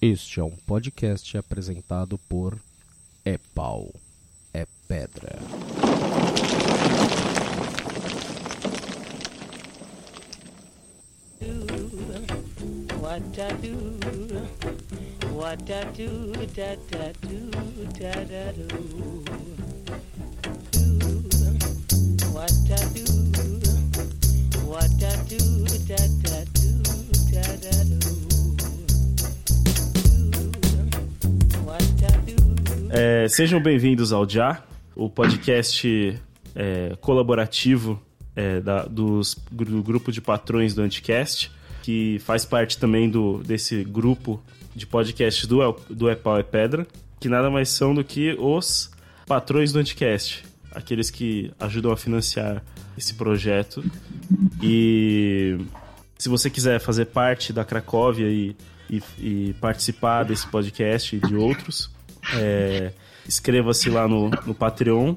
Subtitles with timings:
[0.00, 2.58] Este é um podcast apresentado por
[3.24, 3.90] É Pau,
[4.52, 5.38] É Pedra.
[13.00, 13.74] What I do,
[15.32, 17.50] what I do, da da do,
[17.98, 18.66] da da do.
[32.98, 34.62] É, sejam bem-vindos ao Já,
[34.94, 36.18] o podcast
[36.54, 38.00] é, colaborativo
[38.34, 41.50] é, da- dos, do grupo de patrões do Anticast,
[41.82, 44.42] que faz parte também do, desse grupo
[44.74, 45.58] de podcasts do,
[45.90, 46.86] do É Pau é Pedra,
[47.20, 48.90] que nada mais são do que os
[49.26, 52.62] patrões do Anticast, aqueles que ajudam a financiar
[52.96, 53.84] esse projeto.
[54.62, 55.58] E
[56.16, 58.56] se você quiser fazer parte da Cracóvia e,
[58.88, 61.94] e- e participar desse podcast e de outros,
[62.34, 62.92] é,
[63.26, 65.16] inscreva-se lá no, no Patreon,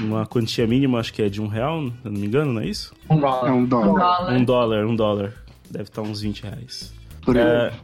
[0.00, 2.92] uma quantia mínima, acho que é de um real, não me engano, não é isso?
[3.08, 3.20] É um
[3.64, 4.32] dólar.
[4.32, 5.32] Um dólar, um dólar.
[5.70, 6.92] Deve estar uns 20 reais.
[7.22, 7.36] Por.
[7.36, 7.72] É.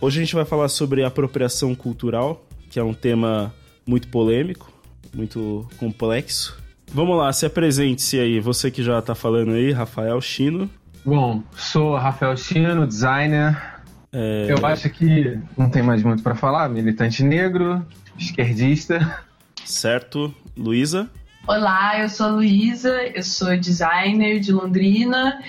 [0.00, 3.52] Hoje a gente vai falar sobre apropriação cultural, que é um tema
[3.86, 4.72] muito polêmico,
[5.12, 6.56] muito complexo.
[6.92, 10.70] Vamos lá, se apresente-se aí, você que já tá falando aí, Rafael Chino.
[11.04, 13.77] Bom, sou Rafael Chino, designer.
[14.12, 16.68] É, Eu acho que não tem mais muito pra falar.
[16.68, 17.84] Militante negro,
[18.18, 19.22] esquerdista.
[19.64, 21.08] Certo, Luísa.
[21.46, 25.42] Olá, eu sou a Luísa, eu sou designer de Londrina,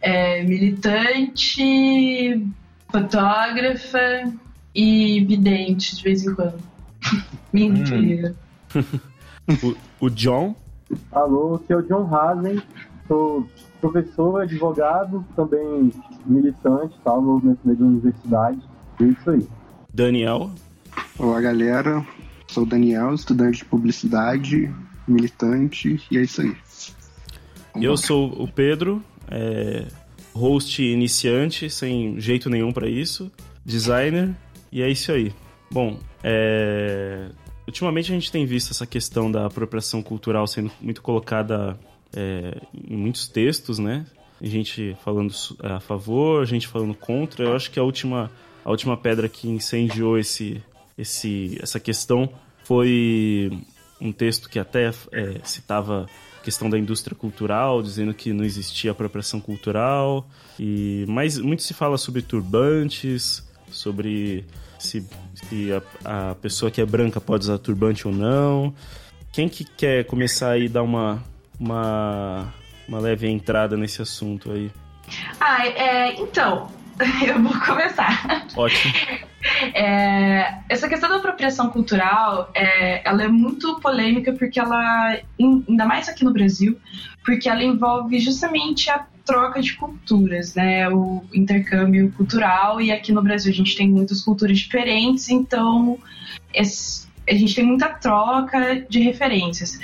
[0.00, 2.42] é, militante,
[2.90, 4.32] fotógrafa
[4.74, 6.58] e vidente de vez em quando.
[7.52, 8.34] Mentira.
[9.62, 10.56] O, o John.
[11.12, 12.60] Alô, aqui é o John Hazen,
[13.06, 13.48] sou
[13.80, 15.90] professor, advogado, também
[16.24, 18.60] militante, tal, no movimento negro da universidade.
[19.00, 19.46] É isso aí.
[19.92, 20.50] Daniel.
[21.18, 22.04] Olá, galera.
[22.48, 24.72] Sou o Daniel, estudante de publicidade,
[25.06, 26.56] militante, e é isso aí.
[27.72, 27.96] Vamos Eu lá.
[27.96, 29.86] sou o Pedro, é,
[30.32, 33.30] host iniciante, sem jeito nenhum pra isso,
[33.64, 34.34] designer,
[34.70, 35.32] e é isso aí.
[35.70, 37.28] Bom, é,
[37.66, 41.78] ultimamente a gente tem visto essa questão da apropriação cultural sendo muito colocada
[42.16, 44.06] é, em muitos textos, né?
[44.40, 47.44] Gente falando su- a favor, gente falando contra.
[47.44, 48.30] Eu acho que a última,
[48.64, 50.62] a última pedra que incendiou esse,
[50.98, 52.28] esse, essa questão
[52.64, 53.50] foi
[54.00, 56.06] um texto que até é, citava
[56.38, 60.28] a questão da indústria cultural, dizendo que não existia apropriação cultural.
[60.58, 64.44] E mas muito se fala sobre turbantes, sobre
[64.78, 65.70] se, se
[66.04, 68.74] a, a pessoa que é branca pode usar turbante ou não.
[69.32, 71.22] Quem que quer começar aí dar uma
[71.58, 72.52] uma
[72.88, 74.70] uma leve entrada nesse assunto aí?
[75.40, 76.70] Ah, é, então,
[77.26, 78.46] eu vou começar.
[78.56, 78.92] Ótimo.
[79.74, 86.08] É, essa questão da apropriação cultural, é, ela é muito polêmica porque ela, ainda mais
[86.08, 86.76] aqui no Brasil,
[87.24, 93.22] porque ela envolve justamente a troca de culturas, né, o intercâmbio cultural e aqui no
[93.22, 95.96] Brasil a gente tem muitas culturas diferentes, então
[96.52, 99.78] esse- a gente tem muita troca de referências.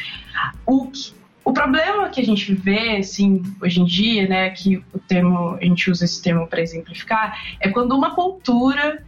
[0.67, 4.99] O que- o problema que a gente vê, assim, hoje em dia, né, que o
[4.99, 9.03] termo, a gente usa esse termo para exemplificar, é quando uma cultura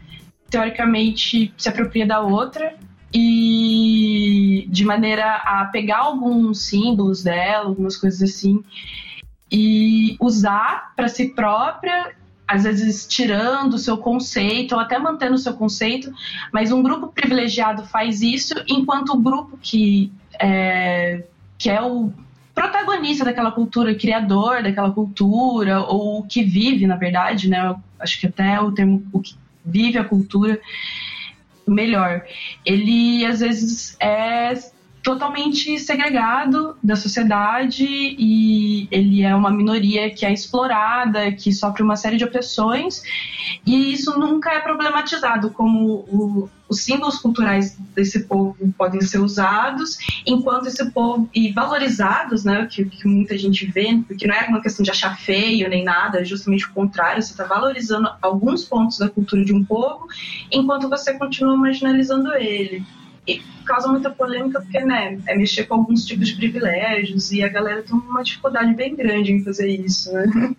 [0.51, 2.75] teoricamente se apropria da outra
[3.13, 8.63] e de maneira a pegar alguns símbolos dela, algumas coisas assim,
[9.51, 12.17] e usar para si própria,
[12.47, 16.13] às vezes tirando o seu conceito ou até mantendo o seu conceito,
[16.53, 21.25] mas um grupo privilegiado faz isso, enquanto o grupo que é,
[21.57, 22.13] que é o
[22.55, 27.75] protagonista daquela cultura, criador daquela cultura, ou que vive, na verdade, né?
[27.99, 29.35] Acho que até o termo o que
[29.65, 30.61] vive a cultura
[31.67, 32.23] melhor.
[32.65, 34.55] Ele às vezes é
[35.05, 41.95] totalmente segregado da sociedade e ele é uma minoria que é explorada, que sofre uma
[41.95, 43.03] série de opressões
[43.67, 49.99] e isso nunca é problematizado como o- os símbolos culturais desse povo podem ser usados
[50.27, 54.63] enquanto esse povo e valorizados, né, que, que muita gente vê, porque não é uma
[54.63, 58.97] questão de achar feio nem nada, é justamente o contrário, você está valorizando alguns pontos
[58.99, 60.07] da cultura de um povo
[60.51, 62.83] enquanto você continua marginalizando ele.
[63.27, 67.49] E causa muita polêmica porque, né, é mexer com alguns tipos de privilégios e a
[67.49, 70.55] galera tem uma dificuldade bem grande em fazer isso, né?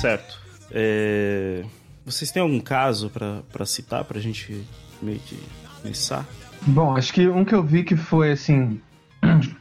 [0.00, 0.40] Certo.
[0.72, 1.62] É,
[2.04, 4.66] Vocês têm algum caso pra pra citar pra gente
[5.00, 5.38] meio que
[5.80, 6.26] começar?
[6.62, 8.80] Bom, acho que um que eu vi que foi assim.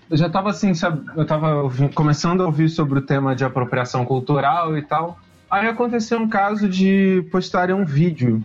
[0.09, 1.05] Eu já tava assim, sabe?
[1.15, 5.19] Eu tava ouvi- começando a ouvir sobre o tema de apropriação cultural e tal.
[5.49, 8.43] Aí aconteceu um caso de postarem um vídeo.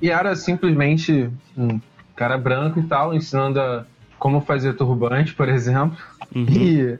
[0.00, 1.80] E era simplesmente um
[2.16, 3.84] cara branco e tal, ensinando a
[4.18, 5.98] como fazer turbante, por exemplo.
[6.34, 6.98] E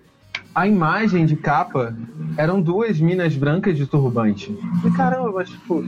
[0.55, 1.95] a imagem de capa
[2.37, 4.57] eram duas minas brancas de turbante.
[4.85, 5.83] E caramba, mas, tipo,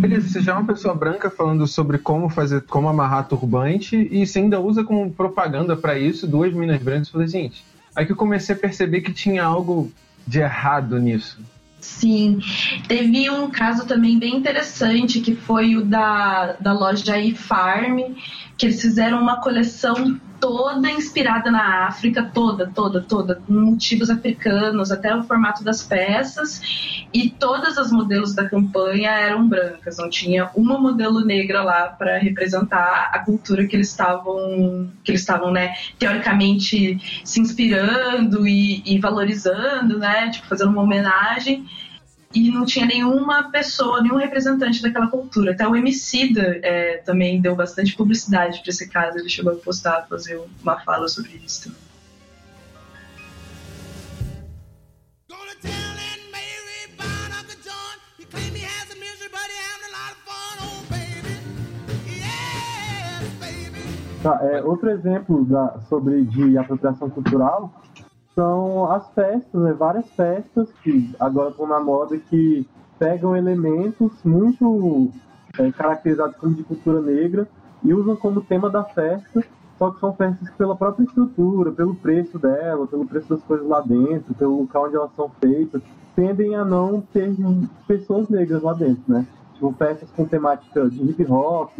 [0.00, 4.38] beleza, já é uma pessoa branca falando sobre como fazer, como amarrar turbante e você
[4.38, 7.08] ainda usa como propaganda pra isso duas minas brancas.
[7.08, 7.64] Eu falei, gente,
[7.94, 9.90] aí que eu comecei a perceber que tinha algo
[10.26, 11.38] de errado nisso.
[11.80, 12.40] Sim,
[12.86, 18.14] teve um caso também bem interessante que foi o da, da loja iFarm,
[18.60, 24.92] que eles fizeram uma coleção toda inspirada na África, toda, toda, toda, com motivos africanos,
[24.92, 26.60] até o formato das peças,
[27.10, 32.18] e todas as modelos da campanha eram brancas, não tinha uma modelo negra lá para
[32.18, 38.98] representar a cultura que eles estavam, que eles estavam, né, teoricamente se inspirando e, e
[38.98, 41.64] valorizando, né, tipo fazendo uma homenagem
[42.32, 45.52] e não tinha nenhuma pessoa, nenhum representante daquela cultura.
[45.52, 49.18] Até o Emicida é, também deu bastante publicidade para esse caso.
[49.18, 51.64] Ele chegou a postar, fazer uma fala sobre isso.
[51.64, 51.78] também.
[51.82, 51.90] Oh.
[64.22, 67.72] Tá, é, outro exemplo da, sobre de apropriação cultural
[68.40, 69.74] são as festas, né?
[69.74, 72.66] Várias festas que agora estão na moda que
[72.98, 75.10] pegam elementos muito
[75.58, 77.46] é, caracterizados como de cultura negra
[77.84, 79.44] e usam como tema da festa,
[79.78, 83.66] só que são festas que pela própria estrutura, pelo preço dela, pelo preço das coisas
[83.66, 85.82] lá dentro, pelo local onde elas são feitas,
[86.16, 87.34] tendem a não ter
[87.86, 89.26] pessoas negras lá dentro, né?
[89.52, 91.72] Tipo, festas com temática de hip hop,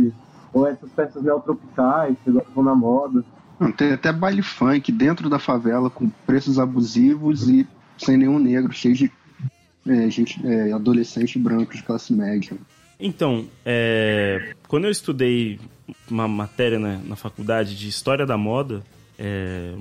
[0.53, 3.25] ou essas festas neotropicais que agora estão na moda.
[3.61, 7.67] Não, tem até baile funk dentro da favela com preços abusivos e
[7.99, 9.12] sem nenhum negro, cheio de
[9.87, 12.57] é, gente, é, adolescente branco de classe média.
[12.99, 15.59] Então, é, quando eu estudei
[16.11, 18.83] uma matéria na, na faculdade de História da Moda,
[19.19, 19.75] é,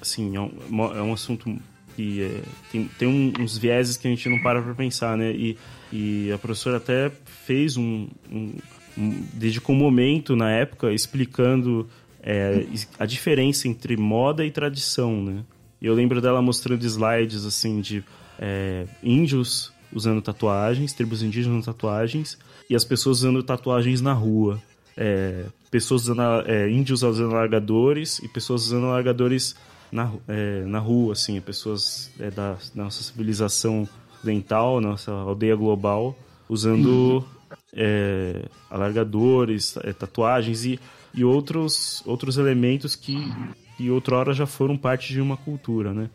[0.00, 0.50] assim, é um,
[0.94, 1.54] é um assunto
[1.94, 2.42] que é,
[2.72, 5.30] tem, tem um- uns vieses que a gente não para pra pensar, né?
[5.32, 5.56] E,
[5.92, 7.10] e a professora até
[7.46, 8.52] fez um, um,
[8.96, 11.88] um- dedicou um momento na época explicando
[12.26, 12.66] é,
[12.98, 15.44] a diferença entre moda e tradição, né?
[15.80, 18.04] Eu lembro dela mostrando slides, assim, de
[18.36, 22.36] é, índios usando tatuagens, tribos indígenas usando tatuagens,
[22.68, 24.60] e as pessoas usando tatuagens na rua.
[24.96, 29.54] É, pessoas usando, é, índios usando largadores e pessoas usando largadores
[29.92, 36.18] na, é, na rua, assim, pessoas é, da, da nossa civilização ocidental, nossa aldeia global,
[36.48, 37.24] usando
[37.72, 40.80] é, alargadores, tatuagens e,
[41.16, 43.32] e outros, outros elementos que,
[43.76, 46.10] que outrora já foram parte de uma cultura, né?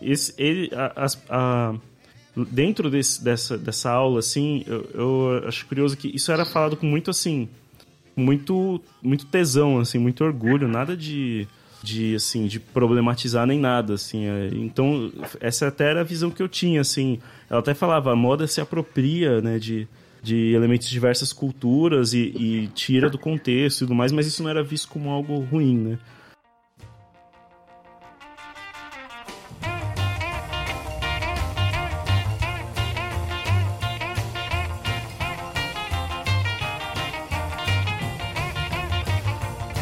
[0.00, 1.74] Esse, ele, a- a-
[2.50, 6.86] dentro desse, dessa, dessa aula, assim, eu, eu acho curioso que isso era falado com
[6.86, 7.48] muito, assim,
[8.16, 11.46] muito, muito tesão, assim, muito orgulho, nada de,
[11.82, 14.26] de, assim, de problematizar nem nada, assim.
[14.26, 14.50] é.
[14.52, 17.18] Então, essa até era a visão que eu tinha, assim.
[17.50, 19.88] Ela até falava, a moda se apropria, né, de,
[20.28, 24.42] de elementos de diversas culturas e, e tira do contexto e tudo mais, mas isso
[24.42, 25.98] não era visto como algo ruim, né?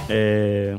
[0.08, 0.78] É,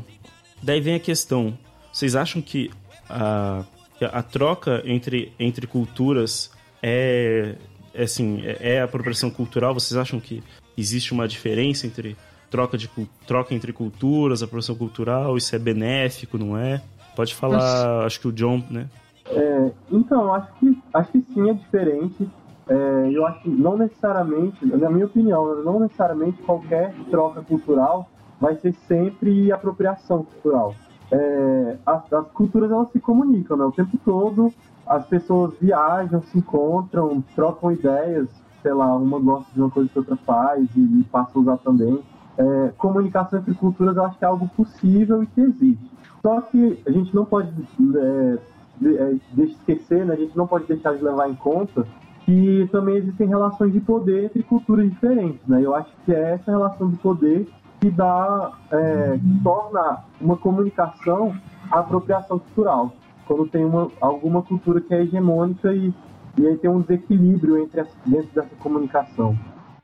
[0.68, 1.56] Daí vem a questão:
[1.90, 2.70] vocês acham que
[3.08, 3.64] a,
[4.12, 6.50] a troca entre, entre culturas
[6.82, 7.54] é,
[7.96, 9.74] assim, é, é apropriação cultural?
[9.74, 10.42] Vocês acham que
[10.76, 12.16] existe uma diferença entre
[12.50, 12.90] troca, de,
[13.26, 15.36] troca entre culturas, apropriação cultural?
[15.36, 16.82] Isso é benéfico, não é?
[17.14, 18.88] Pode falar, acho que o John, né?
[19.26, 22.28] É, então, acho que, acho que sim, é diferente.
[22.68, 28.08] É, eu acho que não necessariamente, na minha opinião, não necessariamente qualquer troca cultural
[28.40, 30.74] vai ser sempre apropriação cultural.
[31.10, 34.52] É, as, as culturas elas se comunicam né, o tempo todo,
[34.88, 38.28] as pessoas viajam, se encontram, trocam ideias,
[38.62, 41.58] sei lá, uma gosta de uma coisa que outra faz e, e passa a usar
[41.58, 42.02] também.
[42.36, 45.90] É, comunicação entre culturas eu acho que é algo possível e que existe.
[46.22, 48.38] Só que a gente não pode é,
[48.80, 51.86] de, é, esquecer, né, a gente não pode deixar de levar em conta
[52.24, 55.40] que também existem relações de poder entre culturas diferentes.
[55.46, 55.62] Né?
[55.62, 57.48] Eu acho que é essa relação de poder
[57.80, 61.34] que dá, é, que torna uma comunicação
[61.70, 62.92] a apropriação cultural.
[63.28, 65.92] Quando tem uma, alguma cultura que é hegemônica e,
[66.38, 69.38] e aí tem um desequilíbrio entre as, dentro dessa comunicação.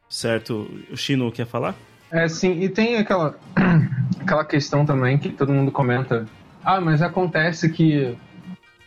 [0.09, 0.67] Certo.
[0.91, 1.75] O Shino quer falar?
[2.11, 3.37] É, sim, e tem aquela.
[4.21, 6.27] aquela questão também que todo mundo comenta.
[6.65, 8.17] Ah, mas acontece que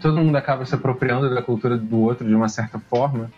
[0.01, 3.29] todo mundo acaba se apropriando da cultura do outro de uma certa forma.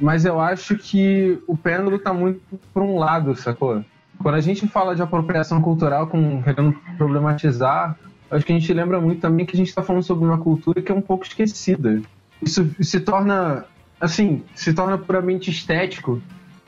[0.00, 2.40] Mas eu acho que o pêndulo tá muito
[2.72, 3.84] por um lado, sacou?
[4.22, 7.96] Quando a gente fala de apropriação cultural, com querendo problematizar,
[8.30, 10.80] acho que a gente lembra muito também que a gente está falando sobre uma cultura
[10.82, 12.00] que é um pouco esquecida.
[12.42, 13.64] Isso se torna,
[14.00, 16.22] assim, se torna puramente estético.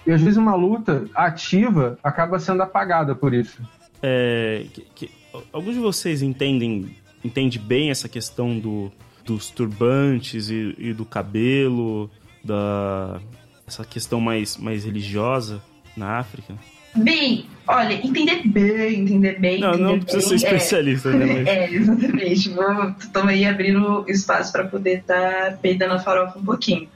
[0.07, 3.63] E às vezes uma luta ativa acaba sendo apagada por isso.
[4.03, 5.11] É, que- que-
[5.53, 8.91] alguns de vocês entendem entende bem essa questão do,
[9.27, 12.11] dos turbantes e, e do cabelo,
[12.43, 13.21] da
[13.67, 15.63] essa questão mais, mais religiosa
[15.97, 16.55] na África?
[16.95, 19.61] Bem, olha, entender bem, entender bem.
[19.61, 20.57] Não, não entender precisa ser bem, é.
[20.57, 21.27] especialista, né?
[21.27, 21.47] Mas...
[21.49, 22.51] É, exatamente.
[22.51, 22.95] Vou,
[23.29, 26.89] aí abrindo espaço para poder estar peidando a farofa um pouquinho.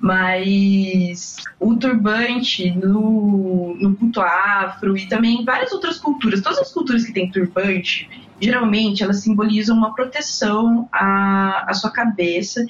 [0.00, 7.04] Mas o turbante no, no culto afro e também várias outras culturas, todas as culturas
[7.04, 8.08] que têm turbante,
[8.40, 12.64] geralmente elas simbolizam uma proteção à, à sua cabeça,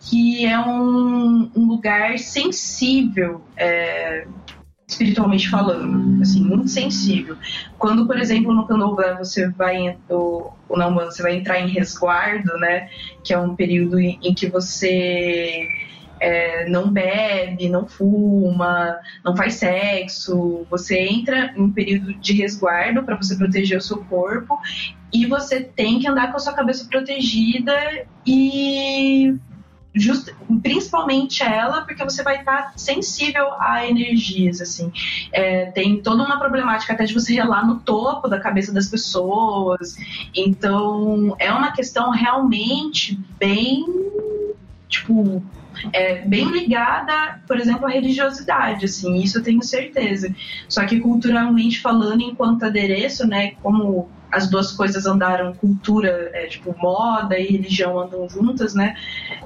[0.00, 3.42] que é um, um lugar sensível.
[3.56, 4.26] é,
[4.88, 7.36] espiritualmente falando, assim, muito sensível.
[7.78, 12.56] Quando, por exemplo, no candomblé você vai ou, ou na você vai entrar em resguardo,
[12.58, 12.88] né,
[13.22, 15.68] que é um período em, em que você
[16.18, 23.02] é, não bebe, não fuma, não faz sexo, você entra em um período de resguardo
[23.02, 24.58] para você proteger o seu corpo
[25.12, 29.34] e você tem que andar com a sua cabeça protegida e
[29.98, 30.30] just,
[30.62, 34.92] principalmente ela, porque você vai estar sensível a energias, assim.
[35.32, 39.96] É, tem toda uma problemática até de você relar no topo da cabeça das pessoas.
[40.34, 43.84] Então, é uma questão realmente bem,
[44.88, 45.42] tipo,
[45.92, 50.34] é, bem ligada, por exemplo, à religiosidade, assim, isso eu tenho certeza.
[50.68, 56.74] Só que culturalmente falando, enquanto adereço, né, como as duas coisas andaram, cultura, é, tipo,
[56.78, 58.94] moda e religião andam juntas, né,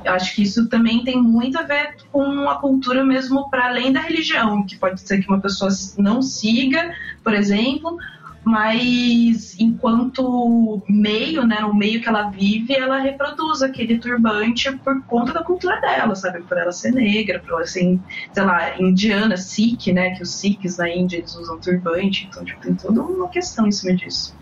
[0.05, 3.93] eu acho que isso também tem muito a ver com a cultura mesmo para além
[3.93, 7.97] da religião, que pode ser que uma pessoa não siga, por exemplo,
[8.45, 15.33] mas enquanto meio, né, no meio que ela vive, ela reproduz aquele turbante por conta
[15.33, 16.43] da cultura dela, sabe?
[16.43, 18.01] Por ela ser negra, por ela ser,
[18.33, 20.11] sei lá, indiana, sikh, né?
[20.17, 23.73] Que os sikhs na Índia eles usam turbante, então tipo, tem toda uma questão em
[23.73, 24.35] cima disso.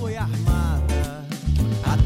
[0.00, 1.24] Foi armada.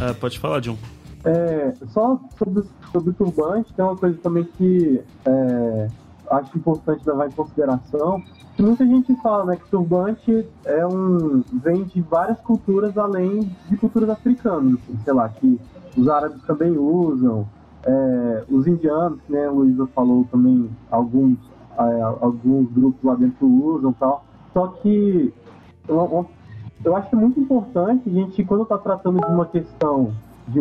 [0.00, 0.76] Ah, pode falar, John.
[1.24, 5.88] É, só sobre, sobre o turbante, tem uma coisa também que é,
[6.30, 8.22] acho importante levar em consideração.
[8.56, 13.76] Que muita gente fala né, que turbante é um, vem de várias culturas além de
[13.76, 14.74] culturas africanas.
[14.74, 15.60] assim, sei lá, que
[15.96, 17.48] os árabes também usam,
[17.84, 21.38] é, os indianos, né, a Luísa falou também, alguns,
[21.78, 24.24] é, alguns grupos lá dentro usam e tal.
[24.52, 25.32] Só que
[25.88, 26.28] eu,
[26.84, 30.12] eu acho é muito importante a gente, quando está tratando de uma questão
[30.48, 30.60] de,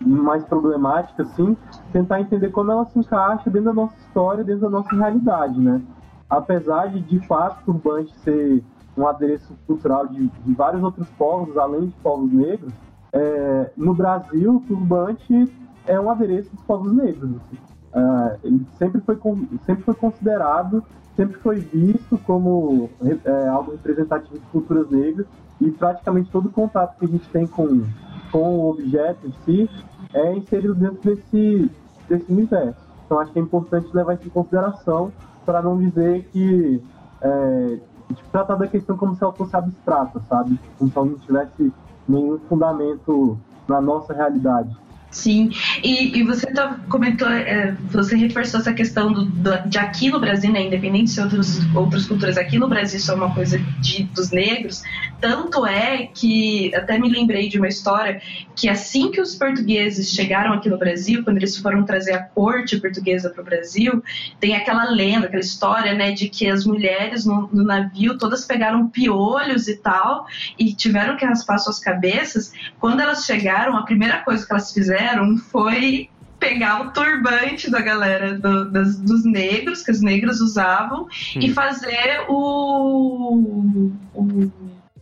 [0.00, 1.56] mais problemática, assim,
[1.92, 5.80] tentar entender como ela se encaixa dentro da nossa história, dentro da nossa realidade, né?
[6.28, 8.62] Apesar de, de fato, turbante ser
[8.96, 12.72] um adereço cultural de, de vários outros povos, além de povos negros,
[13.12, 15.50] é, no Brasil, turbante
[15.86, 17.30] é um adereço dos povos negros.
[17.36, 17.58] assim.
[17.94, 19.18] Ah, ele sempre foi,
[19.64, 20.84] sempre foi considerado,
[21.16, 22.90] sempre foi visto como
[23.24, 25.26] é, algo representativo de culturas negras
[25.60, 27.84] e praticamente todo contato que a gente tem com,
[28.30, 29.70] com o objeto em si
[30.12, 31.70] é inserido dentro desse,
[32.08, 32.80] desse universo.
[33.04, 35.10] Então acho que é importante levar isso em consideração
[35.44, 36.82] para não dizer que
[37.22, 37.78] é,
[38.14, 40.60] tipo, tratar da questão como se ela fosse abstrata, sabe?
[40.78, 41.72] Como se ela não tivesse
[42.06, 44.76] nenhum fundamento na nossa realidade.
[45.16, 45.48] Sim,
[45.82, 50.20] e, e você tá, comentou, é, você reforçou essa questão do, do- de aqui no
[50.20, 54.30] Brasil, né, independente se outros, outras culturas aqui no Brasil são uma coisa de, dos
[54.30, 54.82] negros,
[55.18, 58.20] tanto é que, até me lembrei de uma história,
[58.54, 62.78] que assim que os portugueses chegaram aqui no Brasil, quando eles foram trazer a corte
[62.78, 64.02] portuguesa para o Brasil,
[64.38, 68.86] tem aquela lenda, aquela história, né, de que as mulheres no, no navio todas pegaram
[68.86, 70.26] piolhos e tal,
[70.58, 75.05] e tiveram que raspar suas cabeças, quando elas chegaram, a primeira coisa que elas fizeram
[75.38, 76.08] foi
[76.38, 82.24] pegar o turbante da galera do- das- dos negros, que os negros usavam, e fazer
[82.28, 84.52] o, o-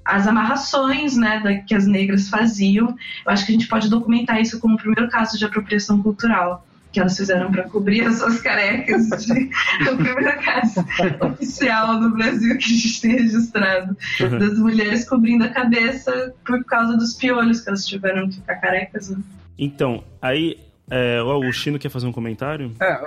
[0.05, 2.89] as amarrações né, da- que as negras faziam.
[3.27, 6.67] Eu acho que a gente pode documentar isso como o primeiro caso de apropriação cultural.
[6.93, 9.09] Que elas fizeram para cobrir as suas carecas.
[9.27, 9.51] De,
[9.91, 10.85] o primeiro caso
[11.33, 13.97] oficial no Brasil que a gente tem registrado
[14.39, 19.11] das mulheres cobrindo a cabeça por causa dos piolhos que elas tiveram que ficar carecas.
[19.11, 19.17] né?
[19.59, 20.59] Então, aí
[20.91, 22.73] é, o Agostino quer fazer um comentário?
[22.81, 23.01] É,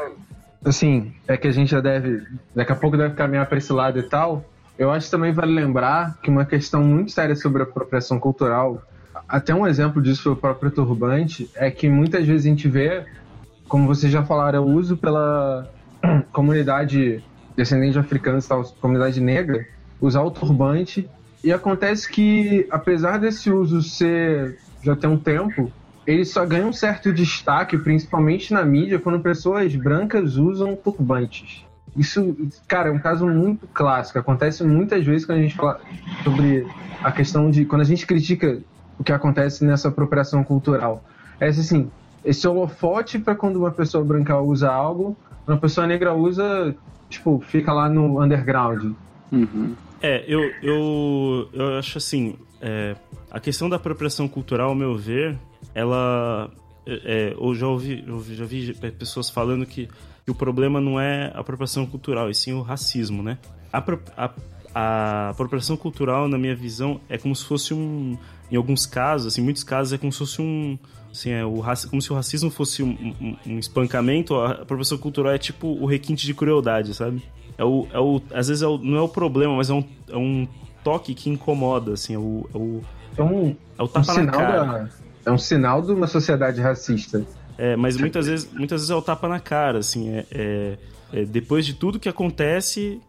[0.63, 2.23] assim, é que a gente já deve,
[2.55, 4.45] daqui a pouco deve caminhar para esse lado e tal,
[4.77, 8.81] Eu acho que também vale lembrar que uma questão muito séria sobre a apropriação cultural,
[9.27, 13.03] até um exemplo disso foi o próprio turbante, é que muitas vezes a gente vê,
[13.67, 15.67] como vocês já falaram, o uso pela
[16.31, 17.23] comunidade
[17.55, 19.67] descendente de africanos e tal, comunidade negra,
[19.99, 21.09] usar o turbante.
[21.43, 25.71] E acontece que, apesar desse uso ser já ter um tempo,
[26.07, 31.65] ele só ganha um certo destaque, principalmente na mídia, quando pessoas brancas usam turbantes.
[31.97, 32.35] Isso,
[32.67, 34.17] cara, é um caso muito clássico.
[34.17, 35.81] Acontece muitas vezes quando a gente fala
[36.23, 36.65] sobre
[37.03, 37.65] a questão de.
[37.65, 38.59] Quando a gente critica
[38.97, 41.03] o que acontece nessa apropriação cultural.
[41.39, 41.91] É assim:
[42.23, 46.75] esse holofote para quando uma pessoa branca usa algo, uma pessoa negra usa,
[47.09, 48.93] tipo, fica lá no underground.
[49.31, 49.75] Uhum.
[50.01, 52.95] É, eu, eu, eu acho assim, é,
[53.31, 55.37] a questão da apropriação cultural, ao meu ver,
[55.73, 56.49] ela.
[56.85, 59.89] É, eu já ouvi, eu já vi pessoas falando que,
[60.29, 63.37] o problema não é a apropriação cultural, e sim o racismo, né?
[63.73, 63.83] A,
[64.15, 64.31] a,
[64.73, 68.17] a apropriação cultural, na minha visão, é como se fosse um.
[68.49, 70.77] Em alguns casos, assim, muitos casos, é como se fosse um.
[71.11, 74.97] Assim, é o raci- como se o racismo fosse um, um- um espancamento, a apropriação
[74.97, 77.21] cultural é tipo o requinte de crueldade, sabe?
[77.57, 79.83] É o, é o, às vezes é o- não é o problema, mas é um,
[80.09, 80.47] é um
[80.83, 84.13] toque que incomoda, assim, é o, é o, É um, é o um tapa na
[84.13, 84.65] sinal cara.
[84.65, 84.89] da,
[85.25, 87.25] é um sinal de uma sociedade racista.
[87.57, 90.77] É, mas muitas vezes, muitas vezes é o tapa na cara, assim, é, é-
[91.13, 92.99] é depois de tudo que acontece,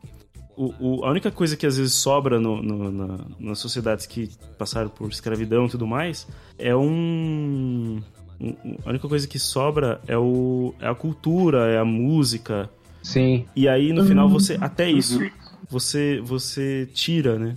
[0.56, 4.30] o, o- a única coisa que às vezes sobra no, no- na- nas sociedades que
[4.56, 6.26] passaram por escravidão e tudo mais
[6.58, 8.00] é um,
[8.40, 12.70] um- a única coisa que sobra é, o, é a cultura, é a música,
[13.02, 13.44] Sim.
[13.54, 15.20] e aí no final você, até isso,
[15.68, 17.56] você, você tira, né?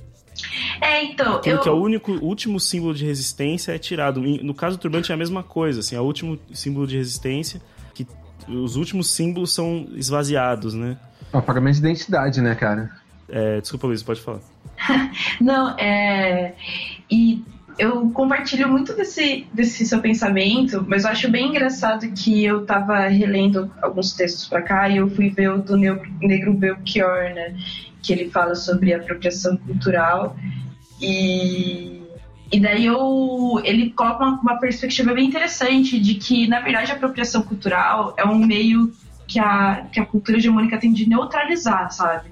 [0.81, 4.21] É, então, Aquilo eu, que é o único, último símbolo de resistência é tirado.
[4.21, 7.61] No caso do turbante é a mesma coisa, assim, é o último símbolo de resistência,
[7.93, 8.07] que
[8.47, 10.97] os últimos símbolos são esvaziados, né?
[11.31, 12.91] É um pagamento de identidade, né, cara?
[13.29, 14.39] É, desculpa, Luiz, pode falar.
[15.39, 16.53] Não, é.
[17.09, 17.43] E
[17.77, 23.07] eu compartilho muito desse, desse seu pensamento, mas eu acho bem engraçado que eu tava
[23.07, 27.55] relendo alguns textos pra cá e eu fui ver o do Negro Belchior, né?
[28.01, 30.35] Que ele fala sobre apropriação cultural.
[30.99, 31.99] E.
[32.53, 36.95] E daí eu, ele coloca uma, uma perspectiva bem interessante de que, na verdade, a
[36.95, 38.91] apropriação cultural é um meio
[39.25, 42.29] que a, que a cultura hegemônica tem de neutralizar, sabe?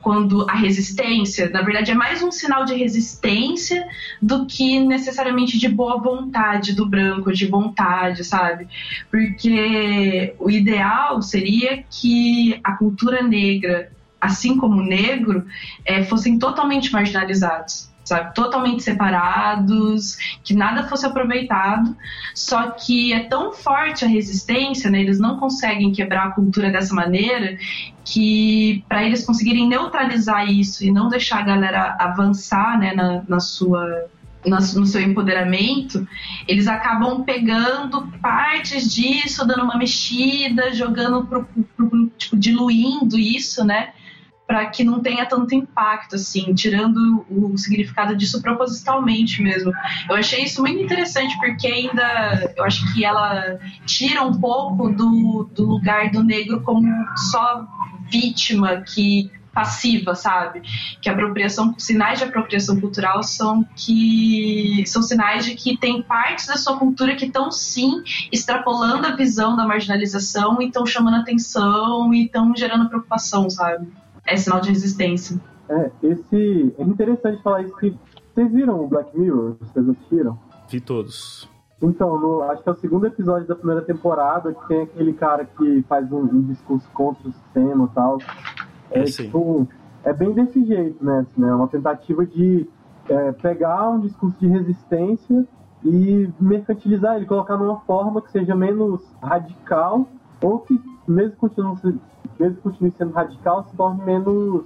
[0.00, 3.86] quando a resistência, na verdade, é mais um sinal de resistência
[4.22, 8.68] do que necessariamente de boa vontade do branco, de vontade, sabe?
[9.10, 13.90] Porque o ideal seria que a cultura negra,
[14.20, 15.44] assim como o negro,
[15.84, 17.88] eh, fossem totalmente marginalizados.
[18.04, 21.94] Sabe, totalmente separados, que nada fosse aproveitado.
[22.34, 25.02] Só que é tão forte a resistência, né?
[25.02, 27.58] Eles não conseguem quebrar a cultura dessa maneira
[28.06, 33.40] que para eles conseguirem neutralizar isso e não deixar a galera avançar né, na, na
[33.40, 34.06] sua
[34.46, 36.06] no seu empoderamento,
[36.46, 41.44] eles acabam pegando partes disso, dando uma mexida, jogando pro,
[41.76, 43.90] pro- tipo, diluindo isso, né?
[44.48, 49.70] Para que não tenha tanto impacto, assim, tirando o significado disso propositalmente mesmo.
[50.08, 55.50] Eu achei isso muito interessante porque ainda eu acho que ela tira um pouco do,
[55.54, 56.88] do lugar do negro como
[57.30, 57.66] só
[58.10, 60.62] vítima que passiva, sabe?
[61.02, 66.56] Que apropriação, sinais de apropriação cultural são que são sinais de que tem partes da
[66.56, 72.26] sua cultura que estão sim extrapolando a visão da marginalização e estão chamando atenção e
[72.26, 73.88] estão gerando preocupação, sabe?
[74.28, 75.40] É sinal de resistência.
[75.68, 76.74] É, esse.
[76.78, 77.96] É interessante falar isso que.
[78.34, 79.56] Vocês viram o Black Mirror?
[79.60, 80.38] Vocês assistiram?
[80.70, 81.48] Vi todos.
[81.82, 85.44] Então, no- acho que é o segundo episódio da primeira temporada que tem aquele cara
[85.44, 88.18] que faz um, um discurso contra o sistema e tal.
[88.90, 89.24] É, É, sim.
[89.24, 89.66] tipo,
[90.04, 91.20] é bem desse jeito, né?
[91.20, 91.52] Assim, né?
[91.52, 92.68] Uma tentativa de
[93.08, 95.46] é, pegar um discurso de resistência
[95.84, 100.06] e mercantilizar ele, colocar numa forma que seja menos radical
[100.42, 101.36] ou que, mesmo
[102.38, 104.64] mesmo continue sendo radical, se torne menos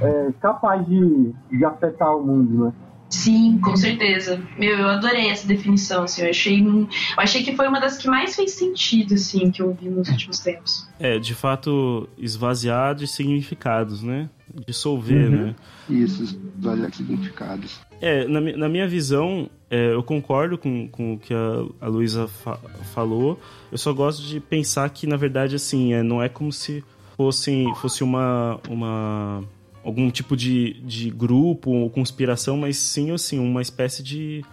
[0.00, 2.72] é, capaz de, de afetar o mundo, né?
[3.10, 4.40] Sim, com certeza.
[4.58, 8.08] Meu, eu adorei essa definição, assim, eu achei, eu achei que foi uma das que
[8.08, 10.88] mais fez sentido, assim, que eu ouvi nos últimos tempos.
[10.98, 14.30] É, de fato, esvaziar de significados, né?
[14.66, 15.46] Dissolver, Uhum.
[15.48, 15.54] né?
[15.90, 17.80] Isso, olha significados.
[18.02, 22.26] É, na, na minha visão, é, eu concordo com, com o que a, a Luísa
[22.26, 22.58] fa-
[22.92, 23.38] falou.
[23.70, 26.82] Eu só gosto de pensar que, na verdade, assim, é, não é como se
[27.16, 29.44] fosse, fosse uma, uma
[29.84, 34.44] algum tipo de, de grupo ou conspiração, mas sim, assim, uma espécie de,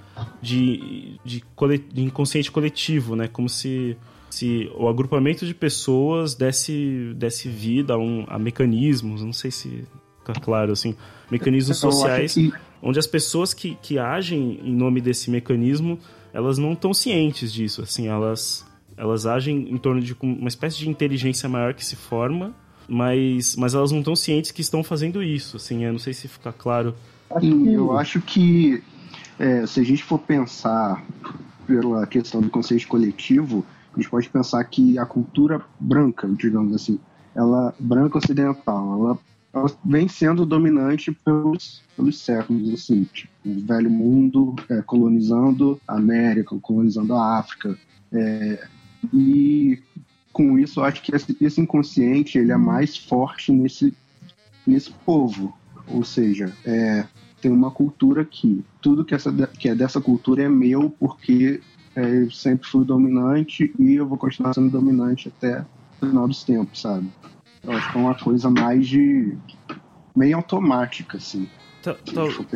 [0.42, 3.28] de, de, cole- de inconsciente coletivo, né?
[3.28, 3.98] Como se,
[4.30, 9.86] se o agrupamento de pessoas desse, desse vida a, um, a mecanismos, não sei se
[10.34, 10.96] ficar claro, assim,
[11.30, 16.00] mecanismos Eu acho sociais que- onde as pessoas que, que agem em nome desse mecanismo,
[16.34, 18.66] elas não estão cientes disso, assim, elas,
[18.96, 22.54] elas agem em torno de uma espécie de inteligência maior que se forma,
[22.88, 26.28] mas, mas elas não estão cientes que estão fazendo isso, assim, eu não sei se
[26.28, 26.96] fica claro.
[27.32, 28.84] Acho Sim, que eu acho que
[29.38, 31.04] é, se a gente for pensar
[31.68, 33.64] pela questão do conceito coletivo,
[33.94, 37.00] a gente pode pensar que a cultura branca, digamos assim,
[37.36, 39.18] ela branca ocidental, ela,
[39.54, 45.96] ela vem sendo dominante pelos, pelos séculos, assim, tipo, o velho mundo é, colonizando a
[45.96, 47.78] América, colonizando a África,
[48.12, 48.68] é,
[49.14, 49.80] e
[50.32, 53.94] com isso eu acho que esse, esse inconsciente ele é mais forte nesse
[54.68, 55.58] nesse povo,
[55.88, 57.06] ou seja, é,
[57.42, 61.62] tem uma cultura que tudo que, essa, que é dessa cultura é meu porque
[61.96, 65.66] é, eu sempre fui dominante e eu vou continuar sendo dominante até
[66.02, 67.10] o final dos tempos, sabe?
[67.64, 69.38] Eu acho que é uma coisa mais de
[70.16, 71.48] meio automática, assim.
[71.82, 71.96] Ta-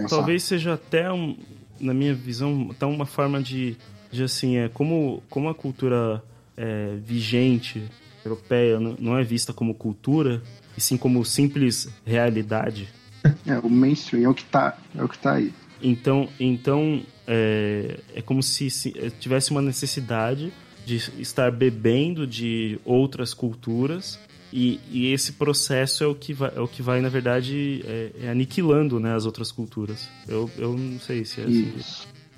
[0.10, 1.38] talvez seja até, um,
[1.80, 3.78] na minha visão, até uma forma de,
[4.12, 6.24] de assim, é como, como a cultura
[6.58, 7.84] é, vigente
[8.24, 10.42] europeia não é vista como cultura,
[10.78, 12.90] e sim como simples realidade.
[13.48, 15.54] É, o mainstream é o que tá, é o que tá aí.
[15.82, 20.52] Então, então é, é como se, se eh, tivesse uma necessidade
[20.86, 24.20] de estar bebendo de outras culturas
[24.54, 28.12] e, e esse processo é o que vai, é o que vai na verdade, é,
[28.24, 30.08] é aniquilando né, as outras culturas.
[30.28, 31.74] Eu, eu não sei se é assim.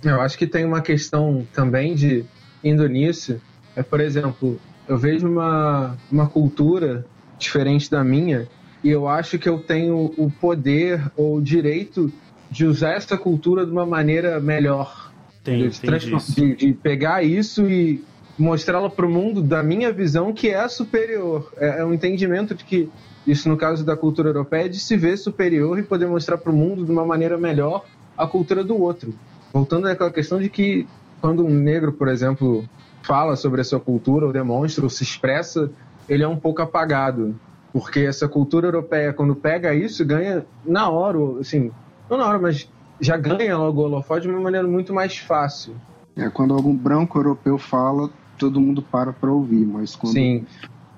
[0.03, 2.23] Eu acho que tem uma questão também de
[2.63, 3.41] indo nisso.
[3.75, 7.05] É, por exemplo, eu vejo uma, uma cultura
[7.37, 8.47] diferente da minha
[8.83, 12.11] e eu acho que eu tenho o poder ou o direito
[12.49, 15.11] de usar essa cultura de uma maneira melhor.
[15.43, 15.89] Tem, de, tem
[16.35, 18.01] de- de pegar isso e
[18.37, 21.51] mostrá-la para o mundo da minha visão que é superior.
[21.57, 22.89] É, é um entendimento de que
[23.25, 26.51] isso no caso da cultura europeia é de se ver superior e poder mostrar para
[26.51, 27.85] o mundo de uma maneira melhor
[28.17, 29.13] a cultura do outro.
[29.51, 30.87] Voltando àquela questão de que
[31.21, 32.67] quando um negro, por exemplo,
[33.01, 35.71] fala sobre a sua cultura ou demonstra ou se expressa,
[36.07, 37.35] ele é um pouco apagado.
[37.73, 41.71] Porque essa cultura europeia, quando pega isso, ganha na hora, assim,
[42.09, 42.69] não na hora, mas
[42.99, 45.75] já ganha logo o holofote de uma maneira muito mais fácil.
[46.15, 50.45] É, quando algum branco europeu fala, todo mundo para para ouvir, mas quando Sim,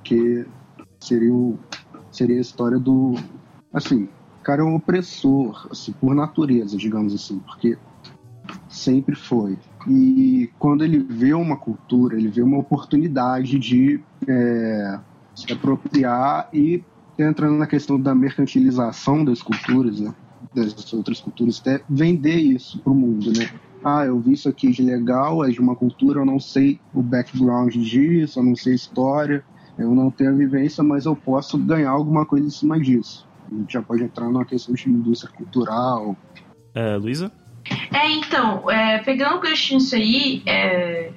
[0.03, 0.45] que
[0.99, 1.57] seria o,
[2.11, 3.15] seria a história do
[3.73, 4.03] assim,
[4.39, 7.77] o cara é um opressor, assim, por natureza, digamos assim, porque
[8.69, 9.57] sempre foi.
[9.87, 14.99] E quando ele vê uma cultura, ele vê uma oportunidade de é,
[15.35, 16.83] se apropriar e
[17.17, 20.13] entrando na questão da mercantilização das culturas, né?
[20.53, 23.49] Das outras culturas, até vender isso pro mundo, né?
[23.83, 27.01] Ah, eu vi isso aqui de legal, é de uma cultura, eu não sei o
[27.01, 29.43] background disso, eu não sei a história,
[29.77, 33.27] eu não tenho a vivência, mas eu posso ganhar alguma coisa em cima disso.
[33.51, 36.15] A gente já pode entrar numa questão de indústria cultural.
[36.73, 37.31] É, Luísa?
[37.93, 41.11] É, então, é, pegando o gancho nisso aí, é,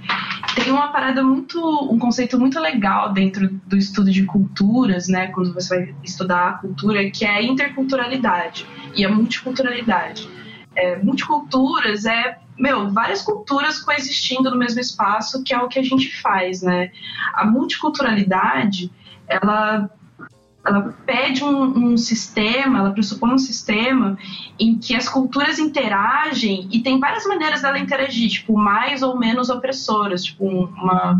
[0.54, 1.58] tem uma parada muito,
[1.90, 6.52] um conceito muito legal dentro do estudo de culturas, né, quando você vai estudar a
[6.54, 10.28] cultura, que é a interculturalidade e a multiculturalidade.
[10.76, 15.82] É, multiculturas é, meu, várias culturas coexistindo no mesmo espaço, que é o que a
[15.82, 16.92] gente faz, né.
[17.32, 18.90] A multiculturalidade,
[19.26, 19.90] ela
[20.62, 24.18] ela pede um, um sistema, ela pressupõe um sistema
[24.58, 29.48] em que as culturas interagem e tem várias maneiras dela interagir, tipo, mais ou menos
[29.48, 31.18] opressoras, tipo, uma...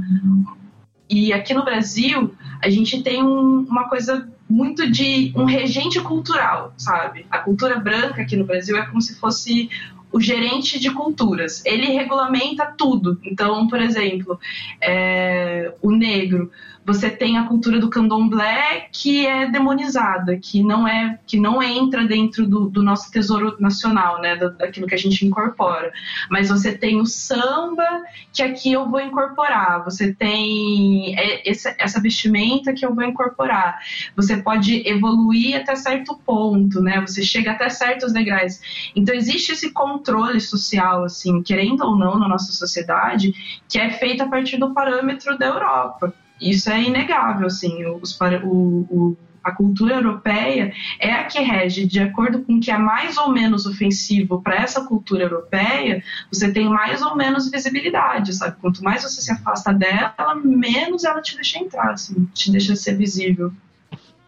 [1.09, 6.75] E aqui no Brasil, a gente tem um- uma coisa muito de um regente cultural,
[6.77, 7.25] sabe?
[7.31, 9.71] A cultura branca aqui no Brasil é como se fosse
[10.13, 11.65] o gerente de culturas.
[11.65, 13.19] Ele regulamenta tudo.
[13.25, 14.39] Então, por exemplo,
[14.81, 16.51] é, o negro,
[16.85, 22.05] você tem a cultura do candomblé que é demonizada, que não é que não entra
[22.05, 25.93] dentro do, do nosso tesouro nacional, né, da- daquilo que a gente incorpora.
[26.31, 27.87] Mas você tem o samba
[28.33, 29.85] que aqui eu vou incorporar.
[29.85, 33.79] Você tem é, essa, essa vestimenta que eu vou incorporar.
[34.17, 37.01] Você pode evoluir até certo ponto, né?
[37.01, 38.61] Você chega até certos degraus.
[38.97, 43.33] Então existe esse controle social, assim, querendo ou não, na nossa sociedade,
[43.69, 46.15] que é feito a partir do parâmetro da Europa.
[46.41, 47.85] Isso é inegável, assim.
[47.87, 48.47] Os, o,
[48.91, 53.17] o- a cultura europeia é a que rege, de acordo com o que é mais
[53.17, 58.57] ou menos ofensivo para essa cultura europeia, você tem mais ou menos visibilidade, sabe?
[58.61, 62.97] Quanto mais você se afasta dela, menos ela te deixa entrar, assim, te deixa ser
[62.99, 63.51] visível.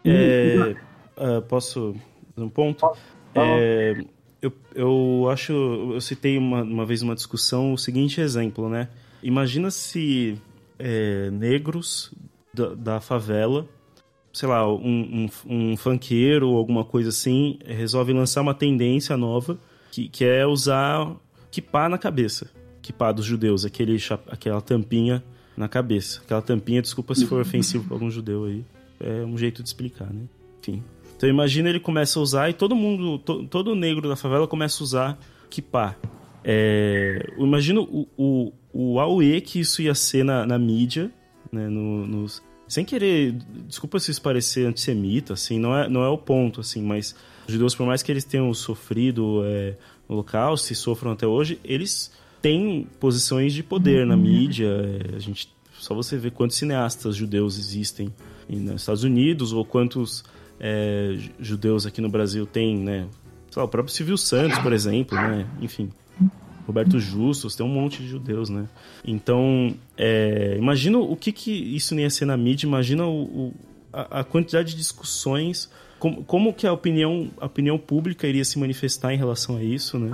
[0.04, 0.74] É,
[1.18, 1.94] ah, posso
[2.34, 2.90] fazer um ponto?
[3.34, 4.02] É,
[4.40, 8.88] eu, eu acho, eu citei uma, uma vez uma discussão o seguinte exemplo, né?
[9.22, 10.38] Imagina se
[10.82, 12.12] é, negros
[12.52, 13.66] da, da favela
[14.32, 19.58] sei lá, um, um, um funkeiro ou alguma coisa assim resolve lançar uma tendência nova
[19.90, 21.14] que, que é usar
[21.50, 22.50] kippah na cabeça.
[22.80, 25.22] Kippah dos judeus, aquele, aquela tampinha
[25.54, 26.22] na cabeça.
[26.24, 28.64] Aquela tampinha, desculpa se for ofensivo para algum judeu aí.
[28.98, 30.22] É um jeito de explicar, né?
[30.60, 30.82] Enfim.
[31.14, 34.82] Então imagina ele começa a usar e todo mundo, to- todo negro da favela começa
[34.82, 35.18] a usar
[35.50, 35.94] kippah.
[36.44, 41.10] É, eu imagino o, o, o auê que isso ia ser na, na mídia,
[41.50, 43.32] né, no- nos, sem querer,
[43.68, 47.14] desculpa se isso parecer antissemita, assim, não é, não é o ponto, assim, mas
[47.46, 49.74] os judeus, por mais que eles tenham sofrido é,
[50.08, 54.66] no holocausto e sofram até hoje, eles têm posições de poder na mídia,
[55.12, 58.12] é, a gente, só você ver quantos cineastas judeus existem
[58.48, 60.24] em- nos Estados Unidos, ou quantos
[60.58, 63.06] é, ju- judeus aqui no Brasil tem, né,
[63.54, 65.90] lá, o próprio Silvio Santos, por exemplo, né, enfim,
[66.66, 68.66] Roberto Justus, tem um monte de judeus, né?
[69.04, 73.54] Então, é, imagina o que, que isso ia ser na mídia, imagina o, o-
[73.92, 78.58] a, a quantidade de discussões, como, como que a opinião, a opinião pública iria se
[78.58, 80.10] manifestar em relação a isso, né?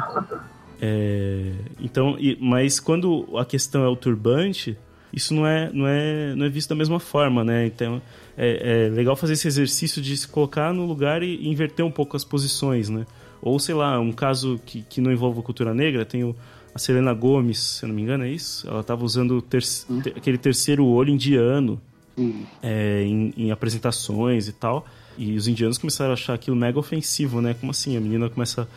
[0.80, 4.76] É, então, e- mas quando a questão é o turbante,
[5.12, 7.66] isso não é, não é, não é visto da mesma forma, né?
[7.66, 8.00] Então,
[8.36, 12.16] é, é legal fazer esse exercício de se colocar no lugar e inverter um pouco
[12.16, 13.06] as posições, né?
[13.42, 16.34] Ou, sei lá, um caso que, que não envolva cultura negra, tem o,
[16.74, 18.66] a Selena Gomes, se eu não me engano, é isso?
[18.68, 21.80] Ela estava usando o ter- te- aquele terceiro olho indiano
[22.16, 22.42] Hum.
[22.60, 24.84] é, em, em apresentações e tal.
[25.16, 27.54] E os indianos começaram a achar aquilo mega ofensivo, né?
[27.54, 27.96] Como assim?
[27.96, 28.68] A menina começa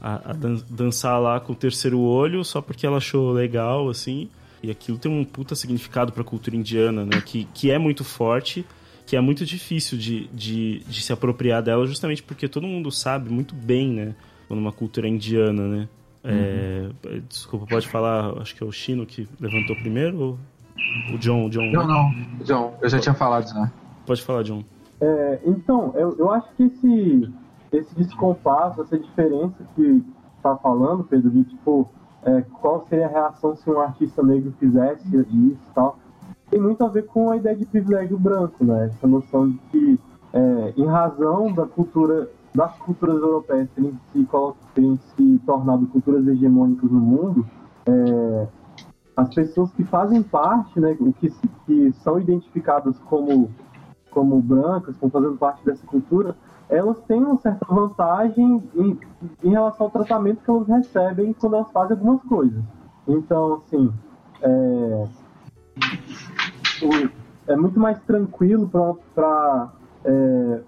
[0.00, 4.28] a, a dan- dançar lá com o terceiro olho só porque ela achou legal, assim.
[4.62, 7.22] E aquilo tem um puta significado pra cultura indiana, né?
[7.24, 8.66] Que, que é muito forte,
[9.10, 13.28] que é muito difícil de, de, de se apropriar dela, justamente porque todo mundo sabe
[13.28, 14.14] muito bem, né?
[14.46, 15.88] Quando uma cultura é indiana, né?
[16.22, 16.88] É,
[17.28, 20.38] desculpa, pode falar, acho que é o Chino que levantou primeiro ou
[21.12, 21.46] o John?
[21.46, 22.12] O John Não, não.
[22.44, 23.72] John, eu já tinha falado já.
[24.06, 24.62] Pode falar, John.
[25.00, 27.32] É, então, eu, eu acho que esse,
[27.72, 30.04] esse descompasso, essa diferença que
[30.40, 31.90] tá falando, Pedro, de tipo,
[32.22, 35.98] é, qual seria a reação se um artista negro fizesse isso e tal,
[36.50, 38.86] tem muito a ver com a ideia de privilégio branco, né?
[38.86, 40.00] Essa noção de que,
[40.32, 44.28] é, em razão da cultura, das culturas europeias terem se,
[44.74, 47.46] terem se tornado culturas hegemônicas no mundo,
[47.86, 48.48] é,
[49.16, 51.30] as pessoas que fazem parte, né, que,
[51.66, 53.50] que são identificadas como
[54.10, 56.34] como brancas, como fazendo parte dessa cultura,
[56.68, 58.98] elas têm uma certa vantagem em,
[59.44, 62.62] em relação ao tratamento que elas recebem quando elas fazem algumas coisas.
[63.06, 63.92] Então, assim,
[64.42, 65.04] é,
[67.46, 68.68] é muito mais tranquilo
[69.14, 69.68] para
[70.04, 70.60] é,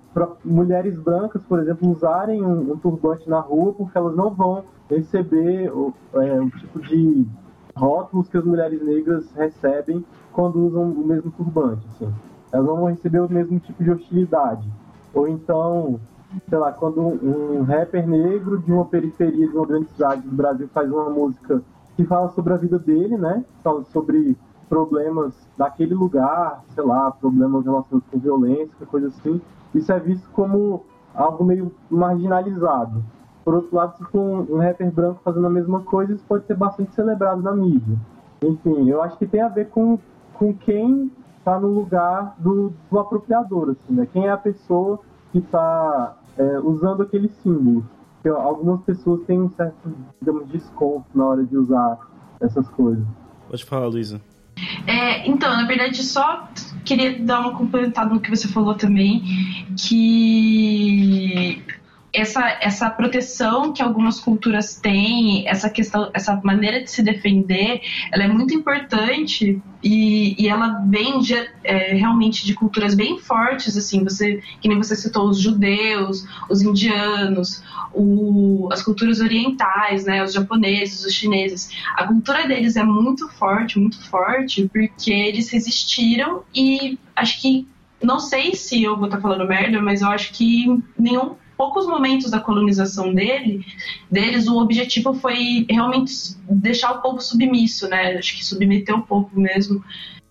[0.44, 5.70] mulheres brancas, por exemplo, usarem um, um turbante na rua porque elas não vão receber
[5.70, 7.27] o, é, o tipo de
[7.75, 11.87] rótulos que as mulheres negras recebem quando usam o mesmo turbante.
[11.88, 12.12] Assim.
[12.53, 14.68] Elas não vão receber o mesmo tipo de hostilidade.
[15.14, 16.01] Ou então,
[16.48, 20.35] sei lá, quando um, um rapper negro de uma periferia de uma grande cidade do
[20.35, 21.62] Brasil faz uma música
[21.96, 23.44] que fala sobre a vida dele, né?
[23.62, 24.37] Fala sobre
[24.72, 29.38] problemas daquele lugar, sei lá, problemas relacionados com violência, coisa assim.
[29.74, 30.82] Isso é visto como
[31.14, 33.04] algo meio marginalizado.
[33.44, 36.56] Por outro lado, se for um, rapper branco fazendo a mesma coisa, isso pode ser
[36.56, 37.98] bastante celebrado na mídia.
[38.42, 39.98] Enfim, eu acho que tem a ver com,
[40.32, 44.08] com quem está no lugar do, do apropriador, assim, né?
[44.11, 45.00] Quem é a pessoa
[45.32, 46.16] que está
[46.64, 47.85] usando aquele símbolo.
[48.14, 51.98] Porque algumas pessoas têm um certo, digamos, desconto na hora de usar
[52.40, 53.04] essas coisas.
[53.50, 54.32] Pode falar, Luísa.
[54.87, 56.48] É, então, na verdade, só
[56.85, 59.22] queria dar uma complementada no que você falou também,
[59.77, 61.62] que
[62.12, 67.81] essa, essa proteção que algumas culturas têm, essa questão, essa maneira de se defender,
[68.12, 73.77] ela é muito importante e, e ela vem de, é, realmente de culturas bem fortes,
[73.79, 77.62] assim, você, que nem você citou, os judeus, os indianos,
[77.94, 81.70] o, as culturas orientais, né, os japoneses, os chineses.
[81.96, 87.66] A cultura deles é muito forte, muito forte, porque eles resistiram e acho que
[88.03, 90.66] não sei se eu vou estar falando merda, mas eu acho que
[90.98, 93.64] nenhum poucos momentos da colonização dele,
[94.11, 96.12] deles, o objetivo foi realmente
[96.51, 98.16] deixar o povo submisso, né?
[98.18, 99.81] Acho que submeter o povo mesmo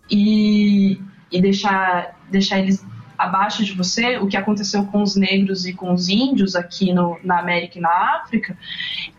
[0.10, 1.00] e,
[1.32, 2.86] e deixar, deixar eles
[3.24, 7.20] abaixo de você, o que aconteceu com os negros e com os índios aqui no,
[7.24, 8.58] na América e na África,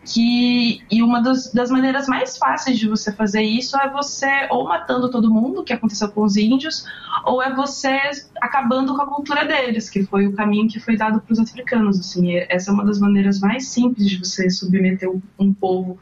[0.05, 4.67] que e uma das, das maneiras mais fáceis de você fazer isso é você ou
[4.67, 6.85] matando todo mundo, que aconteceu com os índios,
[7.25, 7.99] ou é você
[8.41, 12.01] acabando com a cultura deles, que foi o caminho que foi dado para os africanos.
[12.01, 15.99] Assim, essa é uma das maneiras mais simples de você submeter um, povo.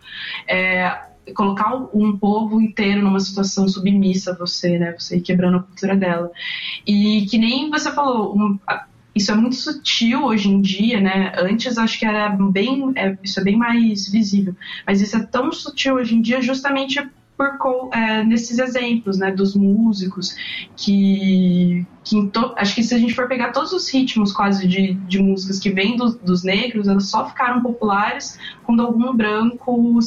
[0.48, 4.94] É, colocar um povo inteiro numa situação submissa a você, né?
[4.98, 6.30] Você ir quebrando a cultura dela.
[6.86, 8.58] E que nem você falou, um,
[9.14, 11.32] isso é muito sutil hoje em dia, né?
[11.38, 14.54] Antes acho que era bem, é, isso é bem mais visível,
[14.86, 17.00] mas isso é tão sutil hoje em dia justamente
[17.36, 19.32] por é, nesses exemplos, né?
[19.32, 20.34] Dos músicos
[20.76, 24.92] que, que to- acho que se a gente for pegar todos os ritmos quase de,
[24.92, 29.98] de músicas que vêm do- dos negros, elas só ficaram populares quando algum branco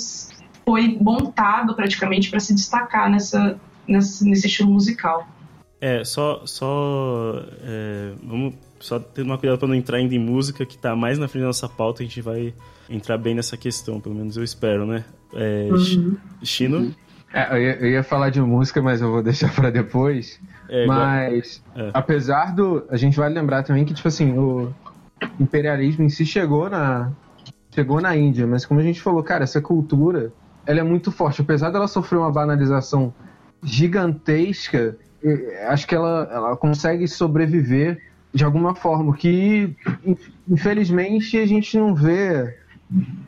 [0.66, 5.28] foi montado praticamente para se destacar nessa, nessa, nesse estilo musical.
[5.82, 6.42] É, só.
[6.46, 10.96] só é, vamos só ter uma cuidado pra não entrar ainda em música, que tá
[10.96, 12.54] mais na frente da nossa pauta, a gente vai
[12.90, 15.06] entrar bem nessa questão, pelo menos eu espero, né?
[15.34, 16.94] É, Chi- Chino?
[17.34, 20.40] É, eu, ia, eu ia falar de música, mas eu vou deixar pra depois.
[20.70, 21.90] É, mas, É.
[21.94, 22.86] apesar do.
[22.90, 24.74] A gente vai lembrar também que, tipo assim, o
[25.40, 27.12] imperialismo em si chegou na.
[27.74, 30.32] Chegou na Índia, mas como a gente falou, cara, essa cultura
[30.66, 31.42] ela é muito forte.
[31.42, 33.14] Apesar dela sofrer uma banalização
[33.64, 34.96] gigantesca,
[35.68, 38.02] acho que ela, ela consegue sobreviver
[38.34, 40.18] de alguma forma, que in-
[40.50, 42.58] infelizmente a gente não vê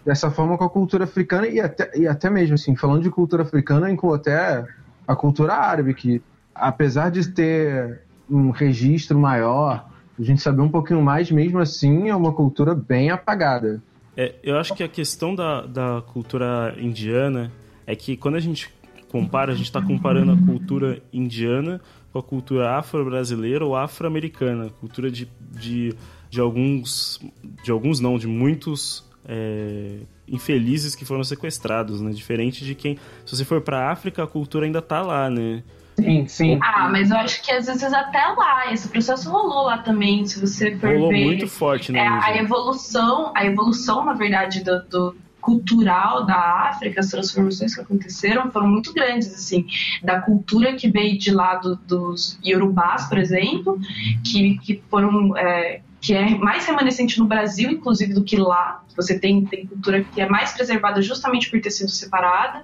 [0.03, 3.43] dessa forma com a cultura africana e até, e até mesmo assim, falando de cultura
[3.43, 4.65] africana, inclui até
[5.07, 6.21] a cultura árabe, que
[6.53, 9.87] apesar de ter um registro maior,
[10.19, 13.81] a gente saber um pouquinho mais, mesmo assim é uma cultura bem apagada.
[14.17, 17.51] É, eu acho que a questão da, da cultura indiana
[17.85, 18.73] é que quando a gente
[19.09, 25.11] compara, a gente está comparando a cultura indiana com a cultura afro-brasileira ou afro-americana, cultura
[25.11, 25.93] de, de,
[26.29, 27.19] de alguns,
[27.63, 32.11] de alguns não, de muitos é, infelizes que foram sequestrados, né?
[32.11, 35.63] Diferente de quem, se você for para África, a cultura ainda tá lá, né?
[35.95, 36.59] Sim, sim.
[36.61, 40.39] Ah, mas eu acho que às vezes até lá, esse processo rolou lá também, se
[40.39, 41.23] você for Rolou ver.
[41.23, 46.35] muito forte na É, a evolução, a evolução, na verdade, do, do cultural da
[46.69, 49.65] África, as transformações que aconteceram foram muito grandes, assim,
[50.03, 53.79] da cultura que veio de lá do- dos Yorubás, por exemplo,
[54.23, 58.83] que, que foram é, que é mais remanescente no Brasil, inclusive, do que lá.
[58.95, 62.61] Você tem, tem cultura que é mais preservada justamente por ter sido separada.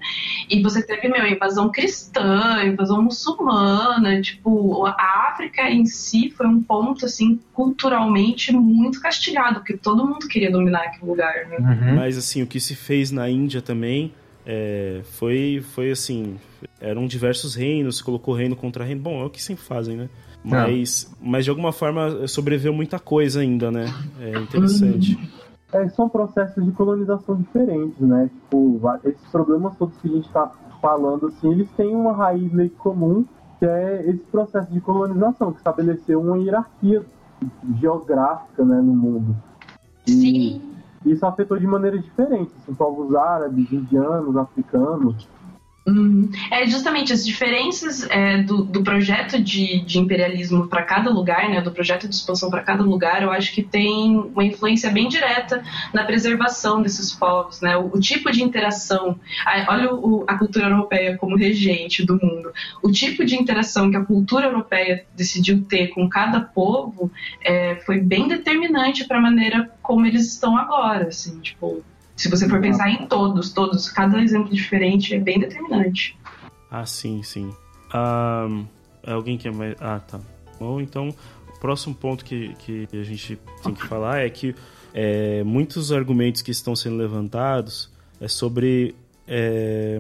[0.47, 4.21] E você teve, meu, invasão cristã, invasão muçulmana.
[4.21, 10.27] Tipo, a África em si foi um ponto, assim, culturalmente muito castigado, porque todo mundo
[10.27, 11.57] queria dominar aquele lugar, né?
[11.57, 11.95] Uhum.
[11.95, 14.13] Mas assim, o que se fez na Índia também
[14.45, 16.37] é, foi, foi assim,
[16.79, 19.01] eram diversos reinos, se colocou reino contra reino.
[19.01, 20.09] Bom, é o que sempre fazem, né?
[20.43, 23.85] Mas, mas de alguma forma sobreviveu muita coisa ainda, né?
[24.19, 25.17] É interessante.
[25.71, 28.29] É, são processos de colonização diferentes, né?
[28.33, 30.51] Tipo, esses problemas todos que a gente está
[30.81, 33.23] falando, assim, eles têm uma raiz meio que comum,
[33.59, 37.05] que é esse processo de colonização, que estabeleceu uma hierarquia
[37.79, 39.35] geográfica, né, no mundo.
[40.07, 40.61] E Sim.
[41.05, 45.29] isso afetou de maneiras diferentes, assim, povos árabes, indianos, africanos.
[45.83, 46.29] Uhum.
[46.51, 51.59] É justamente as diferenças é, do, do projeto de, de imperialismo para cada lugar, né,
[51.59, 55.63] do projeto de expansão para cada lugar, eu acho que tem uma influência bem direta
[55.91, 59.19] na preservação desses povos, né, o, o tipo de interação.
[59.43, 62.51] a- olha o- a cultura europeia como regente do mundo.
[62.83, 67.11] O tipo de interação que a cultura europeia decidiu ter com cada povo
[67.43, 71.83] é, foi bem determinante para a maneira como eles estão agora, assim, tipo.
[72.21, 76.15] Se você for pensar em todos, todos, cada exemplo diferente é bem determinante.
[76.69, 77.51] Ah, sim, sim.
[77.91, 78.47] Ah,
[79.07, 79.75] alguém quer mais.
[79.79, 80.19] Ah, tá.
[80.59, 81.09] Bom, então,
[81.49, 84.53] o próximo ponto que, que a gente tem que falar é que
[84.93, 88.93] é, muitos argumentos que estão sendo levantados é sobre.
[89.27, 89.99] é,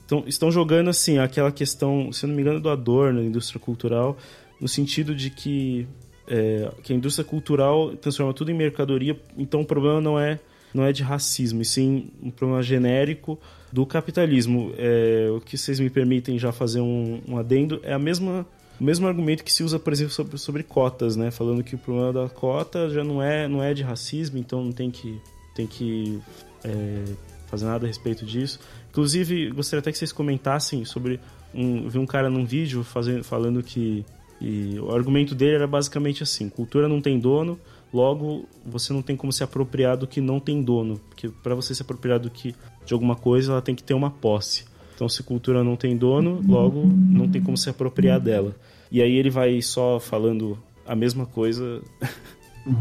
[0.00, 4.16] estão, estão jogando assim aquela questão, se não me engano, do Adorno, da indústria cultural,
[4.58, 5.86] no sentido de que,
[6.26, 10.40] é, que a indústria cultural transforma tudo em mercadoria, então o problema não é
[10.74, 13.38] não é de racismo, e sim um problema genérico
[13.72, 14.72] do capitalismo.
[14.76, 18.46] É, o que vocês me permitem já fazer um, um adendo é a mesma,
[18.80, 21.30] o mesmo argumento que se usa, por exemplo, sobre, sobre cotas, né?
[21.30, 24.72] Falando que o problema da cota já não é, não é de racismo, então não
[24.72, 25.20] tem que,
[25.54, 26.20] tem que
[26.64, 27.04] é,
[27.46, 28.60] fazer nada a respeito disso.
[28.90, 31.20] Inclusive, gostaria até que vocês comentassem sobre.
[31.52, 34.04] Um, vi um cara num vídeo fazendo, falando que.
[34.40, 37.58] E o argumento dele era basicamente assim: cultura não tem dono,
[37.92, 41.00] logo você não tem como se apropriar do que não tem dono.
[41.08, 44.10] Porque para você se apropriar do que, de alguma coisa, ela tem que ter uma
[44.10, 44.64] posse.
[44.94, 48.54] Então, se cultura não tem dono, logo não tem como se apropriar dela.
[48.92, 51.80] E aí ele vai só falando a mesma coisa.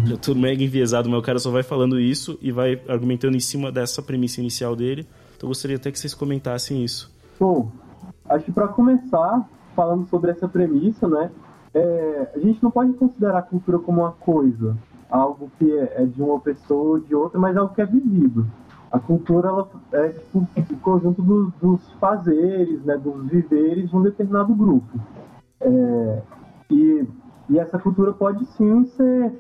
[0.06, 3.40] Já tô mega enviesado, mas o cara só vai falando isso e vai argumentando em
[3.40, 5.08] cima dessa premissa inicial dele.
[5.38, 7.10] Então eu gostaria até que vocês comentassem isso.
[7.40, 7.72] Bom,
[8.28, 11.32] acho que para começar, falando sobre essa premissa, né,
[11.74, 14.78] é, a gente não pode considerar a cultura como uma coisa,
[15.10, 18.46] algo que é, é de uma pessoa ou de outra, mas algo que é vivido.
[18.92, 24.02] A cultura ela é tipo, o conjunto dos, dos fazeres, né, dos viveres de um
[24.02, 25.00] determinado grupo.
[25.62, 26.22] É,
[26.72, 27.08] e,
[27.50, 29.34] e essa cultura pode sim ser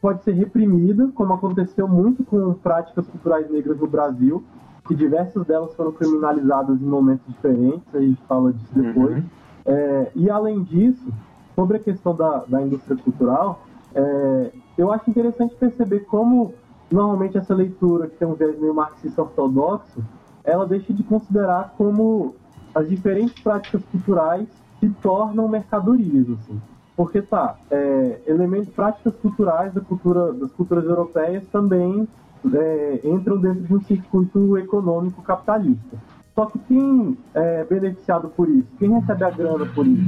[0.00, 4.42] pode ser reprimida, como aconteceu muito com práticas culturais negras no Brasil,
[4.88, 9.22] que diversas delas foram criminalizadas em momentos diferentes, a gente fala disso depois.
[9.66, 11.12] É, e além disso,
[11.54, 13.60] sobre a questão da, da indústria cultural,
[13.94, 14.50] é,
[14.80, 16.54] eu acho interessante perceber como
[16.90, 20.02] normalmente essa leitura, que tem um viés meio marxista ortodoxo,
[20.42, 22.34] ela deixa de considerar como
[22.74, 24.48] as diferentes práticas culturais
[24.80, 26.58] se tornam mercadorias, assim.
[26.96, 32.08] Porque tá, é, elementos, práticas culturais da cultura, das culturas europeias também
[32.54, 35.98] é, entram dentro de um circuito econômico capitalista.
[36.34, 38.68] Só que quem é beneficiado por isso?
[38.78, 40.02] Quem recebe a grana por isso?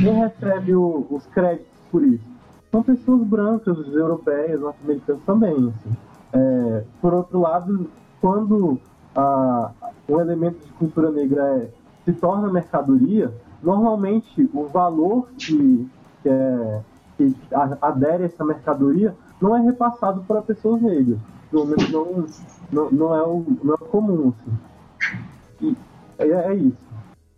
[0.00, 2.37] Quem recebe o- os créditos por isso?
[2.70, 5.54] São pessoas brancas, europeias, norte-americanas também.
[5.54, 5.96] Assim.
[6.32, 7.90] É, por outro lado,
[8.20, 8.78] quando
[9.14, 9.70] a,
[10.08, 11.70] um elemento de cultura negra é-
[12.04, 15.88] se torna mercadoria, normalmente o valor que,
[16.22, 16.80] que, é,
[17.16, 17.34] que
[17.82, 21.18] adere a essa mercadoria não é repassado para pessoas negras.
[21.50, 22.26] Pelo menos não,
[22.70, 24.32] não, não, é, o, não é o comum.
[24.38, 25.76] Assim.
[26.18, 26.76] E é, é isso.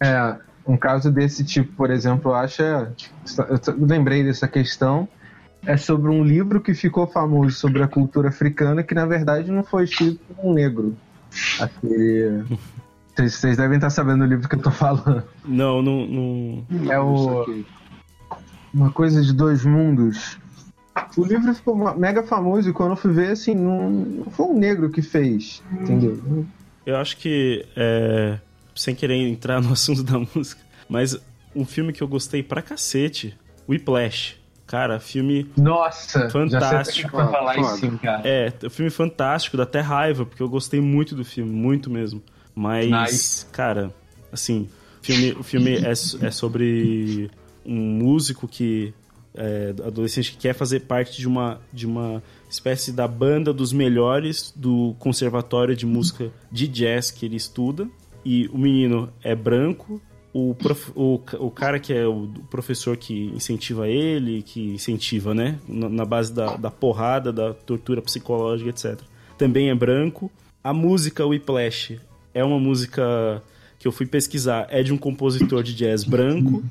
[0.00, 2.62] É, um caso desse tipo, por exemplo, acho.
[2.62, 2.88] Eu
[3.78, 5.08] lembrei dessa questão.
[5.64, 9.62] É sobre um livro que ficou famoso sobre a cultura africana, que na verdade não
[9.62, 10.96] foi escrito por um negro.
[11.60, 12.44] Aquele.
[13.16, 15.22] Vocês, devem estar sabendo do livro que eu tô falando.
[15.44, 16.66] Não, não, não.
[16.90, 17.64] É o.
[18.72, 20.38] Uma coisa de dois mundos.
[21.16, 24.58] O livro ficou mega famoso e quando eu fui ver, assim, não, não foi um
[24.58, 26.46] negro que fez, entendeu?
[26.84, 28.38] Eu acho que, é,
[28.74, 31.16] sem querer entrar no assunto da música, mas
[31.54, 33.36] um filme que eu gostei pra cacete,
[33.68, 34.39] Whiplash.
[34.70, 37.10] Cara, filme Nossa, já sei Fantástico.
[37.10, 38.22] que vai falar isso sim, cara.
[38.24, 42.22] É, um filme fantástico, dá até raiva, porque eu gostei muito do filme, muito mesmo.
[42.54, 43.46] Mas, Nice.
[43.46, 43.92] cara,
[44.30, 44.68] assim,
[45.02, 47.28] o filme, o filme é, é sobre
[47.66, 48.94] um músico que.
[49.34, 54.52] É, adolescente que quer fazer parte de uma, de uma espécie da banda dos melhores
[54.54, 57.88] do conservatório de música de jazz que ele estuda.
[58.24, 60.00] E o menino é branco,
[60.32, 65.58] o, prof- o, o cara que é o professor que incentiva ele, que incentiva, né?
[65.68, 69.00] Na, na base da, da porrada, da tortura psicológica, etc.
[69.36, 70.30] Também é branco.
[70.62, 71.98] A música Whiplash
[72.32, 73.42] é uma música
[73.78, 76.62] que eu fui pesquisar, é de um compositor de jazz branco.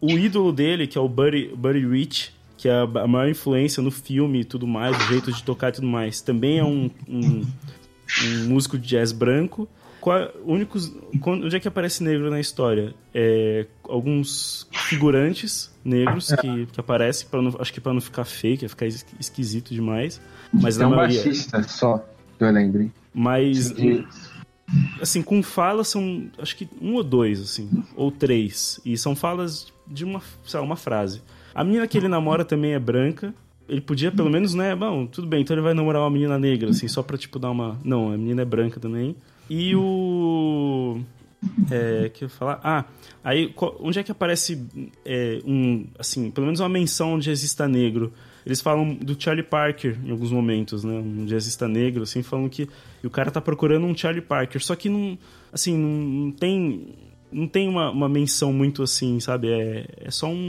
[0.00, 3.82] O ídolo dele, que é o Buddy, Buddy Rich, que é a a maior influência
[3.82, 6.90] no filme e tudo mais, o jeito de tocar e tudo mais, também é um,
[7.08, 7.42] um,
[8.22, 9.66] um músico de jazz branco.
[10.00, 12.94] Qual, únicos, quando- onde é que aparece negro na história?
[13.12, 18.64] É, alguns figurantes negros que, que aparecem, pra não, acho que para não ficar fake,
[18.64, 20.20] ia ficar es- esquisito demais.
[20.52, 21.22] Mas na um maioria.
[21.24, 21.98] baixista só,
[22.38, 22.90] que eu lembrei.
[23.12, 23.74] Mas,
[25.00, 28.80] assim, com fala são, acho que um ou dois, assim, ou três.
[28.84, 31.22] E são falas de uma, sei lá, uma frase.
[31.54, 33.34] A menina que ele namora também é branca.
[33.68, 34.74] Ele podia, pelo menos, né?
[34.74, 37.50] Bom, tudo bem, então ele vai namorar uma menina negra, assim, só pra, tipo, dar
[37.50, 37.78] uma.
[37.84, 39.14] Não, a menina é branca também.
[39.48, 41.00] E o.
[41.70, 42.60] É, que eu ia falar?
[42.64, 42.84] Ah,
[43.22, 44.66] aí onde é que aparece
[45.04, 48.12] é, um, assim, pelo menos uma menção onde exista negro?
[48.44, 50.94] Eles falam do Charlie Parker em alguns momentos, né?
[50.94, 52.68] Um jazzista negro, assim, falam que
[53.04, 54.64] o cara tá procurando um Charlie Parker.
[54.64, 55.18] Só que não,
[55.52, 56.94] assim, não, não tem,
[57.30, 59.50] não tem uma, uma menção muito assim, sabe?
[59.50, 60.46] É, é só um,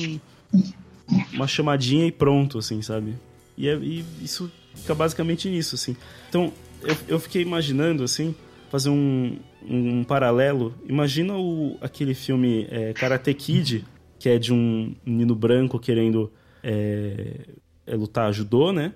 [1.34, 3.16] uma chamadinha e pronto, assim, sabe?
[3.57, 5.95] E, é- e isso fica basicamente nisso, assim.
[6.30, 8.36] Então, eu, eu fiquei imaginando, assim,
[8.70, 10.74] fazer um, um paralelo.
[10.88, 13.86] Imagina o, aquele filme é, Karate Kid,
[14.18, 16.32] que é de um menino branco querendo
[16.64, 17.45] é,
[17.86, 18.93] é, lutar judô, né?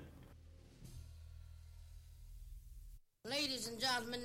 [3.26, 4.20] Ladies and gentlemen,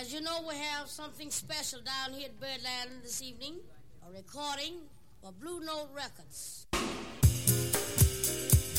[0.00, 3.60] as you know, we have something special down here at Birdland this evening.
[4.02, 4.80] A recording
[5.22, 6.66] for Blue Note Records.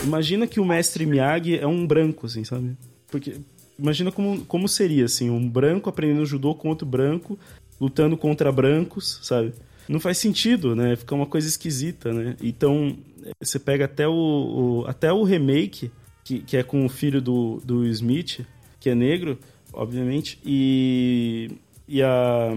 [0.03, 2.75] Imagina que o mestre Miyagi é um branco, assim, sabe?
[3.09, 3.37] Porque
[3.79, 7.39] imagina como, como seria, assim, um branco aprendendo judô com outro branco,
[7.79, 9.53] lutando contra brancos, sabe?
[9.87, 10.95] Não faz sentido, né?
[10.95, 12.35] Fica uma coisa esquisita, né?
[12.41, 15.89] Então, eh, você pega até o, o- até o remake,
[16.23, 18.41] que, que é com o filho do, do Smith,
[18.79, 19.37] que é negro,
[19.71, 21.49] obviamente, e,
[21.87, 22.53] e a,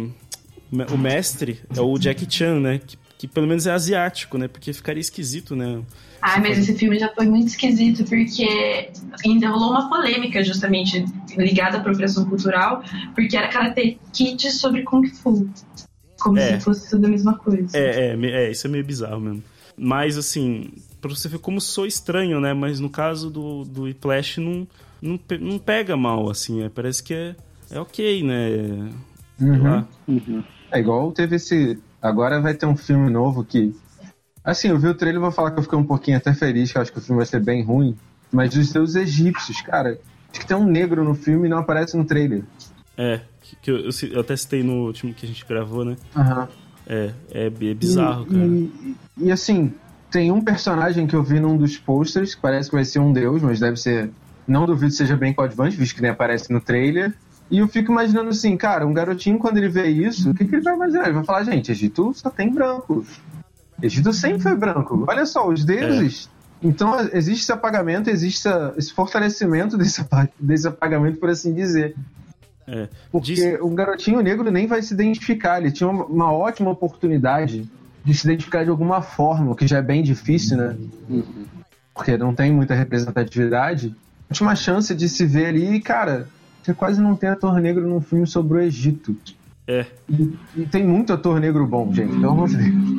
[0.93, 2.81] o mestre é o Jackie Chan, né?
[2.85, 4.49] Que, que pelo menos é asiático, né?
[4.49, 5.83] Porque ficaria esquisito, né?
[6.21, 8.91] Ai, mas esse filme já foi muito esquisito, porque
[9.25, 11.05] ainda rolou uma polêmica justamente
[11.37, 12.83] ligada à apropriação cultural,
[13.15, 15.49] porque era Karate Kid sobre Kung Fu.
[16.19, 16.59] Como É.
[16.59, 17.77] se fosse tudo a mesma coisa.
[17.77, 19.43] É, é, é, isso é meio bizarro mesmo.
[19.77, 22.55] Mas, assim, pra você ver como sou estranho, né?
[22.55, 24.67] Mas no caso do, do Whiplash, não,
[25.01, 26.63] não, não pega mal, assim.
[26.65, 27.37] é, parece que é,
[27.71, 28.91] é ok, né?
[29.39, 29.63] Uhum.
[29.63, 29.87] lá.
[30.73, 31.79] É igual teve esse.
[32.07, 33.75] Agora vai ter um filme novo que.
[34.45, 36.71] Assim, eu vi o trailer e vou falar que eu fiquei um pouquinho até feliz,
[36.71, 37.97] que eu acho que o filme vai ser bem ruim.
[38.31, 39.99] Mas dos deuses egípcios, cara.
[40.31, 42.45] Acho que tem um negro no filme e não aparece no trailer.
[42.97, 43.21] É,
[43.61, 45.97] que, eu, eu até citei no último que a gente gravou, né?
[46.15, 46.49] Aham.
[46.87, 48.47] É, é, é bizarro, e, cara.
[48.47, 49.73] E, e, assim,
[50.11, 53.13] tem um personagem que eu vi num dos posters que parece que vai ser um
[53.13, 54.11] deus, mas deve ser.
[54.47, 57.13] Não duvido que seja bem coadjuvante, visto que nem aparece no trailer.
[57.51, 60.57] E eu fico imaginando assim, cara, um garotinho, quando ele vê isso, o que, que
[60.57, 61.05] ele vai imaginar?
[61.05, 63.05] Ele vai falar, gente, Egito só tem branco.
[63.81, 65.05] Egito sempre foi branco.
[65.07, 66.29] Olha só, os deuses.
[66.63, 70.05] Então existe esse apagamento, existe esse fortalecimento desse,
[70.41, 71.95] desse apagamento, por assim dizer.
[72.67, 72.89] É.
[73.13, 75.61] Porque Diz- um garotinho negro nem vai se identificar.
[75.61, 77.71] Ele tinha uma, uma ótima oportunidade
[78.05, 80.77] de se identificar de alguma forma, o que já é bem difícil, né?
[81.95, 83.95] Porque não tem muita representatividade.
[84.33, 86.29] Tinha uma chance de se ver ali e, cara,
[86.67, 89.17] você quase não tem ator negro num filme sobre o Egito.
[89.69, 89.87] É.
[90.09, 92.97] E, e tem muito ator negro bom, gente, pelo amor de Deus.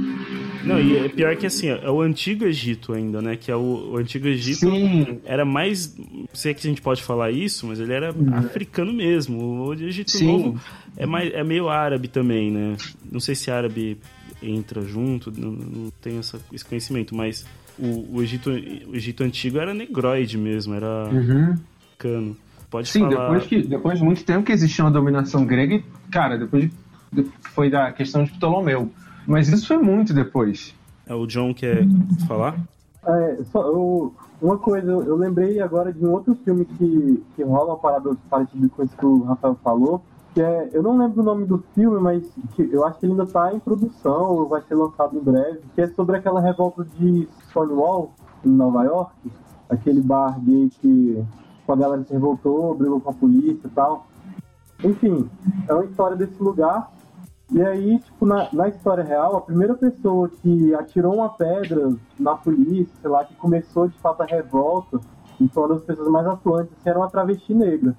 [0.65, 3.37] Não, e é pior que assim, é o antigo Egito ainda, né?
[3.37, 5.95] Que é o, o antigo Egito Sim, era mais.
[6.33, 9.65] Sei que a gente pode falar isso, mas ele era africano mesmo.
[9.65, 10.25] O Egito Sim.
[10.27, 10.59] Novo
[10.97, 12.75] é, mais, é meio árabe também, né?
[13.09, 13.97] Não sei se árabe
[14.43, 17.45] entra junto, não, não tenho essa- esse conhecimento, mas
[17.79, 21.55] o, o Egito, o Egito antigo era negroide mesmo, era Uhum.
[21.97, 22.35] cano.
[22.69, 23.21] Pode Sim, falar.
[23.27, 26.73] depois, que, depois de muito tempo que existia uma dominação grega, e, cara, depois de-
[27.13, 28.91] de- foi da questão de Ptolomeu.
[29.25, 30.75] Mas isso foi muito depois.
[31.05, 31.85] É, o John quer
[32.27, 32.57] falar?
[33.05, 37.43] É, só, eu- uma coisa, eu, eu lembrei agora de um outro filme que, que
[37.43, 40.01] rola uma parada parecida com isso que o Rafael falou,
[40.33, 42.21] que é, eu não lembro o nome do filme, mas
[42.55, 45.61] que eu acho que ele ainda está em produção, ou vai ser lançado em breve,
[45.73, 48.11] que é sobre aquela revolta de Stonewall,
[48.45, 49.13] em Nova York,
[49.69, 51.23] aquele bar gay que
[51.71, 54.07] a galera se revoltou, brigou com a polícia e tal.
[54.83, 55.29] Enfim,
[55.67, 56.91] é uma história desse lugar
[57.51, 62.35] e aí, tipo, na, na história real, a primeira pessoa que atirou uma pedra na
[62.35, 64.99] polícia, sei lá, que começou de fato a revolta,
[65.39, 67.95] e foi uma das pessoas mais atuantes, assim, era uma travesti negra.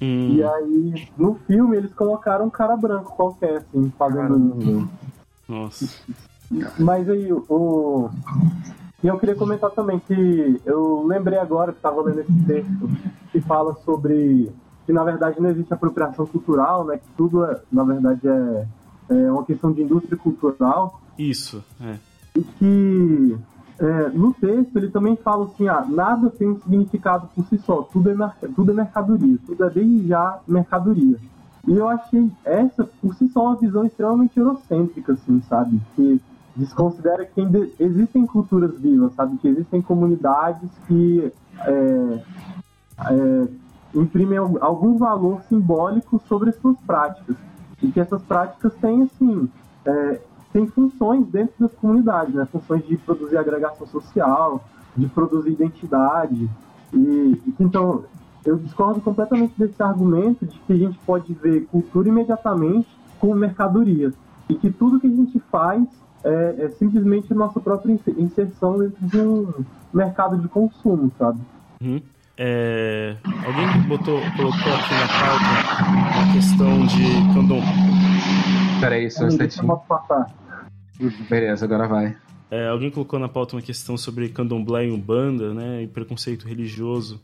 [0.00, 4.88] Hum, E aí, no filme, eles colocaram um cara branco qualquer, assim, fazendo isso.
[5.46, 6.02] Nossa.
[6.78, 8.08] Mas aí, o.
[9.02, 12.90] E eu queria comentar também que eu lembrei agora que estava lendo esse texto
[13.32, 14.52] que fala sobre
[14.86, 16.98] que na verdade não existe apropriação cultural, né?
[16.98, 18.66] Que tudo, é, na verdade, é,
[19.08, 21.96] é uma questão de indústria cultural Isso, é.
[22.36, 23.38] e que
[23.78, 27.82] é, no texto ele também fala assim, ah, nada tem um significado por si só,
[27.82, 28.14] tudo é,
[28.54, 31.16] tudo é mercadoria, tudo é desde já mercadoria.
[31.66, 35.80] E eu achei essa, por si só, uma visão extremamente eurocêntrica, assim, sabe?
[35.94, 36.20] Que
[36.60, 39.36] desconsidera que ainda existem culturas vivas, sabe?
[39.38, 41.32] Que existem comunidades que
[41.64, 42.22] é,
[43.10, 43.48] é,
[43.94, 47.36] imprimem al- algum valor simbólico sobre as suas práticas.
[47.82, 49.48] E que essas práticas têm, assim,
[49.84, 50.20] é,
[50.52, 52.44] têm funções dentro das comunidades, né?
[52.44, 54.62] Funções de produzir agregação social,
[54.96, 56.48] de produzir identidade.
[56.92, 56.96] E,
[57.46, 58.04] e então,
[58.44, 62.88] eu discordo completamente desse argumento de que a gente pode ver cultura imediatamente
[63.18, 64.12] como mercadoria.
[64.48, 65.84] E que tudo que a gente faz
[66.24, 71.40] é, é simplesmente a nossa própria inse- inserção dentro de um mercado de consumo, sabe?
[71.82, 72.00] Uhum.
[72.36, 75.44] É, alguém botou, colocou aqui na pauta
[76.22, 77.60] a questão de Candom,
[78.80, 81.28] Peraí, só um Deixa eu instantinho.
[81.28, 82.16] Beleza, agora vai.
[82.50, 87.20] É, alguém colocou na pauta uma questão sobre candomblé e umbanda, né, e preconceito religioso.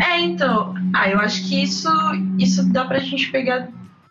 [0.00, 1.88] É, então, ah, eu acho que isso,
[2.38, 3.68] isso dá pra gente pegar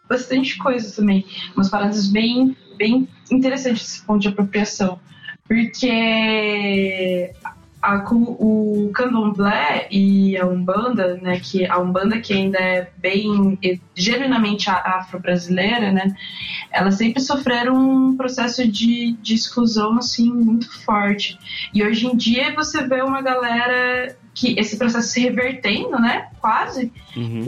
[0.07, 1.25] bastante coisa também.
[1.55, 4.99] Umas paradas bem, bem interessantes esse ponto de apropriação.
[5.47, 7.31] Porque
[7.83, 13.77] a, o candomblé e a umbanda, né, que a umbanda que ainda é bem eh,
[13.93, 16.15] genuinamente afro-brasileira, né,
[16.71, 21.37] elas sempre sofreram um processo de, de exclusão assim muito forte.
[21.73, 26.91] E hoje em dia você vê uma galera que esse processo se revertendo, né, quase,
[27.15, 27.43] Uhum.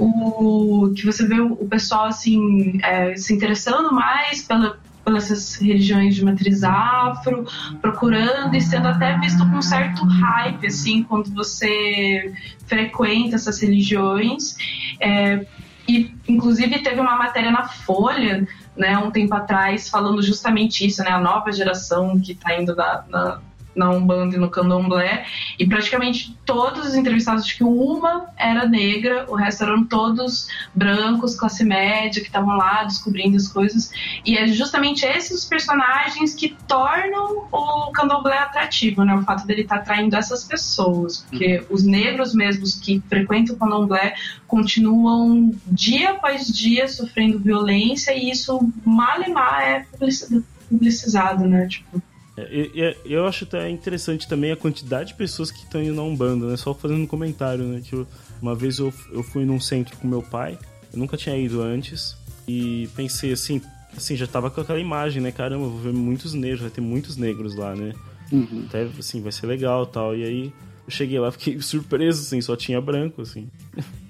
[0.87, 6.25] o que você vê o, pessoal assim é, se interessando mais pela pelas religiões de
[6.25, 7.45] matriz afro,
[7.79, 12.33] procurando e sendo até visto com um certo hype, assim, quando você
[12.65, 14.55] frequenta essas religiões.
[14.99, 15.45] É,
[15.87, 21.11] e, inclusive, teve uma matéria na Folha, né, um tempo atrás, falando justamente isso, né,
[21.11, 23.39] a nova geração que está indo na, na,
[23.75, 25.25] na Umbanda e no Candomblé,
[25.59, 31.35] e praticamente todos os entrevistados, acho que uma era negra, o resto eram todos brancos,
[31.35, 33.91] classe média, que estavam lá descobrindo as coisas.
[34.23, 39.13] E é justamente esses personagens que tornam o Candomblé atrativo, né?
[39.15, 44.15] O fato dele estar atraindo essas pessoas, porque os negros mesmos que frequentam o Candomblé
[44.47, 51.67] continuam dia após dia sofrendo violência e isso mal e mal é publici- publicizado, né?
[51.67, 52.01] Tipo,
[52.37, 52.71] É, e-
[53.05, 56.47] e- eu acho até interessante também a quantidade de pessoas que estão indo na Umbanda,
[56.47, 56.57] né?
[56.57, 57.81] Só fazendo um comentário, né?
[57.83, 58.07] Que eu-
[58.41, 60.57] uma vez eu, eu fui num centro com meu pai,
[60.91, 62.17] eu nunca tinha ido antes,
[62.47, 63.61] e pensei assim,
[63.95, 65.31] assim, já tava com aquela imagem, né?
[65.31, 67.93] Caramba, eu vou ver muitos negros, vai ter muitos negros lá, né?
[68.31, 68.65] Uhum.
[68.67, 70.15] Até, assim, vai ser legal tal.
[70.15, 70.45] E aí
[70.85, 73.47] eu cheguei lá, fiquei surpreso, assim, só tinha branco, assim.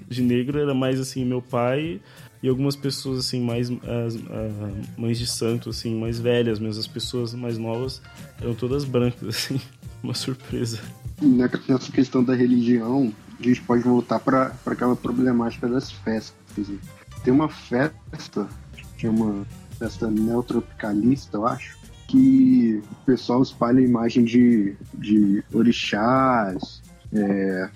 [0.08, 2.00] De negro era mais, assim, meu pai
[2.46, 6.80] e algumas pessoas, assim, mais as, ah, mães de santo, assim, mais velhas mesmo.
[6.80, 8.04] As pessoas mais novas
[8.40, 9.60] eram todas brancas, assim.
[10.04, 10.80] Uma surpresa.
[11.20, 16.36] Ne- Nessa questão da religião, a gente pode voltar para aquela problemática das festas.
[17.24, 18.48] Tem uma festa,
[18.96, 19.44] que é uma
[19.80, 21.76] festa neotropicalista, eu acho,
[22.08, 27.70] que o pessoal espalha a imagem de, de orixás, é,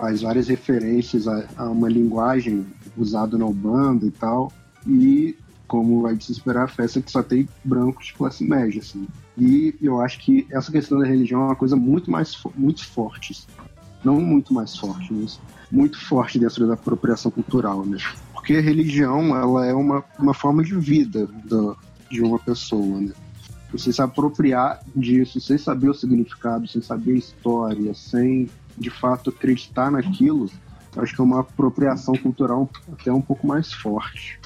[0.00, 4.50] faz várias referências a, a uma linguagem usada na Ubanda e tal,
[4.86, 5.36] e
[5.68, 9.06] como é de se esperar, a festa que só tem brancos de classe média, assim.
[9.38, 13.32] E eu acho que essa questão da religião é uma coisa muito mais muito forte.
[13.32, 13.46] assim.
[14.02, 15.38] Não muito mais forte, mas
[15.70, 17.98] muito forte dentro da apropriação cultural, né?
[18.32, 21.76] Porque a religião, ela é uma, uma forma de vida da,
[22.10, 23.12] de uma pessoa, né?
[23.70, 29.30] Você se apropriar disso sem saber o significado, sem saber a história, sem de fato
[29.30, 30.50] acreditar naquilo,
[30.96, 34.40] acho que é uma apropriação cultural até um pouco mais forte.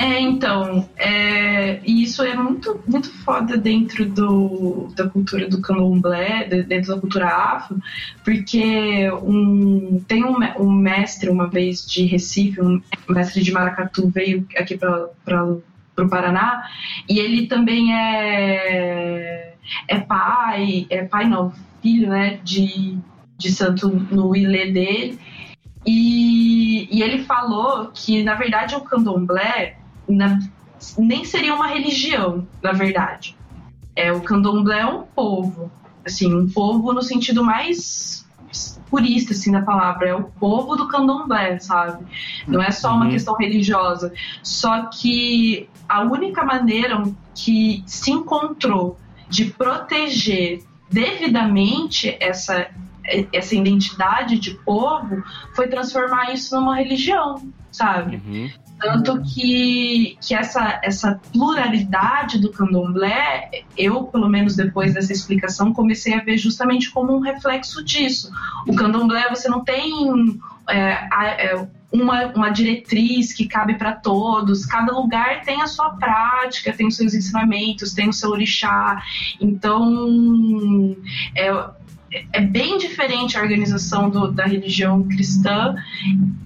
[0.00, 6.44] É, então, é, e isso é muito, muito foda dentro do, da cultura do candomblé,
[6.44, 7.76] de- dentro da cultura afro,
[8.24, 14.46] porque um, tem um, um mestre uma vez de Recife, um mestre de Maracatu, veio
[14.56, 16.62] aqui para o Paraná,
[17.08, 19.54] e ele também é,
[19.88, 21.52] é pai, é pai não,
[21.82, 22.96] filho, né, de,
[23.38, 25.18] de santo no ilê dele,
[25.86, 29.78] e, e ele falou que, na verdade, o candomblé
[30.08, 30.38] na-
[30.98, 33.36] nem seria uma religião, na verdade.
[33.96, 35.70] É, o candomblé é um povo,
[36.04, 38.26] assim, um povo no sentido mais
[38.90, 40.08] purista, assim, da palavra.
[40.08, 42.04] É o povo do candomblé, sabe?
[42.46, 43.10] Não é só uma Uhum.
[43.10, 44.12] questão religiosa.
[44.42, 47.02] Só que a única maneira
[47.34, 52.68] que se encontrou de proteger devidamente essa
[53.32, 55.22] essa identidade de povo
[55.54, 58.16] foi transformar isso numa religião, sabe?
[58.16, 58.50] Uhum.
[58.80, 66.14] Tanto que, que essa, essa pluralidade do candomblé, eu, pelo menos depois dessa explicação, comecei
[66.14, 68.30] a ver justamente como um reflexo disso.
[68.68, 71.08] O candomblé, você não tem é,
[71.50, 76.86] é, uma, uma diretriz que cabe para todos, cada lugar tem a sua prática, tem
[76.86, 79.02] os seus ensinamentos, tem o seu orixá.
[79.40, 80.96] Então,
[81.34, 81.50] é,
[82.32, 85.74] é bem diferente a organização do- da religião cristã,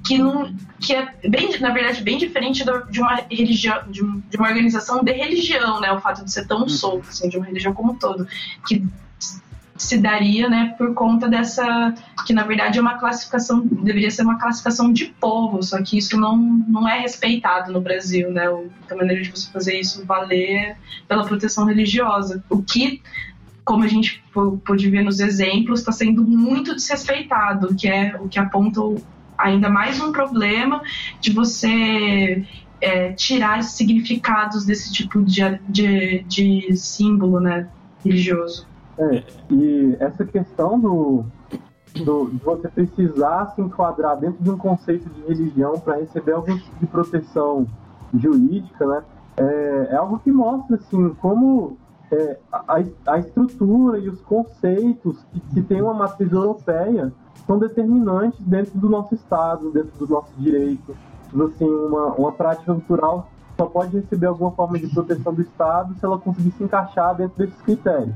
[0.04, 4.20] que, não, que é bem, na verdade, bem diferente do- de uma religião, de, um-
[4.28, 5.92] de uma organização de religião, né?
[5.92, 8.26] O fato de ser tão solto, assim, de uma religião como um todo,
[8.66, 8.84] que
[9.76, 11.92] se daria, né, por conta dessa
[12.24, 16.16] que na verdade é uma classificação deveria ser uma classificação de povo, só que isso
[16.16, 18.46] não, não é respeitado no Brasil, né?
[18.88, 20.76] A maneira de você fazer isso valer
[21.08, 23.02] pela proteção religiosa, o que
[23.64, 28.28] como a gente pô- pôde ver nos exemplos, está sendo muito desrespeitado, que é o
[28.28, 28.80] que aponta
[29.38, 30.80] ainda mais um problema
[31.20, 32.46] de você
[32.80, 37.68] é, tirar significados desse tipo de, de, de símbolo né,
[38.04, 38.66] religioso.
[38.98, 41.24] É, e essa questão do,
[41.94, 46.56] do- de você precisar se enquadrar dentro de um conceito de religião para receber algum
[46.58, 47.66] tipo de proteção
[48.14, 49.02] jurídica, né?
[49.36, 51.78] É, é algo que mostra assim como
[52.12, 57.10] é, a, a estrutura e os conceitos que, que tem uma matriz europeia
[57.46, 60.94] são determinantes dentro do nosso Estado, dentro do nosso direito.
[61.34, 66.04] Assim, uma, uma prática cultural só pode receber alguma forma de proteção do Estado se
[66.04, 68.14] ela conseguir se encaixar dentro desses critérios.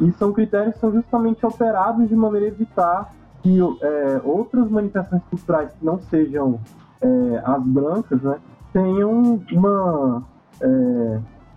[0.00, 5.22] E são critérios que são justamente operados de maneira a evitar que é, outras manifestações
[5.28, 6.58] culturais que não sejam
[7.02, 8.38] é, as brancas, né,
[8.72, 10.22] tenham uma.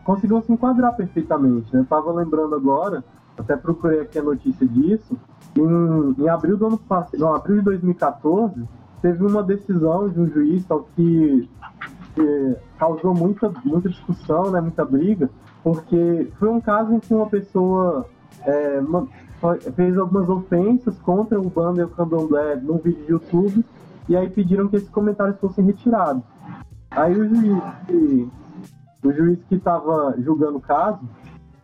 [0.10, 1.72] Consigam se enquadrar perfeitamente.
[1.72, 1.82] Né?
[1.82, 3.04] Eu estava lembrando agora,
[3.38, 5.16] até procurei aqui a notícia disso,
[5.56, 8.68] em, em abril do ano passado, não, abril de 2014,
[9.04, 11.48] teve uma decisão de um juiz tal, que,
[12.16, 15.30] que causou muita, muita discussão, né, muita briga,
[15.64, 18.08] porque foi um caso em que uma pessoa
[18.48, 19.06] é, ma-
[19.76, 23.64] fez algumas ofensas contra o bando e o candomblé num vídeo de YouTube,
[24.08, 26.24] e aí pediram que esses comentários fossem retirados.
[26.90, 27.62] Aí o juiz
[29.04, 31.00] o juiz que estava julgando o caso,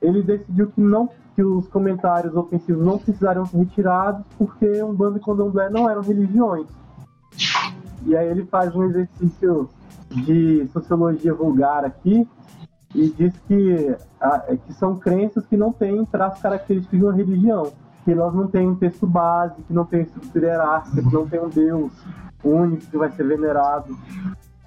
[0.02, 5.18] ele decidiu que não que os comentários ofensivos não precisariam ser retirados porque um bando
[5.18, 6.68] e candomblé não eram religiões.
[8.06, 9.70] E aí ele faz um exercício
[10.10, 12.26] de sociologia vulgar aqui
[12.94, 17.74] e diz que, ah, que são crenças que não têm traços característicos de uma religião.
[18.06, 21.42] Que elas não têm um texto base, que não tem estrutura hierárquica, que não tem
[21.42, 21.92] um Deus
[22.44, 23.98] único que vai ser venerado.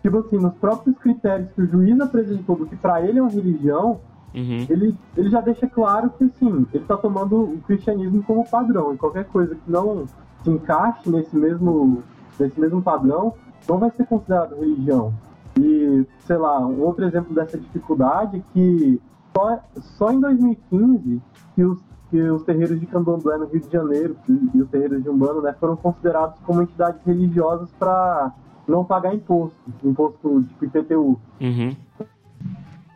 [0.08, 3.30] Tipo assim, nos próprios critérios que o juiz apresentou do que para ele é uma
[3.30, 4.00] religião,
[4.34, 4.66] Uhum.
[4.68, 8.94] ele, ele já deixa claro que assim, ele está tomando o cristianismo como padrão.
[8.94, 10.06] E qualquer coisa que não
[10.42, 12.02] se encaixe nesse mesmo,
[12.40, 13.34] nesse mesmo padrão
[13.68, 15.12] não vai ser considerado religião.
[15.58, 19.00] E, sei lá, um outro exemplo dessa dificuldade é que
[19.36, 21.20] só, só em 2015
[21.54, 21.78] que os,
[22.10, 25.42] que os terreiros de candomblé no Rio de Janeiro e, e os terreiros de Umbanda
[25.42, 28.32] né, foram considerados como entidades religiosas para
[28.68, 31.20] não pagar imposto, imposto tipo IPTU.
[31.40, 31.76] Uhum.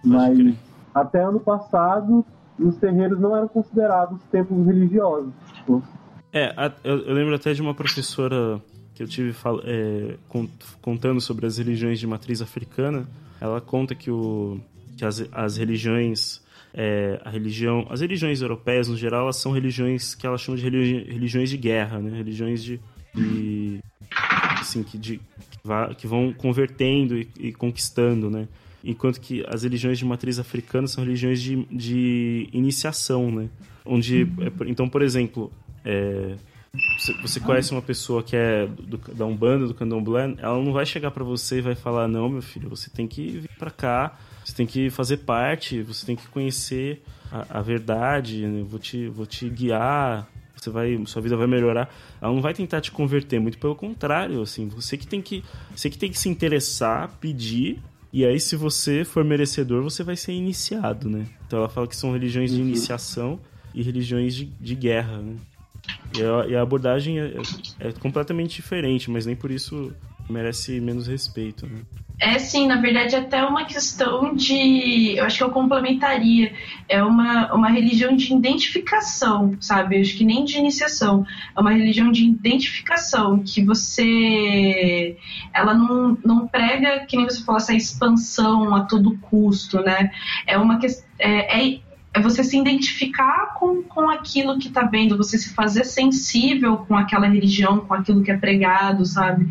[0.05, 0.39] Mas
[0.95, 2.25] até ano passado,
[2.59, 5.33] os terreiros não eram considerados templos religiosos.
[5.55, 5.83] Tipo,
[6.33, 6.55] É,
[6.85, 8.61] eu, eu lembro até de uma professora
[8.95, 10.49] que eu tive fal- é, con-
[10.83, 13.07] contando sobre as religiões de matriz africana.
[13.41, 14.61] Ela conta que, o,
[14.97, 16.43] que as, as religiões,
[16.75, 20.65] é, a religião, as religiões europeias no geral, elas são religiões que ela chama de
[20.65, 22.17] religi- religiões de guerra, né?
[22.19, 22.79] Religiões de,
[23.15, 23.81] de
[24.61, 25.21] assim que, de,
[25.97, 28.49] que, vão convertendo e, e conquistando, né?
[28.85, 33.49] Enquanto que as religiões de matriz africana são religiões de, de iniciação, né?
[33.85, 35.53] Onde, é, então, por exemplo,
[35.85, 36.37] é,
[37.21, 41.11] você, conhece uma pessoa que é do, da Umbanda, do Candomblé, ela não vai chegar
[41.11, 44.55] pra você e vai falar, não, meu filho, você tem que vir pra cá, você
[44.55, 48.65] tem que fazer parte, você tem que conhecer a, a verdade, né?
[48.67, 50.27] vou te, vou te guiar,
[50.63, 51.93] você vai, sua vida vai melhorar.
[52.21, 55.43] Ela não vai tentar te converter, muito pelo contrário, assim, você que tem que,
[55.75, 57.81] você que tem que se interessar, pedir,
[58.13, 61.27] e aí se você for merecedor, você vai ser iniciado, né?
[61.47, 63.41] Então ela fala que são religiões de iniciação
[63.75, 65.37] e religiões de, de guerra, né?
[66.17, 67.33] E a, e a abordagem é,
[67.81, 69.93] é completamente diferente, mas nem por isso
[70.29, 71.83] merece menos respeito, né?
[72.23, 75.17] É sim, na verdade, até uma questão de.
[75.17, 76.53] Eu acho que eu complementaria.
[76.89, 79.97] É uma, uma religião de identificação, sabe?
[79.97, 81.27] Eu acho que nem de iniciação.
[81.57, 85.17] É uma religião de identificação, que você.
[85.53, 90.13] Ela não, não prega, que nem você falou, essa expansão a todo custo, né?
[90.47, 91.05] É uma questão.
[91.19, 91.81] É, é,
[92.15, 96.95] é você se identificar com, com aquilo que está vendo, você se fazer sensível com
[96.95, 99.49] aquela religião, com aquilo que é pregado, sabe?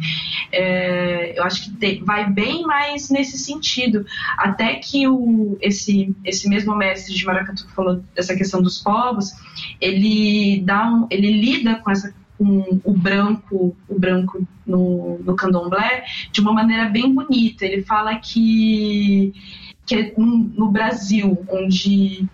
[0.52, 4.06] É, eu acho que te- vai bem mais nesse sentido.
[4.38, 9.32] Até que o, esse, esse mesmo mestre de Maracatu que falou dessa questão dos povos,
[9.80, 16.06] ele dá um, ele lida com essa com o branco, o branco no, no candomblé
[16.32, 17.64] de uma maneira bem bonita.
[17.66, 19.32] Ele fala que,
[19.86, 22.28] que no, no Brasil, onde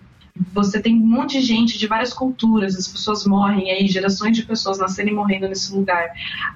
[0.53, 4.43] você tem um monte de gente de várias culturas, as pessoas morrem aí, gerações de
[4.43, 6.09] pessoas nascendo e morrendo nesse lugar.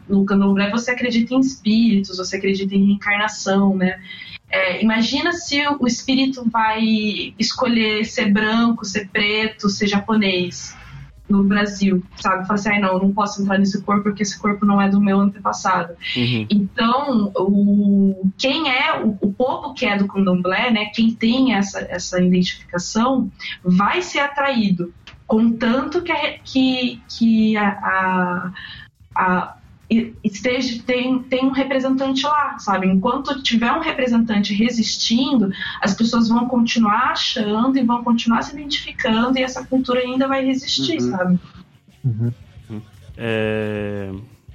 [0.08, 4.02] No candomblé você acredita em espíritos, você acredita em reencarnação, né?
[4.50, 10.76] É, imagina se o espírito vai escolher ser branco, ser preto, ser japonês
[11.32, 12.46] no Brasil, sabe?
[12.46, 15.00] Fala assim, ai não, não posso entrar nesse corpo porque esse corpo não é do
[15.02, 15.94] meu antepassado.
[16.16, 16.46] Uhum.
[16.50, 21.80] Então, o, quem é, o, o povo que é do candomblé, né, quem tem essa,
[21.90, 23.32] essa identificação,
[23.64, 24.94] vai ser atraído,
[25.26, 28.52] contanto que, a- que, que a, a,
[29.16, 29.56] a-
[30.24, 32.88] esteja, tem, tem um representante lá, sabe?
[32.88, 39.38] Enquanto tiver um representante resistindo, as pessoas vão continuar achando e vão continuar se identificando
[39.38, 41.12] e essa cultura ainda vai resistir, Uhum.
[41.12, 41.40] sabe?
[43.18, 44.12] É,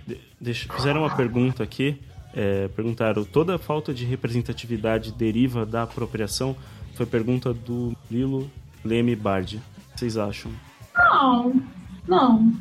[0.07, 1.99] de- deixa- fizeram uma pergunta aqui.
[2.39, 6.55] é, perguntaram: toda falta de representatividade deriva da apropriação?
[6.95, 8.51] Foi pergunta do Lilo
[8.85, 9.57] Leme Bardi.
[9.57, 9.61] O
[9.95, 10.51] que vocês acham?
[10.95, 11.63] Não,
[12.07, 12.53] não.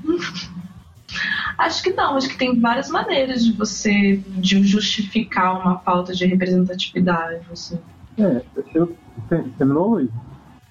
[1.58, 6.26] Acho que não, acho que tem várias maneiras de você de justificar uma falta de
[6.26, 7.42] representatividade.
[7.52, 7.80] Assim.
[8.20, 8.42] é,
[8.74, 8.88] eu,
[9.30, 10.10] te- terminou, Luiz?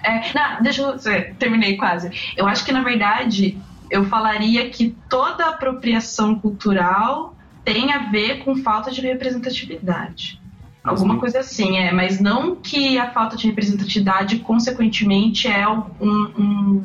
[0.03, 1.13] É, não, deixa eu.
[1.13, 2.11] é, Terminei quase.
[2.37, 3.59] Eu acho que, na verdade,
[3.91, 10.39] eu falaria que toda apropriação cultural tem a ver com falta de representatividade.
[10.83, 16.85] Alguma coisa assim, é, mas não que a falta de representatividade, consequentemente, é um, um-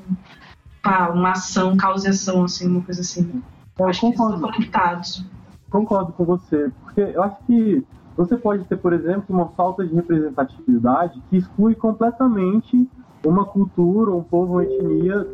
[1.14, 3.44] uma ação, causação, assim, uma coisa assim.
[3.80, 4.36] Eu acho que concordo.
[4.36, 5.26] estão conectados.
[5.70, 7.86] Concordo com você, porque eu acho que
[8.18, 12.90] você pode ter, por exemplo, uma falta de representatividade que exclui completamente
[13.26, 15.26] uma cultura, um povo, uma etnia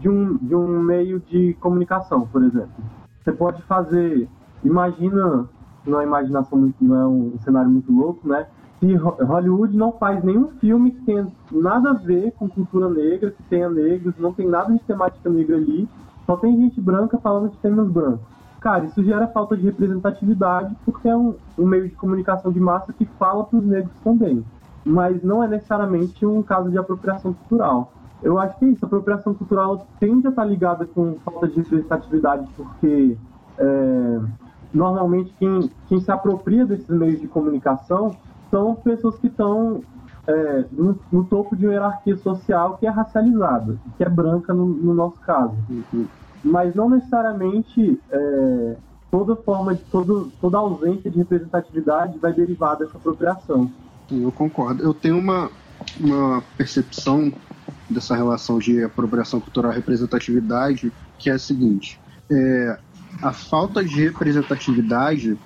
[0.00, 2.70] de um, de um meio de comunicação, por exemplo.
[3.22, 4.28] Você pode fazer,
[4.64, 5.48] imagina,
[5.86, 8.46] não é imaginação muito, não é um cenário muito louco, né?
[8.80, 13.30] Se Ho- Hollywood não faz nenhum filme que tenha nada a ver com cultura negra,
[13.30, 15.88] que tenha negros, não tem nada de temática negra ali,
[16.26, 18.34] só tem gente branca falando de temas brancos.
[18.60, 22.92] Cara, isso gera falta de representatividade porque é um, um meio de comunicação de massa
[22.94, 24.44] que fala para os negros também.
[24.84, 27.92] Mas não é necessariamente um caso de apropriação cultural.
[28.22, 31.56] Eu acho que é isso, a apropriação cultural tende a estar ligada com falta de
[31.56, 33.18] representatividade porque
[33.58, 34.20] é,
[34.72, 38.12] normalmente quem, quem se apropria desses meios de comunicação
[38.50, 39.82] são pessoas que estão
[40.26, 44.66] é, no, no topo de uma hierarquia social que é racializada, que é branca no,
[44.66, 45.54] no nosso caso.
[46.42, 48.76] Mas não necessariamente é,
[49.10, 53.70] toda forma de todo, toda ausência de representatividade vai derivar dessa apropriação.
[54.10, 54.82] Eu concordo.
[54.82, 55.50] Eu tenho uma,
[56.00, 57.32] uma percepção
[57.88, 62.00] dessa relação de apropriação cultural e representatividade que é a seguinte:
[62.30, 62.78] é,
[63.22, 65.38] a falta de representatividade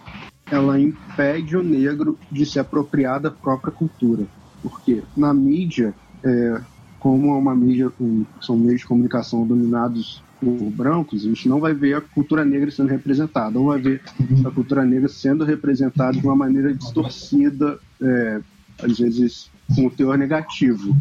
[0.50, 4.24] ela impede o negro de se apropriar da própria cultura.
[4.62, 5.94] Porque na mídia,
[6.24, 6.60] é,
[6.98, 7.92] como é uma mídia
[8.40, 12.70] são meios de comunicação dominados por brancos, a gente não vai ver a cultura negra
[12.70, 14.02] sendo representada, não vai ver
[14.44, 18.40] a cultura negra sendo representada de uma maneira distorcida, é,
[18.82, 20.96] às vezes com o teor negativo.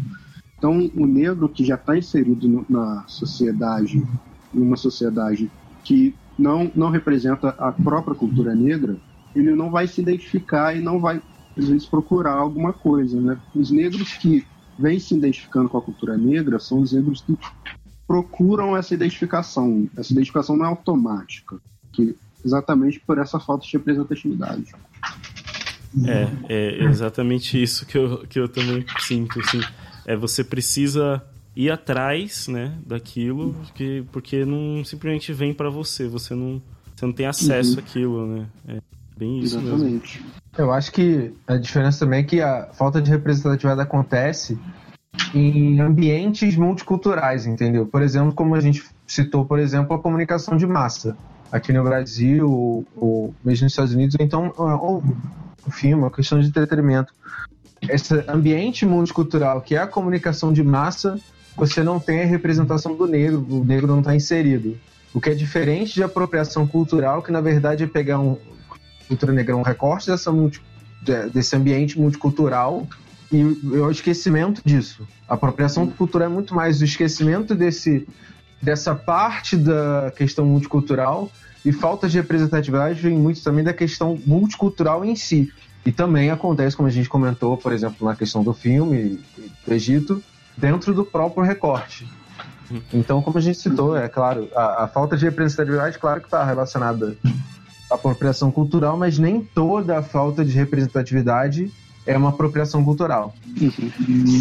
[0.56, 4.02] Então, o negro que já está inserido no- na sociedade,
[4.52, 5.50] numa sociedade
[5.84, 8.96] que não, não representa a própria cultura negra,
[9.34, 11.22] ele não vai se identificar e não vai,
[11.58, 13.20] às vezes, procurar alguma coisa.
[13.20, 13.38] Né?
[13.54, 14.46] Os negros que
[14.78, 17.36] vêm se identificando com a cultura negra são os negros que
[18.06, 19.88] procuram essa identificação.
[19.96, 21.56] Essa identificação não é automática,
[21.92, 24.72] que exatamente por essa falta de representatividade.
[26.06, 29.60] É, é exatamente isso que eu, que eu também sinto, assim.
[30.06, 31.22] É, você precisa
[31.56, 36.62] ir atrás, né, daquilo, que, porque não simplesmente vem pra você, você não,
[36.94, 37.78] você não tem acesso Uhum.
[37.78, 38.46] àquilo, né?
[38.68, 38.80] É
[39.16, 40.00] bem isso mesmo.
[40.58, 44.58] Eu acho que a diferença também é que a falta de representatividade acontece
[45.32, 47.86] em ambientes multiculturais, entendeu?
[47.86, 51.16] Por exemplo, como a gente citou, por exemplo, a comunicação de massa.
[51.52, 55.02] Aqui no Brasil, ou mesmo nos Estados Unidos, ou então ou,
[55.64, 57.14] o filme, a questão de entretenimento.
[57.80, 61.20] Esse ambiente multicultural, que é a comunicação de massa,
[61.56, 64.76] você não tem a representação do negro, o negro não está inserido.
[65.14, 68.36] O que é diferente de apropriação cultural, que na verdade é pegar um
[69.08, 70.60] cultura negra, um recorte dessa multi-
[71.02, 72.86] de- desse ambiente multicultural
[73.32, 75.06] e o o esquecimento disso.
[75.28, 78.06] A apropriação cultural é muito mais o esquecimento desse,
[78.62, 81.30] dessa parte da questão multicultural
[81.64, 85.52] e falta de representatividade vem muito também da questão multicultural em si.
[85.84, 89.20] E também acontece, como a gente comentou, por exemplo, na questão do filme
[89.66, 90.22] do Egito,
[90.56, 92.06] dentro do próprio recorte.
[92.92, 96.44] Então, como a gente citou, é claro, a, a falta de representatividade, claro que está
[96.44, 97.16] relacionada
[97.90, 101.70] apropriação cultural, mas nem toda a falta de representatividade
[102.06, 103.34] é uma apropriação cultural.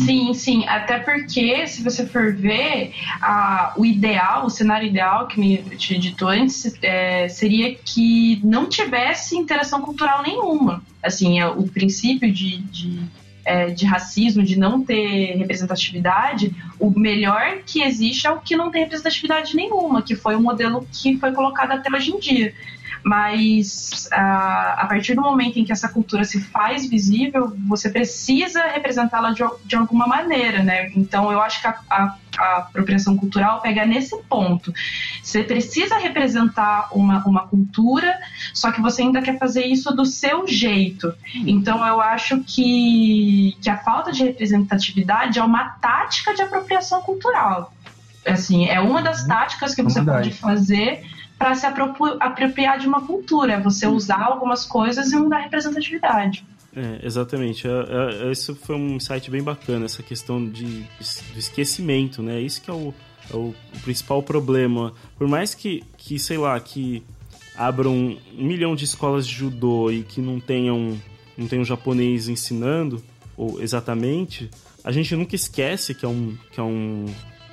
[0.06, 0.66] Sim, sim.
[0.68, 5.98] Até porque, se você for ver, a- o ideal, o cenário ideal que me te
[6.00, 10.82] ditou antes, é, seria que não tivesse interação cultural nenhuma.
[11.04, 13.02] Assim, é, o princípio de, de,
[13.48, 18.70] é, de racismo, de não ter representatividade, o melhor que existe é o que não
[18.70, 22.54] tem representatividade nenhuma, que foi o modelo que foi colocado até hoje em dia
[23.04, 28.62] mas a, a partir do momento em que essa cultura se faz visível, você precisa
[28.64, 30.92] representá-la de, de alguma maneira, né?
[30.94, 34.74] Então eu acho que a, a, a apropriação cultural pega nesse ponto.
[35.22, 38.18] Você precisa representar uma, uma cultura,
[38.54, 41.14] só que você ainda quer fazer isso do seu jeito.
[41.36, 47.74] Então eu acho que, que a falta de representatividade é uma tática de apropriação cultural.
[48.26, 50.30] Assim, é uma das táticas que você Verdade.
[50.30, 51.06] pode fazer
[51.38, 55.38] para se apropri- apropriar de uma cultura, é você usar algumas coisas e não dar
[55.40, 56.46] representatividade.
[56.78, 57.68] É, exatamente.
[57.68, 60.82] É, é, esse foi um site bem bacana, essa questão de,
[61.34, 62.40] do esquecimento, né?
[62.40, 62.94] Isso que é o,
[63.34, 63.52] é o
[63.82, 64.94] principal problema.
[65.18, 67.02] Por mais que, que, sei lá, que
[67.58, 70.96] abram um milhão de escolas de judô e que não tenham,
[71.36, 73.04] não tenham japonês ensinando,
[73.36, 74.48] ou exatamente,
[74.84, 77.06] a gente nunca esquece que é, um, que é um,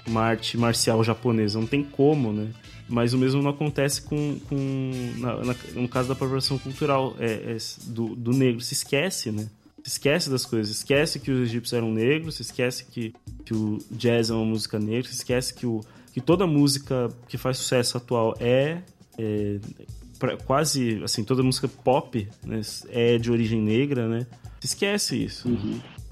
[0.07, 1.59] uma arte marcial japonesa.
[1.59, 2.51] Não tem como, né?
[2.89, 7.55] Mas o mesmo não acontece com, com na- na- no caso da apropriação cultural é,
[7.55, 7.57] é
[7.87, 8.61] do, do negro.
[8.61, 9.49] Se esquece, né?
[9.82, 10.76] Se esquece das coisas.
[10.76, 13.14] Esquece que os egípcios eram negros, se esquece que,
[13.45, 15.80] que o jazz é uma música negra, se esquece que, o,
[16.12, 18.82] que toda música que faz sucesso atual é,
[19.18, 19.59] é
[20.18, 22.61] pra- quase, assim, toda música pop né,
[22.91, 24.26] é de origem negra, né?
[24.61, 25.49] Se esquece isso.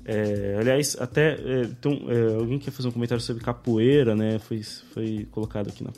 [0.04, 4.38] É, aliás, até é, então, é, alguém quer fazer um comentário sobre capoeira, né?
[4.38, 5.90] Foi, foi colocado aqui na.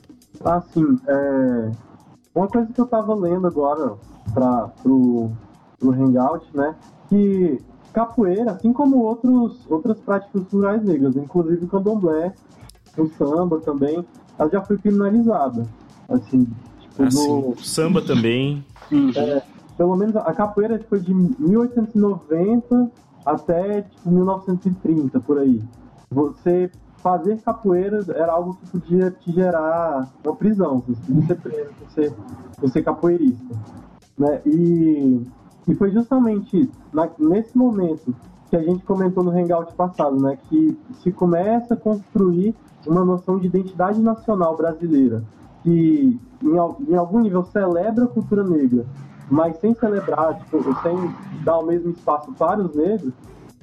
[0.45, 0.99] Ah, sim.
[1.07, 1.71] É...
[2.35, 3.95] Uma coisa que eu tava lendo agora
[4.33, 5.31] para pro,
[5.79, 6.75] pro Hangout, né?
[7.09, 7.61] Que
[7.93, 12.35] capoeira, assim como outros, outras práticas culturais negras, inclusive o candomblé,
[12.99, 14.05] o samba também,
[14.37, 15.65] ela já foi criminalizada.
[16.09, 16.47] Assim,
[16.81, 18.65] tipo, Assim, no, o samba também.
[19.17, 19.43] é,
[19.77, 22.91] pelo menos a capoeira foi de 1890
[23.25, 25.63] até tipo, 1930, por aí.
[26.11, 26.71] Você
[27.05, 32.13] fazer capoeira era algo que podia te gerar uma prisão, você ser preso por ser,
[32.59, 33.55] por ser capoeirista.
[34.19, 34.41] Né?
[34.47, 35.23] E,
[35.69, 38.15] e foi justamente na- nesse momento
[38.49, 40.39] que a gente comentou no Hangout passado, né?
[40.49, 42.55] que se começa a construir
[42.87, 45.23] uma noção de identidade nacional brasileira,
[45.63, 48.87] que em, em algum nível celebra a cultura negra,
[49.31, 50.97] mas sem celebrar, tipo, sem
[51.45, 53.13] dar o mesmo espaço para os negros,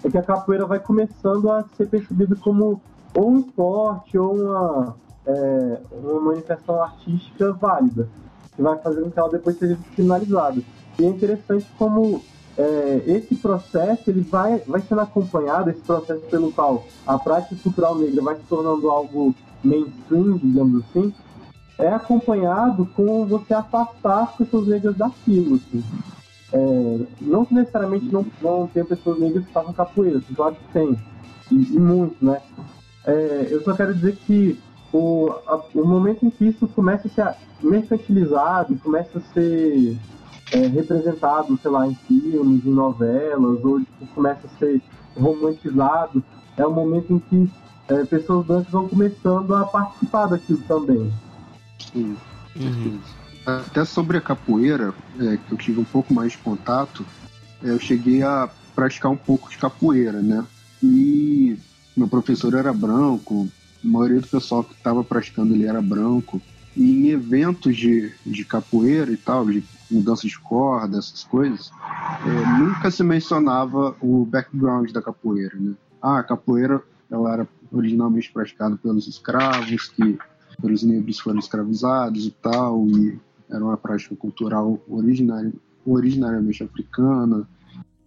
[0.04, 2.80] é que a capoeira vai começando a ser percebida como
[3.14, 4.96] ou um esporte ou uma,
[5.26, 8.08] é, uma manifestação artística válida,
[8.56, 10.62] que vai fazendo com que ela depois seja criminalizada.
[11.00, 12.22] E é interessante como
[12.58, 17.96] é, esse processo ele vai, vai sendo acompanhado, esse processo pelo qual a prática cultural
[17.96, 19.34] negra vai se tornando algo
[19.64, 21.14] mainstream, digamos assim,
[21.78, 25.56] é acompanhado com você afastar as pessoas negras daquilo.
[25.56, 25.84] Assim.
[26.54, 31.00] É, não necessariamente não, não tem pessoas negras que façam capoeira, claro que tem,
[31.50, 32.42] e, e muito, né?
[33.06, 34.58] É, eu só quero dizer que
[34.94, 39.96] o, a- o momento em que isso começa a ser mercantilizado, começa a ser
[40.52, 44.82] é, representado, sei lá, em filmes, em novelas, ou tipo, começa a ser
[45.18, 46.24] romantizado,
[46.58, 47.50] é o momento em que
[47.88, 51.12] é, pessoas brancas vão começando a participar daquilo também.
[51.80, 52.18] Sim.
[52.56, 53.00] Uhum.
[53.46, 57.06] Até sobre a capoeira, é, que eu tive um pouco mais de contato,
[57.64, 60.46] é, eu cheguei a praticar um pouco de capoeira, né?
[60.84, 61.58] E
[61.96, 63.50] meu professor era branco,
[63.84, 66.42] a maioria do pessoal que estava praticando ele era branco.
[66.76, 71.70] E em eventos de, de capoeira e tal, de mudança de corda, essas coisas,
[72.26, 75.74] é, nunca se mencionava o background da capoeira, né?
[76.02, 80.18] Ah, a capoeira ela era originalmente praticada pelos escravos, que
[80.62, 83.20] pelos negros foram escravizados e tal, e
[83.50, 85.52] era uma prática cultural originária,
[85.86, 87.46] originariamente africana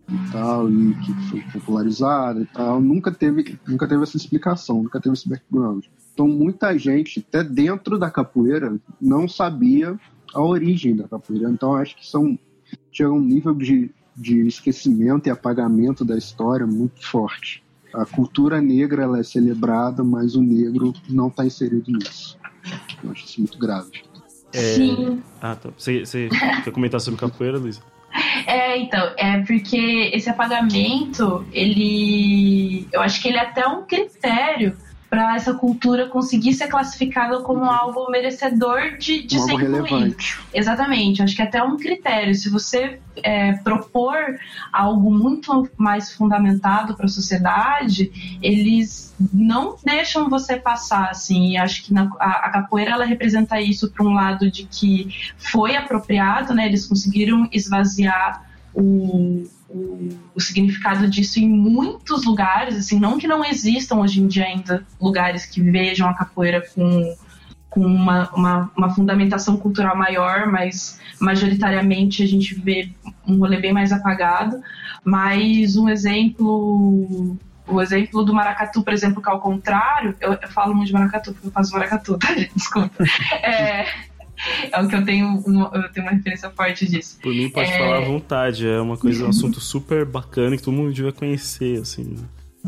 [0.08, 2.80] e tal, e que foi popularizada e tal.
[2.80, 5.84] Nunca teve, nunca teve essa explicação, nunca teve esse background.
[6.12, 9.98] Então muita gente, até dentro da capoeira, não sabia
[10.32, 11.50] a origem da capoeira.
[11.50, 12.38] Então acho que são
[12.90, 17.62] chega um nível de, de esquecimento e apagamento da história muito forte.
[17.92, 22.36] A cultura negra ela é celebrada, mas o negro não está inserido nisso.
[23.02, 24.02] Eu acho isso muito grave.
[24.52, 25.22] É, Sim.
[25.40, 25.70] Ah, tá.
[25.76, 26.28] Você, você
[26.64, 27.80] quer comentar sobre capoeira, Luísa?
[28.46, 32.86] É, então, é porque esse apagamento, ele.
[32.92, 34.76] Eu acho que ele é até um critério
[35.14, 39.52] para essa cultura conseguir ser classificada como algo merecedor de, de ser
[39.84, 40.16] incluído.
[40.52, 42.34] Exatamente, acho que é até um critério.
[42.34, 44.16] Se você é, propor
[44.72, 48.10] algo muito mais fundamentado para a sociedade,
[48.42, 51.50] eles não deixam você passar, assim.
[51.52, 55.14] E acho que na- a, a capoeira ela representa isso para um lado de que
[55.38, 56.66] foi apropriado, né?
[56.66, 58.44] Eles conseguiram esvaziar
[58.74, 59.44] o,
[59.74, 64.44] o, o significado disso em muitos lugares, assim, não que não existam hoje em dia
[64.44, 67.14] ainda lugares que vejam a capoeira com
[67.74, 72.88] com uma, uma, uma fundamentação cultural maior, mas majoritariamente a gente vê
[73.26, 74.62] um rolê bem mais apagado.
[75.02, 77.36] Mas um exemplo.
[77.66, 81.32] O exemplo do maracatu, por exemplo, que ao contrário, eu, eu falo muito de maracatu
[81.32, 82.54] porque eu faço maracatu, tá, gente?
[82.54, 83.04] Desculpa.
[83.42, 83.86] É,
[84.72, 87.18] é o que eu tenho, uma- eu tenho uma referência forte disso.
[87.22, 87.78] Por mim, pode É.
[87.78, 88.66] falar à vontade.
[88.68, 92.16] É uma coisa, um assunto super bacana que todo mundo devia conhecer, assim.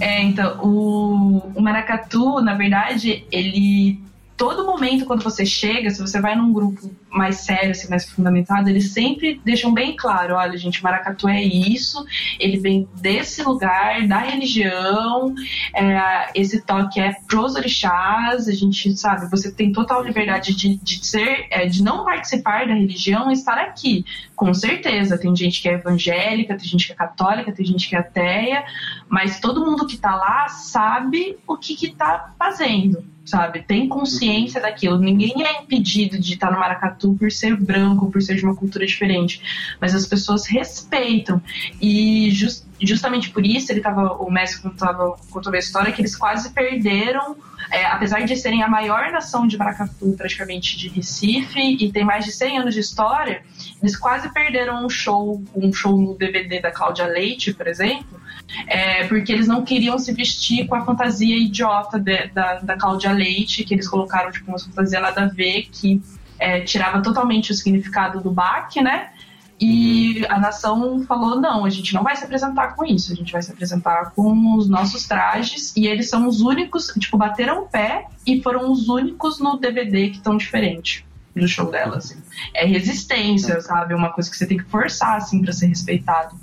[0.00, 3.98] É, então, o, o maracatu, na verdade, ele.
[4.36, 8.68] Todo momento quando você chega, se você vai num grupo mais sério, assim, mais fundamentado,
[8.68, 12.04] eles sempre deixam bem claro: olha, gente, maracatu é isso,
[12.38, 15.34] ele vem desse lugar, da religião,
[15.74, 21.04] é, esse toque é pros orixás, a gente sabe, você tem total liberdade de, de
[21.04, 24.04] ser, é, de não participar da religião e estar aqui.
[24.34, 27.96] Com certeza, tem gente que é evangélica, tem gente que é católica, tem gente que
[27.96, 28.64] é ateia,
[29.08, 33.62] mas todo mundo que tá lá sabe o que que tá fazendo, sabe?
[33.62, 34.98] Tem consciência daquilo.
[34.98, 38.86] Ninguém é impedido de estar no maracatu por ser branco, por ser de uma cultura
[38.86, 39.42] diferente,
[39.80, 41.42] mas as pessoas respeitam.
[41.82, 46.14] E jus- justamente por isso, ele tava, o Messi contava, contou a história que eles
[46.16, 47.36] quase perderam
[47.70, 52.24] é, apesar de serem a maior nação de maracatu praticamente de Recife e tem mais
[52.24, 53.42] de 100 anos de história,
[53.82, 58.20] eles quase perderam um show, um show no DVD da Cláudia Leite, por exemplo,
[58.66, 63.12] É, porque eles não queriam se vestir com a fantasia idiota de- da, da Cláudia
[63.12, 66.00] Leite, que eles colocaram tipo, uma fantasia nada a ver, que
[66.38, 69.10] é, tirava totalmente o significado do baque, né?
[69.58, 73.32] E a nação falou: não, a gente não vai se apresentar com isso, a gente
[73.32, 75.74] vai se apresentar com os nossos trajes.
[75.74, 80.10] E eles são os únicos, tipo, bateram o pé e foram os únicos no DVD
[80.10, 82.16] que estão diferentes do show dela, assim.
[82.54, 83.94] É resistência, sabe?
[83.94, 86.34] É uma coisa que você tem que forçar, assim, pra ser respeitado.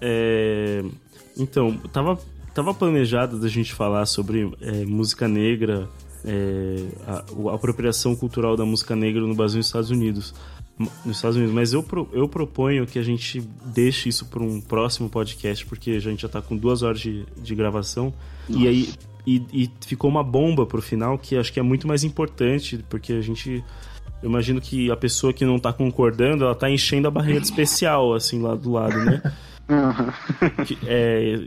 [0.00, 0.84] É,
[1.36, 2.18] Então, tava,
[2.54, 5.88] tava planejado da gente falar sobre é, música negra,
[6.24, 6.76] é,
[7.06, 10.34] a, a apropriação cultural da música negra no Brasil e nos Estados Unidos.
[11.04, 14.62] Nos Estados Unidos, mas eu, pro- eu proponho que a gente deixe isso para um
[14.62, 18.14] próximo podcast, porque a gente já tá com duas horas de, de gravação.
[18.48, 18.88] E aí
[19.26, 23.12] e, e ficou uma bomba pro final, que acho que é muito mais importante, porque
[23.12, 23.62] a gente.
[24.22, 27.46] Eu imagino que a pessoa que não tá concordando, ela tá enchendo a barreira de
[27.46, 29.20] especial, assim, lá do lado, né?
[30.66, 31.40] Que é,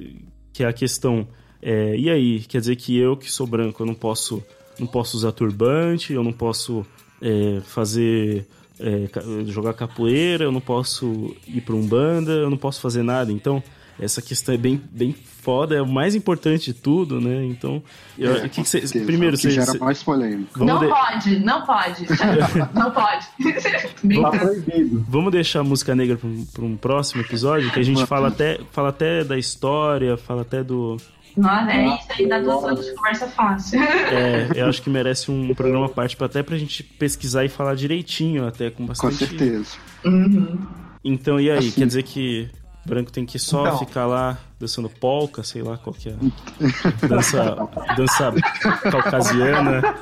[0.51, 1.27] que é a questão.
[1.61, 4.43] é, e aí, quer dizer que eu que sou branco, eu não posso,
[4.79, 6.85] não posso usar turbante, eu não posso
[7.21, 8.47] é, fazer
[8.79, 9.07] é,
[9.45, 13.31] jogar capoeira, eu não posso ir para um banda, eu não posso fazer nada.
[13.31, 13.63] Então
[13.99, 17.43] essa questão é bem, bem foda, é o mais importante de tudo, né?
[17.45, 17.81] Então,
[18.17, 20.51] eu, É, o que, com que cê, primeiro você gera mais polêmica.
[20.55, 22.05] vamos, não de- pode, não pode.
[22.73, 23.27] não pode.
[24.21, 25.05] Tá proibido.
[25.07, 28.29] vamos deixar a música negra para um, pra um próximo episódio, que a gente fala
[28.29, 30.97] até, fala até da história, fala até do,
[31.37, 33.81] Não, é isso aí, dá duas horas de conversa fácil.
[33.81, 37.75] É, eu acho que merece um programa à parte até pra gente pesquisar e falar
[37.75, 39.15] direitinho, até com Com bastante.
[39.17, 39.75] certeza.
[40.05, 40.57] Uhum.
[41.03, 41.57] Então, e aí?
[41.57, 41.71] Assim.
[41.71, 42.49] Quer dizer que
[42.85, 43.79] branco tem que só Então.
[43.79, 46.15] ficar lá dançando polca, sei lá qual que é.
[47.07, 47.55] Dança,
[47.95, 48.33] dança
[48.91, 49.81] caucasiana.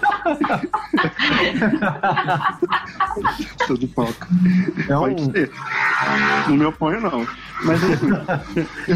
[3.68, 4.28] Tudo palco.
[4.90, 5.52] É Pode um, ser.
[6.48, 7.28] Não me oponho, não.
[7.64, 8.10] Mas enfim.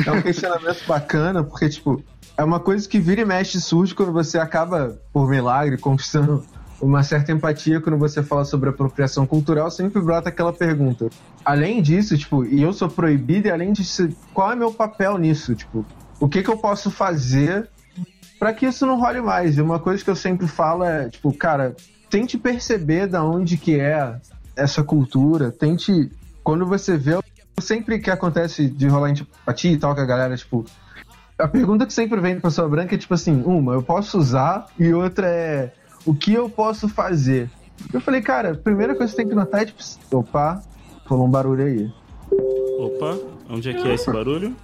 [0.08, 2.04] é um questionamento bacana, porque, tipo,
[2.38, 6.44] é uma coisa que vira e mexe surge quando você acaba, por milagre, conquistando
[6.82, 11.10] uma certa empatia quando você fala sobre apropriação cultural, sempre brota aquela pergunta.
[11.44, 15.56] Além disso, tipo, e eu sou proibido, e além disso, qual é meu papel nisso?
[15.56, 15.86] Tipo,
[16.20, 17.70] o que que eu posso fazer
[18.40, 19.58] para que isso não role mais?
[19.58, 21.76] E uma coisa que eu sempre falo é, tipo, cara,
[22.10, 24.20] tente perceber da onde que é
[24.56, 26.12] essa cultura, tente,
[26.44, 27.20] quando você vê,
[27.60, 30.66] sempre que acontece de rolar empatia e tal, que a galera, tipo,
[31.38, 34.68] a pergunta que sempre vem da pessoa branca é tipo assim, uma, eu posso usar,
[34.80, 35.74] e outra é,
[36.06, 37.50] o que eu posso fazer?
[37.94, 39.82] Eu falei, cara, a primeira coisa que você tem que notar é tipo,
[40.12, 40.62] opa,
[41.08, 41.92] falou um barulho aí.
[42.80, 43.18] Opa,
[43.50, 44.56] onde é que é esse barulho?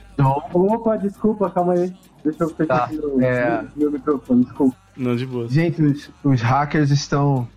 [0.53, 1.93] Opa, desculpa, calma aí.
[2.23, 3.65] Deixa eu fechar Tá, aqui no, é.
[3.75, 4.77] meu microfone, desculpa.
[4.95, 5.47] Não, de boa.
[5.47, 7.47] Gente, os, os hackers estão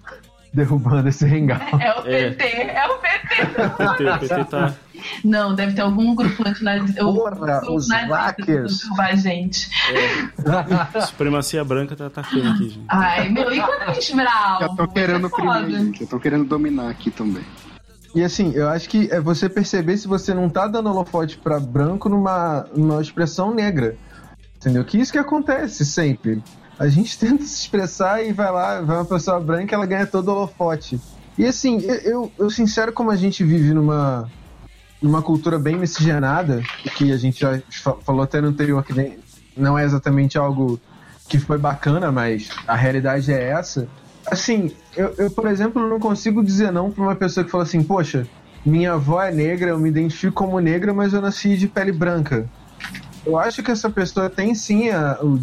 [0.55, 1.65] derrubando esse hangout.
[1.83, 2.31] É o É.
[2.31, 3.43] PT, é o PT.
[3.43, 4.75] O PT, o PT tá.
[5.23, 7.05] Não, deve ter algum grupo antinazista.
[7.05, 8.81] o- Porra, os hackers.
[8.81, 9.69] derrubar a gente.
[10.95, 12.85] A supremacia branca tá atacando aqui, gente.
[12.89, 14.61] Ai, meu, e quando a gente virar alvo?
[14.61, 15.29] Já estão querendo
[15.69, 15.99] gente.
[15.99, 17.45] Já estão querendo dominar aqui também.
[18.15, 21.59] E assim, eu acho que é você perceber se você não tá dando holofote pra
[21.59, 23.97] branco numa, numa expressão negra.
[24.57, 24.85] Entendeu?
[24.85, 26.43] Que isso que acontece sempre.
[26.79, 30.29] A gente tenta se expressar e vai lá, vai uma pessoa branca ela ganha todo
[30.29, 31.01] o holofote.
[31.37, 34.31] E assim, eu, eu, sincero como a gente vive numa,
[35.03, 36.63] numa cultura bem miscigenada,
[36.97, 39.19] que a gente já fa- falou até no anterior que
[39.57, 40.79] não é exatamente algo
[41.29, 43.89] que foi bacana, mas a realidade é essa.
[44.27, 47.83] Assim, eu, eu, por exemplo, não consigo dizer não pra uma pessoa que fala assim,
[47.83, 48.27] poxa,
[48.65, 52.49] minha avó é negra, eu me identifico como negra, mas eu nasci de pele branca.
[53.27, 55.41] Eu acho que essa pessoa tem sim a- o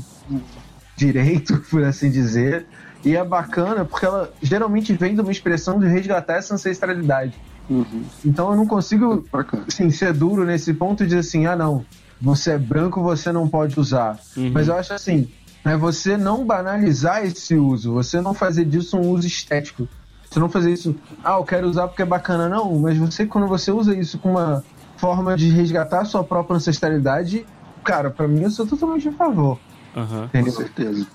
[0.95, 2.65] direito, por assim dizer,
[3.03, 7.33] e é bacana porque ela geralmente vem de uma expressão de resgatar essa ancestralidade.
[7.69, 8.03] Uhum.
[8.25, 9.25] Então eu não consigo
[9.67, 11.85] assim, ser duro nesse ponto e dizer assim, ah não,
[12.21, 14.19] você é branco, você não pode usar.
[14.35, 14.51] Uhum.
[14.53, 15.29] Mas eu acho assim,
[15.63, 19.87] é você não banalizar esse uso, você não fazer disso um uso estético.
[20.29, 22.79] Você não fazer isso, ah, eu quero usar porque é bacana, não.
[22.79, 24.63] Mas você, quando você usa isso com uma
[24.95, 27.45] forma de resgatar a sua própria ancestralidade,
[27.83, 29.59] cara, pra mim eu sou totalmente a favor.
[29.95, 30.29] Aham.
[30.31, 31.07] Com certeza.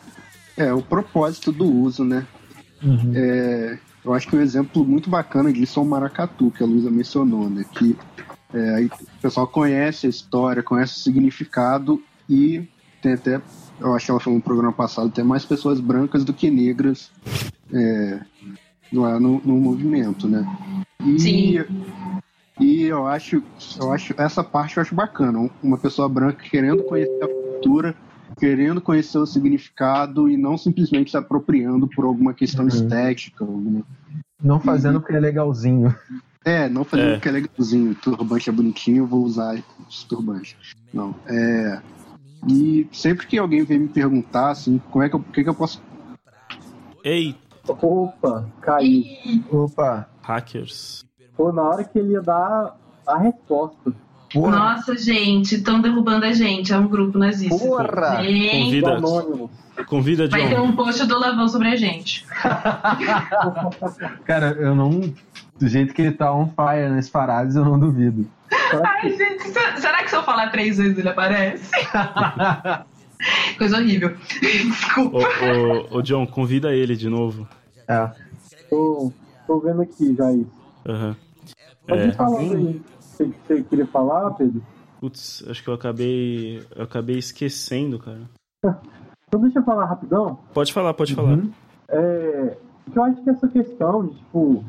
[0.57, 2.27] É, o propósito do uso, né?
[2.83, 3.13] Uhum.
[3.15, 6.91] É, eu acho que um exemplo muito bacana disso é o maracatu, que a Luísa
[6.91, 7.65] mencionou, né?
[7.73, 7.97] Que
[8.55, 12.67] é, aí o pessoal conhece a história, conhece o significado e
[13.03, 13.41] tem até,
[13.81, 17.11] eu acho que ela falou no programa passado, tem mais pessoas brancas do que negras
[17.73, 18.21] é,
[18.93, 20.47] lá no, no movimento, né?
[21.05, 21.65] E, Sim.
[22.59, 23.43] E eu acho,
[23.79, 25.51] eu acho, essa parte eu acho bacana.
[25.63, 27.95] Uma pessoa branca querendo conhecer a cultura,
[28.39, 32.69] querendo conhecer o significado e não simplesmente se apropriando por alguma questão Uhum.
[32.69, 33.45] estética.
[33.45, 33.83] Alguma...
[34.43, 35.95] Não fazendo porque é legalzinho.
[36.45, 37.13] É, não fazendo É.
[37.15, 39.57] porque é legalzinho, turbante é bonitinho, eu vou usar
[39.91, 40.57] esse turbante.
[40.93, 41.81] Não, é.
[42.49, 45.49] E sempre que alguém vem me perguntar, assim, como é que eu, o que, que
[45.49, 45.83] eu posso.
[47.03, 47.35] Ei,
[47.69, 49.05] Opa, caiu.
[49.51, 50.09] Opa.
[50.23, 51.05] hackers.
[51.37, 52.77] Pô, na hora que ele ia dar
[53.07, 53.93] a resposta.
[54.41, 54.57] Porra.
[54.57, 56.73] Nossa, gente, estão derrubando a gente.
[56.73, 57.57] É um grupo nazista.
[57.59, 58.23] Porra.
[58.23, 59.51] Gente, Convida, Anônimo.
[59.87, 62.25] convida vai ter um post do Lavão sobre a gente.
[64.25, 65.01] Cara, eu não.
[65.59, 68.27] Do jeito que ele tá on fire nas paradas, eu não duvido.
[68.85, 71.71] Ai, gente, se- será que se eu falar três vezes ele aparece?
[73.57, 74.15] Coisa horrível.
[74.41, 75.17] Desculpa.
[75.19, 75.23] Ô,
[75.95, 77.49] ô, ô, John, convida ele de novo.
[77.89, 78.11] É.
[78.69, 79.11] Tô,
[79.47, 80.51] tô vendo aqui já isso.
[80.87, 81.17] Aham.
[81.89, 82.15] Pode É.
[82.55, 82.83] aí.
[83.17, 84.63] Você, você queria falar, Pedro?
[85.01, 86.63] Putz, acho que eu acabei.
[86.75, 88.29] Eu acabei esquecendo, cara.
[89.29, 90.39] Então deixa eu falar rapidão.
[90.53, 91.39] Pode falar, pode falar.
[91.89, 92.57] É,
[92.95, 94.65] eu acho que essa questão de, tipo,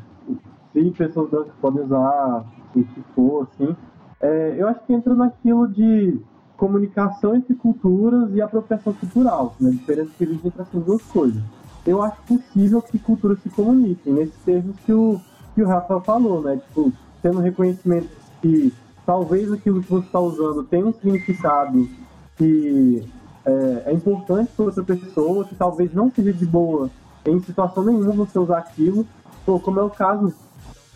[0.72, 2.44] se pessoas brancas podem usar
[2.74, 3.76] o que for, assim,
[4.20, 6.18] é, eu acho que entra naquilo de
[6.56, 9.70] comunicação entre culturas e apropriação cultural, né?
[9.70, 11.42] A diferença que existe entre essas duas coisas.
[11.86, 15.20] Eu acho possível que culturas se comuniquem, nesses termos que o,
[15.54, 16.56] que o Rafa falou, né?
[16.56, 16.92] Tipo,
[17.22, 18.08] tendo reconhecimento
[18.40, 18.72] que
[19.06, 21.88] talvez aquilo que você está usando tenha um significado
[22.36, 23.02] que
[23.44, 26.90] é, é importante para outra pessoa, que talvez não seja de boa
[27.26, 29.06] em situação nenhuma você usar aquilo,
[29.44, 30.32] Pô, como é o caso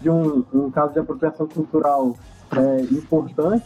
[0.01, 2.15] de um, um caso de apropriação cultural
[2.55, 3.65] é, importante,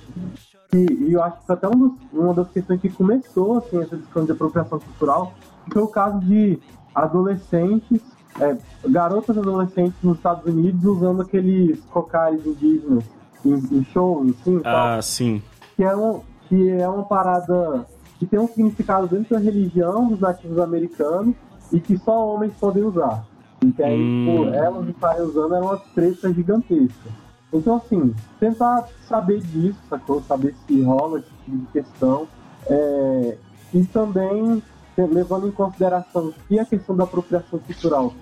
[0.70, 3.78] que, e eu acho que foi até um dos- uma das questões que começou assim,
[3.80, 5.32] essa discussão de apropriação cultural,
[5.64, 6.58] que foi o caso de
[6.94, 8.00] adolescentes,
[8.40, 8.56] é,
[8.88, 13.04] garotas adolescentes nos Estados Unidos usando aqueles cocares indígenas
[13.44, 15.42] em, em shows, assim, tal Ah, sim.
[15.76, 17.86] que é, um, que é uma parada
[18.18, 21.34] que tem um significado dentro da religião dos nativos americanos
[21.72, 23.24] e que só homens podem usar.
[23.64, 24.44] E que aí, Hum.
[24.44, 27.10] tipo, elas estarem usando era uma treta gigantesca.
[27.52, 30.22] Então, assim, tentar saber disso, sacou?
[30.22, 32.26] Saber se rola esse tipo de questão.
[32.68, 33.38] É,
[33.72, 34.62] e também
[34.98, 38.12] levando em consideração que a questão da apropriação cultural,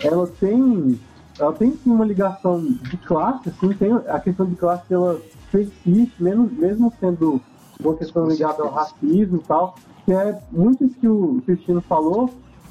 [0.00, 0.98] ela tem,
[1.38, 5.20] ela tem uma ligação de classe, assim, tem a questão de classe ela
[5.50, 7.40] persiste, mesmo, mesmo sendo
[7.80, 9.74] uma questão ligada ao racismo e tal,
[10.04, 12.30] que é muito isso que o Cristino falou,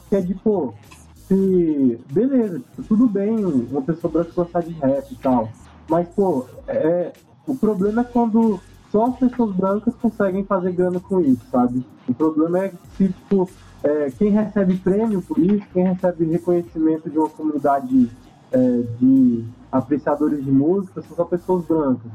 [0.09, 0.73] que é de, pô,
[1.27, 5.49] se, beleza, tudo bem uma pessoa branca gostar de rap e tal,
[5.89, 7.11] mas, pô, é,
[7.45, 8.59] o problema é quando
[8.91, 11.85] só as pessoas brancas conseguem fazer grana com isso, sabe?
[12.07, 13.49] O problema é se, tipo,
[13.83, 18.09] é, quem recebe prêmio por isso, quem recebe reconhecimento de uma comunidade
[18.53, 22.11] é, de apreciadores de música são só pessoas brancas.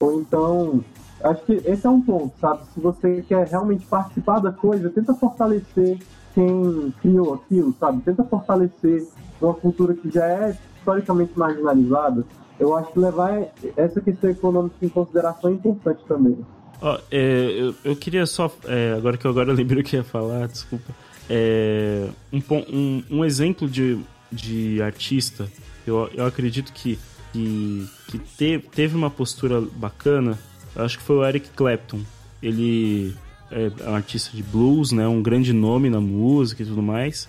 [0.00, 0.84] Ou então,
[1.22, 2.62] acho que esse é um ponto, sabe?
[2.72, 5.98] Se você quer realmente participar da coisa, tenta fortalecer
[6.34, 8.00] quem criou aquilo, sabe?
[8.02, 9.06] Tenta fortalecer
[9.40, 12.24] uma cultura que já é historicamente marginalizada.
[12.58, 16.38] Eu acho que levar essa questão econômica em consideração é importante também.
[16.80, 18.50] Ó, é, eu, eu queria só.
[18.66, 20.92] é, agora que eu agora lembrei o que ia falar, desculpa.
[21.28, 22.40] É, um,
[22.72, 23.98] um, um exemplo de,
[24.32, 25.46] de artista,
[25.86, 26.98] eu, eu acredito que,
[27.32, 30.38] que, que te- teve uma postura bacana,
[30.74, 32.00] eu acho que foi o Eric Clapton.
[32.42, 33.14] Ele
[33.50, 35.06] é um artista de blues, né?
[35.06, 37.28] Um grande nome na música e tudo mais.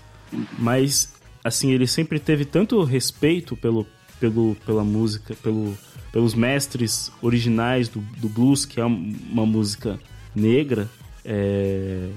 [0.57, 1.13] Mas,
[1.43, 3.85] assim, ele sempre teve tanto respeito pelo,
[4.19, 5.75] pelo, pela música, pelo,
[6.11, 9.99] pelos mestres originais do, do blues, que é um- uma música
[10.35, 10.87] negra,
[11.25, 12.07] é,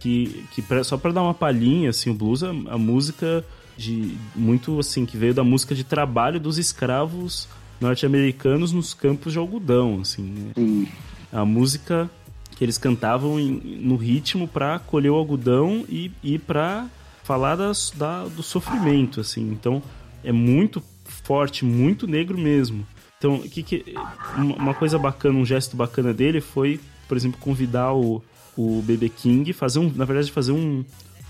[0.00, 3.44] que, que pra- só para dar uma palhinha, assim, o blues a música
[3.76, 7.48] de muito assim que veio da música de trabalho dos escravos
[7.80, 10.52] norte-americanos nos campos de algodão, assim, né?
[10.54, 10.88] Sim.
[11.32, 12.08] a música
[12.56, 16.86] que eles cantavam em- no ritmo para colher o algodão e, e para
[17.24, 19.50] falar das, da, do sofrimento, assim.
[19.50, 19.82] Então
[20.22, 22.86] é muito forte, muito negro mesmo.
[23.18, 23.94] Então, que que,
[24.36, 26.78] uma uma coisa bacana, um gesto bacana dele foi,
[27.08, 28.22] por exemplo, convidar o,
[28.56, 30.84] o BB King, fazer um, na verdade, fazer um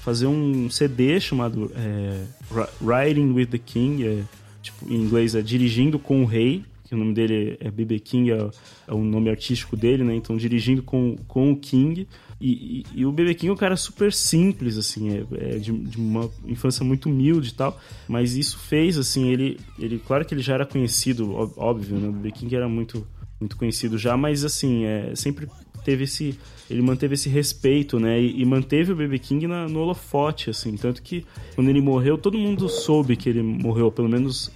[0.05, 2.69] fazer um CD chamado é, Ri-
[3.09, 4.23] Riding with the King, é,
[4.63, 8.31] tipo, em inglês é Dirigindo com o Rei, que o nome dele é BB King,
[8.33, 8.51] é,
[8.87, 10.15] é o nome artístico dele, né?
[10.15, 12.07] Então, Dirigindo com, com o King.
[12.39, 15.25] E, e- e o BB King é um cara super simples, assim, é,
[15.55, 19.99] é de, de uma infância muito humilde e tal, mas isso fez, assim, ele, ele
[19.99, 22.09] claro que ele já era conhecido, óbvio, né?
[22.09, 23.07] O BB King era muito,
[23.41, 25.49] muito conhecido já, mas, assim, é, sempre
[25.85, 26.39] teve esse
[26.69, 28.21] ele manteve esse respeito, né?
[28.21, 30.77] E, e manteve o BB King na, no holofote, assim.
[30.77, 31.25] Tanto que
[31.55, 34.51] quando ele morreu, todo mundo soube que ele morreu, pelo menos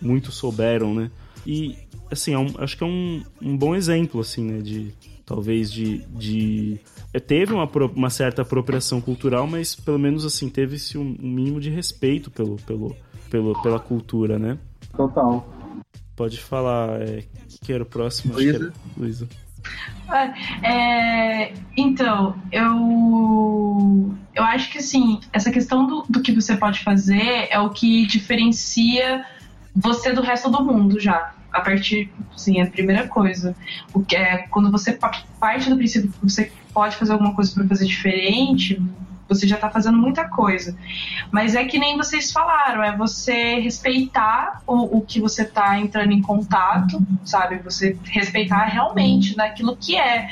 [0.00, 1.10] muitos souberam, né?
[1.46, 1.76] E,
[2.10, 4.58] assim, é um- acho que é um, um bom exemplo, assim, né?
[4.58, 4.92] De,
[5.26, 5.98] talvez de...
[6.08, 6.80] de
[7.12, 11.60] é, teve uma, uma certa apropriação cultural, mas pelo menos, assim, teve-se um, um mínimo
[11.60, 12.96] de respeito pelo, pelo,
[13.28, 14.58] pelo, pela cultura, né?
[14.96, 15.46] Total.
[16.16, 17.24] Pode falar, é,
[17.62, 18.34] que era o próximo?
[18.34, 18.72] Luísa.
[18.96, 19.28] Luísa.
[20.62, 27.48] É, então, eu, eu acho que assim, essa questão do, do que você pode fazer
[27.50, 29.24] é o que diferencia
[29.74, 31.32] você do resto do mundo já.
[31.52, 33.56] A partir, sim, é a primeira coisa.
[33.92, 37.52] O que é quando você pa- parte do princípio que você pode fazer alguma coisa
[37.52, 38.80] para fazer diferente,
[39.30, 40.76] você já tá fazendo muita coisa.
[41.30, 46.12] Mas é que nem vocês falaram, é você respeitar o, o que você tá entrando
[46.12, 47.58] em contato, sabe?
[47.58, 50.28] Você respeitar realmente naquilo que é.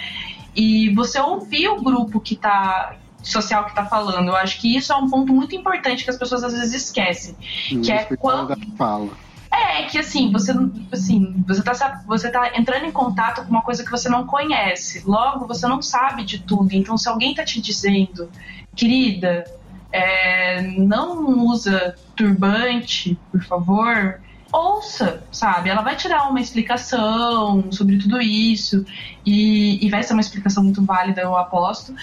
[0.55, 4.29] E você ouvir o grupo que tá social que tá falando.
[4.29, 7.37] Eu acho que isso é um ponto muito importante que as pessoas às vezes esquecem.
[7.83, 9.11] Que é quando fala.
[9.59, 10.53] É, que assim, você,
[10.93, 15.03] assim, você tá, você tá entrando em contato com uma coisa que você não conhece.
[15.05, 16.73] Logo, você não sabe de tudo.
[16.73, 18.31] Então, se alguém tá te dizendo,
[18.75, 19.45] querida,
[19.93, 24.21] é, não usa turbante, por favor,
[24.53, 25.69] ouça, sabe?
[25.71, 28.85] Ela vai te dar uma explicação sobre tudo isso.
[29.25, 31.95] E, e vai ser uma explicação muito válida, eu aposto.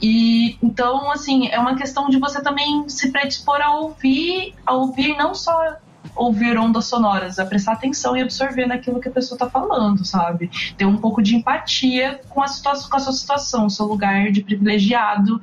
[0.00, 5.16] E então, assim, é uma questão de você também se predispor a ouvir, a ouvir
[5.16, 5.76] não só
[6.14, 10.50] ouvir ondas sonoras, a prestar atenção e absorver naquilo que a pessoa tá falando, sabe?
[10.76, 14.42] Ter um pouco de empatia com a, situação, com a sua situação, seu lugar de
[14.42, 15.40] privilegiado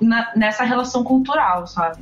[0.00, 1.98] na- nessa relação cultural, sabe?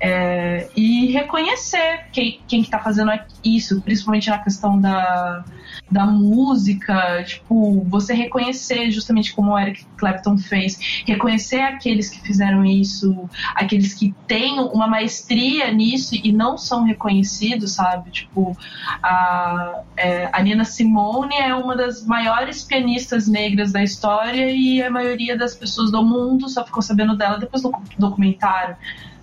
[0.00, 3.10] É, e reconhecer quem, quem que tá fazendo
[3.44, 5.44] isso, principalmente na questão da,
[5.90, 12.64] da música, tipo, você reconhecer justamente como o Eric Clapton fez, reconhecer aqueles que fizeram
[12.64, 18.10] isso, aqueles que têm uma maestria nisso e não são reconhecidos, sabe?
[18.10, 18.56] Tipo,
[19.02, 24.90] a, é, a Nina Simone é uma das maiores pianistas negras da história e a
[24.90, 28.76] maioria das pessoas do mundo só ficou sabendo dela depois do documentário,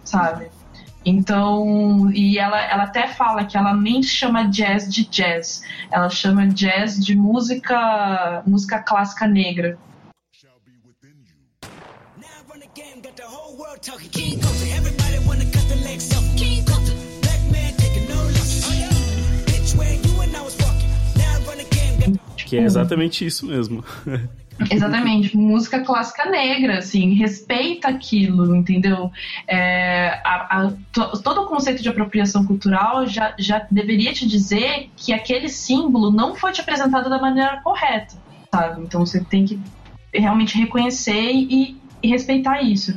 [0.03, 0.49] sabe?
[1.03, 6.47] Então, e ela, ela até fala que ela nem chama jazz de jazz, ela chama
[6.47, 9.79] jazz de música, música clássica negra.
[22.51, 23.83] Que é exatamente isso mesmo.
[24.69, 29.09] Exatamente, música clássica negra, assim, respeita aquilo, entendeu?
[29.47, 34.91] É, a- a- to- todo o conceito de apropriação cultural já, já deveria te dizer
[34.95, 38.13] que aquele símbolo não foi te apresentado da maneira correta,
[38.53, 38.81] sabe?
[38.83, 39.59] Então você tem que
[40.13, 42.95] realmente reconhecer e, e respeitar isso.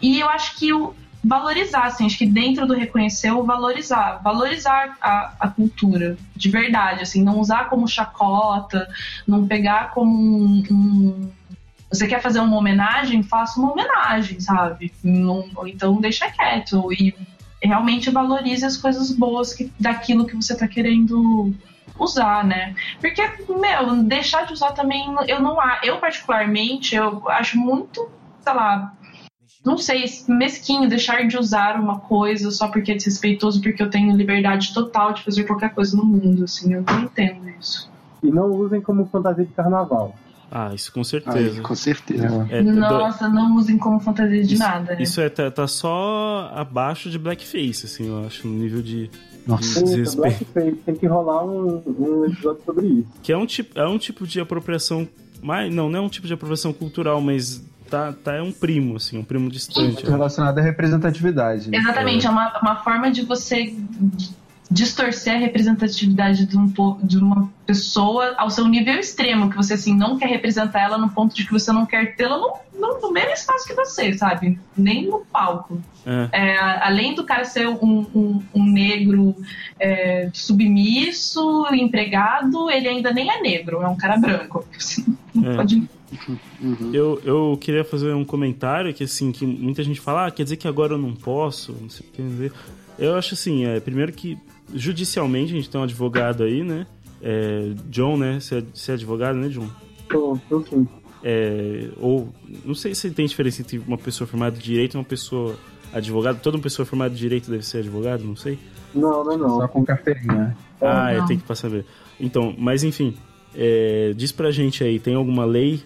[0.00, 0.94] E eu acho que o
[1.24, 7.02] valorizar, assim, acho que dentro do reconhecer, o valorizar, valorizar a, a cultura, de verdade,
[7.02, 8.88] assim, não usar como chacota,
[9.26, 11.30] não pegar como um, um-
[11.90, 14.92] você quer fazer uma homenagem, faça uma homenagem, sabe?
[15.02, 17.14] Não- então deixa quieto e
[17.62, 21.54] realmente valorize as coisas boas que, daquilo que você tá querendo
[21.98, 22.74] usar, né?
[23.00, 28.04] Porque, meu, deixar de usar também, eu não a- eu particularmente, eu acho muito,
[28.40, 28.92] sei lá,
[29.64, 34.14] não sei, mesquinho deixar de usar uma coisa só porque é desrespeitoso, porque eu tenho
[34.16, 37.90] liberdade total de fazer qualquer coisa no mundo, assim, eu não entendo isso.
[38.22, 40.14] E não usem como fantasia de carnaval.
[40.50, 41.54] Ah, isso com certeza.
[41.56, 42.46] Ai, com certeza.
[42.50, 45.02] É, do- Nossa, não usem como fantasia de isso, nada, né?
[45.02, 49.10] Isso é, tá, tá só abaixo de blackface, assim, eu acho, no nível de,
[49.46, 49.80] Nossa.
[49.80, 50.46] de desrespeito.
[50.52, 53.08] Blackface, tem que rolar um, um episódio sobre isso.
[53.22, 55.08] Que é um tipo, é um tipo de apropriação.
[55.42, 57.62] Mas, não, não é um tipo de apropriação cultural, mas
[57.94, 60.04] tá, tá, é um primo, assim, um primo distante.
[60.04, 61.70] Relacionado à representatividade.
[61.70, 61.78] né?
[61.78, 63.74] Exatamente, é uma, uma forma de você
[64.70, 66.66] distorcer a representatividade de, um,
[67.02, 71.10] de uma pessoa ao seu nível extremo, que você assim não quer representar ela no
[71.10, 74.58] ponto de que você não quer tê-la no, no, no mesmo espaço que você, sabe?
[74.76, 75.80] Nem no palco.
[76.04, 76.28] É.
[76.32, 79.36] É, além do cara ser um, um, um negro
[79.78, 84.66] é, submisso, empregado, ele ainda nem é negro, é um cara branco.
[84.76, 85.04] Você
[85.34, 85.56] não É.
[85.56, 85.88] pode
[86.60, 86.90] Uhum.
[86.92, 90.56] Eu, eu queria fazer um comentário que, assim, que muita gente fala, ah, quer dizer
[90.56, 92.52] que agora eu não posso, não sei o que dizer.
[92.98, 94.38] Eu acho assim, é, primeiro que
[94.72, 96.86] judicialmente a gente tem um advogado aí, né?
[97.22, 98.38] É, John, né?
[98.40, 99.68] Você é, você é advogado, né, John?
[100.08, 100.86] Tô, tô sim.
[101.22, 102.28] É, ou,
[102.64, 105.56] não sei se tem diferença entre uma pessoa formada de direito e uma pessoa
[105.92, 106.40] advogado.
[106.40, 108.58] Toda uma pessoa formada de direito deve ser advogado, não sei.
[108.94, 109.60] Não, não, não.
[109.60, 110.56] Só com carteirinha.
[110.80, 111.26] Ah, é, não.
[111.26, 111.86] tem que passar ver.
[112.20, 113.16] Então, mas enfim,
[113.54, 115.82] é, diz pra gente aí, tem alguma lei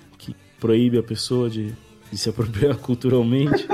[0.61, 1.73] proíbe a pessoa de,
[2.11, 3.67] de se apropriar culturalmente?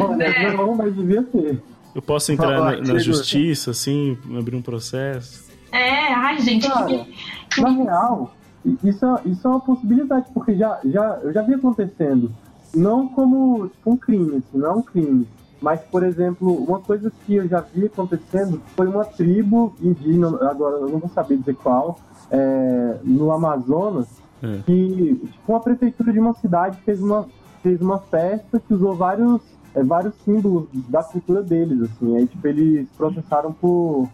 [0.00, 1.60] Olha, não, mas devia ter.
[1.94, 5.44] Eu posso entrar na, na justiça, assim, abrir um processo?
[5.70, 8.34] É, ai, gente, Cara, que, Na real,
[8.82, 12.30] isso, é- isso é uma possibilidade, porque já, já, eu já vi acontecendo.
[12.74, 15.26] Não como tipo, um crime, assim, não é um crime.
[15.60, 20.76] Mas, por exemplo, uma coisa que eu já vi acontecendo foi uma tribo indígena, agora
[20.76, 22.00] eu não vou saber dizer qual,
[22.30, 24.08] é, no Amazonas,
[24.42, 24.58] É.
[24.66, 27.28] que tipo, uma prefeitura de uma cidade fez uma,
[27.62, 29.40] fez uma festa que usou vários,
[29.74, 32.16] é, vários símbolos da cultura deles, assim.
[32.16, 34.08] Aí, tipo, eles processaram por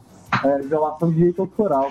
[0.44, 1.90] é, violação de direito autoral.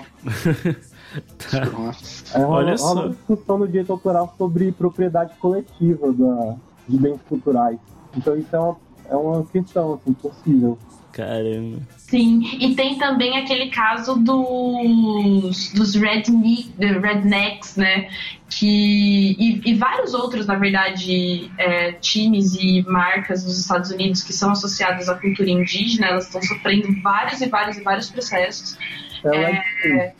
[1.72, 2.18] Nossa.
[2.34, 3.08] É uma, Olha uma só.
[3.08, 6.56] discussão no direito autoral sobre propriedade coletiva da,
[6.86, 7.78] de bens culturais.
[8.14, 8.76] Então isso é uma,
[9.08, 10.78] é uma questão assim, possível.
[11.18, 11.78] Caramba.
[11.96, 18.08] Sim, e tem também aquele caso dos, dos redne- rednecks, né?
[18.48, 24.32] Que, e, e vários outros, na verdade, é, times e marcas dos Estados Unidos que
[24.32, 28.78] são associadas à cultura indígena, elas estão sofrendo vários e vários e vários processos
[29.24, 30.12] É,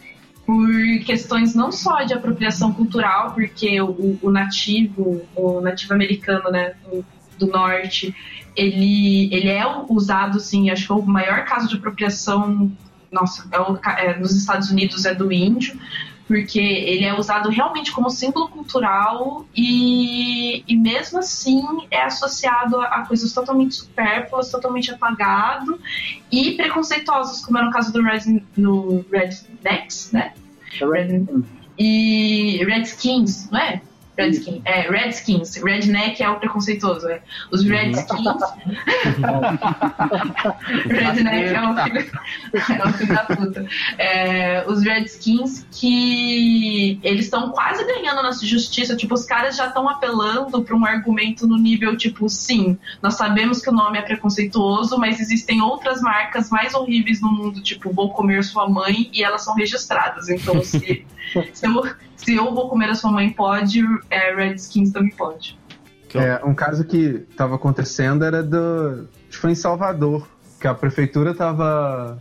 [0.44, 0.66] por
[1.06, 7.04] questões não só de apropriação cultural, porque o, o nativo, o nativo americano, né, do-
[7.38, 8.12] do norte,
[8.56, 12.70] ele, ele é usado, sim, acho que é o maior caso de apropriação,
[13.10, 15.78] nossa, é o é, nos Estados Unidos é do índio,
[16.26, 22.84] porque ele é usado realmente como símbolo cultural e, e mesmo assim é associado a,
[22.86, 25.80] a coisas totalmente supérfluas, totalmente apagado
[26.30, 30.34] e preconceituosos, como é no caso do Red, no Rednecks, né?
[30.80, 31.26] Red-
[31.78, 33.80] e Redskins, não é?
[34.18, 37.22] Redskins, é, Redskins, Redneck é o preconceituoso, é.
[37.52, 38.26] Os Redskins.
[40.86, 42.10] Redneck é o filho,
[42.82, 43.64] é o filho da puta.
[43.96, 49.88] É, os Redskins que eles estão quase ganhando na justiça, tipo, os caras já estão
[49.88, 54.98] apelando para um argumento no nível tipo, sim, nós sabemos que o nome é preconceituoso,
[54.98, 59.44] mas existem outras marcas mais horríveis no mundo, tipo, vou comer sua mãe e elas
[59.44, 60.28] são registradas.
[60.28, 61.06] Então, se,
[61.52, 61.82] se, eu,
[62.18, 65.58] se eu vou comer a sua mãe pode, é, Redskins também pode.
[66.14, 69.08] É, um caso que estava acontecendo era do.
[69.28, 70.26] acho que Foi em Salvador,
[70.60, 72.18] que a prefeitura estava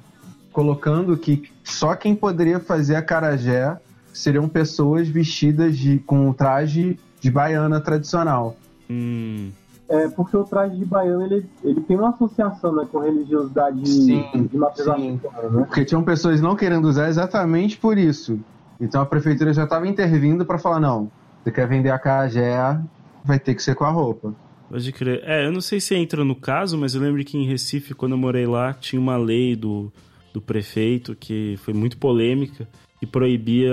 [0.52, 3.78] colocando que só quem poderia fazer a carajé
[4.14, 8.58] seriam pessoas vestidas de, com o traje de baiana tradicional.
[8.90, 9.52] Hum,
[9.88, 14.48] É porque o traje de baiano ele, ele tem uma associação né, com religiosidade Sim,
[14.52, 15.64] de matriz africana, né?
[15.66, 18.40] Porque tinham pessoas não querendo usar exatamente por isso.
[18.80, 21.12] Então a prefeitura já estava intervindo para falar: não,
[21.44, 22.80] você quer vender a carajé,
[23.24, 24.34] vai ter que ser com a roupa.
[24.70, 25.22] pode crer.
[25.24, 28.14] É, eu não sei se entra no caso, mas eu lembro que em Recife, quando
[28.14, 29.92] eu morei lá, tinha uma lei do,
[30.34, 32.68] do prefeito que foi muito polêmica
[33.00, 33.72] que proibia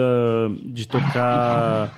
[0.63, 1.97] de tocar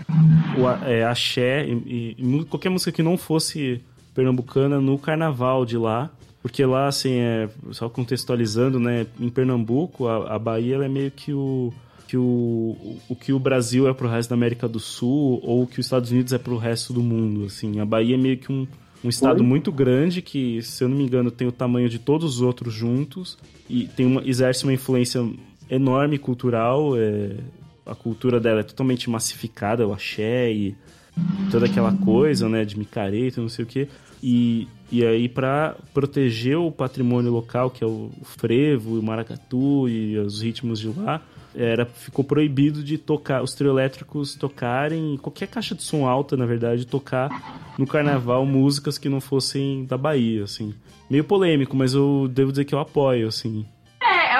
[0.56, 3.82] o é, axé e, e qualquer música que não fosse
[4.14, 6.10] pernambucana no carnaval de lá.
[6.40, 9.06] Porque lá, assim, é, só contextualizando, né?
[9.18, 11.72] Em Pernambuco, a, a Bahia é meio que o
[12.06, 15.66] que o, o que o Brasil é pro resto da América do Sul ou o
[15.66, 17.80] que os Estados Unidos é pro resto do mundo, assim.
[17.80, 18.66] A Bahia é meio que um,
[19.04, 19.46] um estado Oi?
[19.46, 22.72] muito grande que, se eu não me engano, tem o tamanho de todos os outros
[22.72, 23.36] juntos
[23.68, 25.28] e tem uma, exerce uma influência
[25.68, 26.96] enorme cultural.
[26.96, 27.36] é,
[27.86, 30.76] a cultura dela é totalmente massificada, o axé e
[31.50, 33.88] toda aquela coisa, né, de micareta, não sei o quê.
[34.22, 39.88] E, e aí, para proteger o patrimônio local, que é o, o frevo, o maracatu
[39.88, 41.22] e os ritmos de lá,
[41.56, 46.46] era, ficou proibido de tocar, os trio elétricos tocarem, qualquer caixa de som alta, na
[46.46, 50.74] verdade, tocar no carnaval músicas que não fossem da Bahia, assim.
[51.08, 53.64] Meio polêmico, mas eu devo dizer que eu apoio, assim.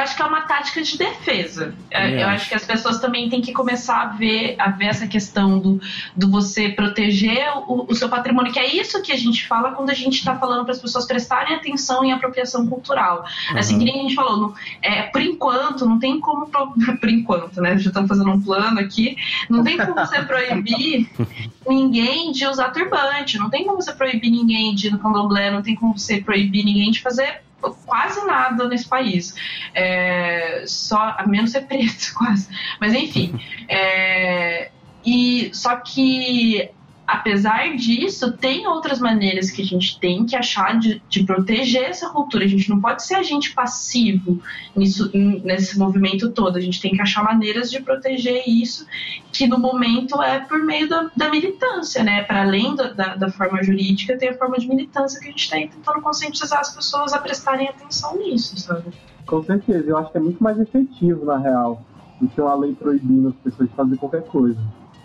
[0.07, 1.74] Eu acho que é uma tática de defesa.
[1.91, 2.49] É, eu acho.
[2.49, 5.81] que as pessoas também têm que começar a ver, a ver essa questão do,
[6.15, 9.91] do você proteger o, o seu patrimônio, que é isso que a gente fala quando
[9.91, 13.24] a gente está falando para as pessoas prestarem atenção em apropriação cultural.
[13.57, 13.78] Assim, Aham.
[13.85, 16.47] que nem a gente falou, não- é, por enquanto, não tem como.
[17.01, 17.77] Por enquanto, né?
[17.78, 19.16] Já estamos fazendo um plano aqui.
[19.51, 21.09] Não tem como você proibir
[21.66, 25.62] ninguém de usar turbante, não tem como você proibir ninguém de ir no candomblé, não
[25.62, 27.43] tem como você proibir ninguém de fazer
[27.74, 29.34] quase nada nesse país.
[29.74, 32.48] É, só, a menos ser preto, quase.
[32.80, 33.38] Mas enfim.
[33.68, 34.70] é,
[35.05, 36.70] e só que
[37.07, 42.09] apesar disso, tem outras maneiras que a gente tem que achar de, de proteger essa
[42.11, 42.45] cultura.
[42.45, 44.41] A gente não pode ser agente passivo
[44.74, 46.57] nisso, nesse movimento todo.
[46.57, 48.87] A gente tem que achar maneiras de proteger isso,
[49.33, 52.24] que no momento é por meio da, da militância, né?
[52.24, 55.57] Para além da, da, forma jurídica, tem a forma de militância que a gente está
[55.57, 58.93] tentando conscientizar as pessoas a prestarem atenção nisso, sabe?
[59.24, 61.83] Com certeza, eu acho que é muito mais efetivo, na real,
[62.20, 64.59] do que uma lei proibindo as pessoas de fazer qualquer coisa.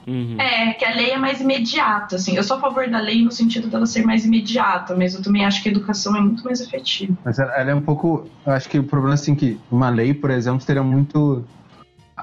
[0.07, 0.39] Uhum.
[0.39, 2.35] É, que a lei é mais imediata, assim.
[2.35, 5.45] Eu sou a favor da lei no sentido dela ser mais imediata, mas eu também
[5.45, 7.15] acho que a educação é muito mais efetiva.
[7.23, 8.27] Mas ela ela é um pouco.
[8.45, 11.45] Eu acho que o problema é assim que uma lei, por exemplo, seria muito.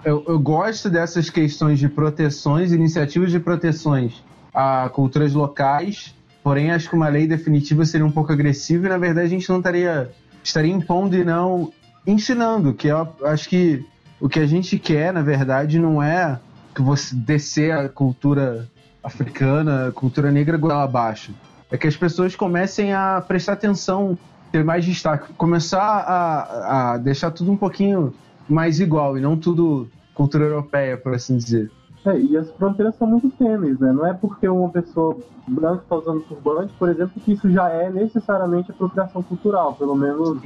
[0.05, 4.23] Eu, eu gosto dessas questões de proteções, iniciativas de proteções
[4.55, 8.99] a culturas locais, porém, acho que uma lei definitiva seria um pouco agressiva e, na
[8.99, 10.11] verdade, a gente não estaria,
[10.43, 11.73] estaria impondo e não
[12.07, 13.85] ensinando, que eu acho que
[14.21, 16.41] o que a gente quer, na verdade, não é
[16.79, 18.69] que você descer a cultura
[19.03, 21.35] africana, a cultura negra goela abaixo.
[21.73, 24.17] É que as pessoas comecem a prestar atenção,
[24.53, 28.15] ter mais destaque, começar a, a deixar tudo um pouquinho
[28.49, 31.69] mais igual e não tudo cultura europeia, por assim dizer.
[32.07, 33.93] É, e as fronteiras são muito tênues, né?
[33.93, 35.19] Não é porque uma pessoa
[35.49, 39.75] branca está usando turbante, por exemplo, que isso já é necessariamente apropriação cultural.
[39.75, 40.41] Pelo menos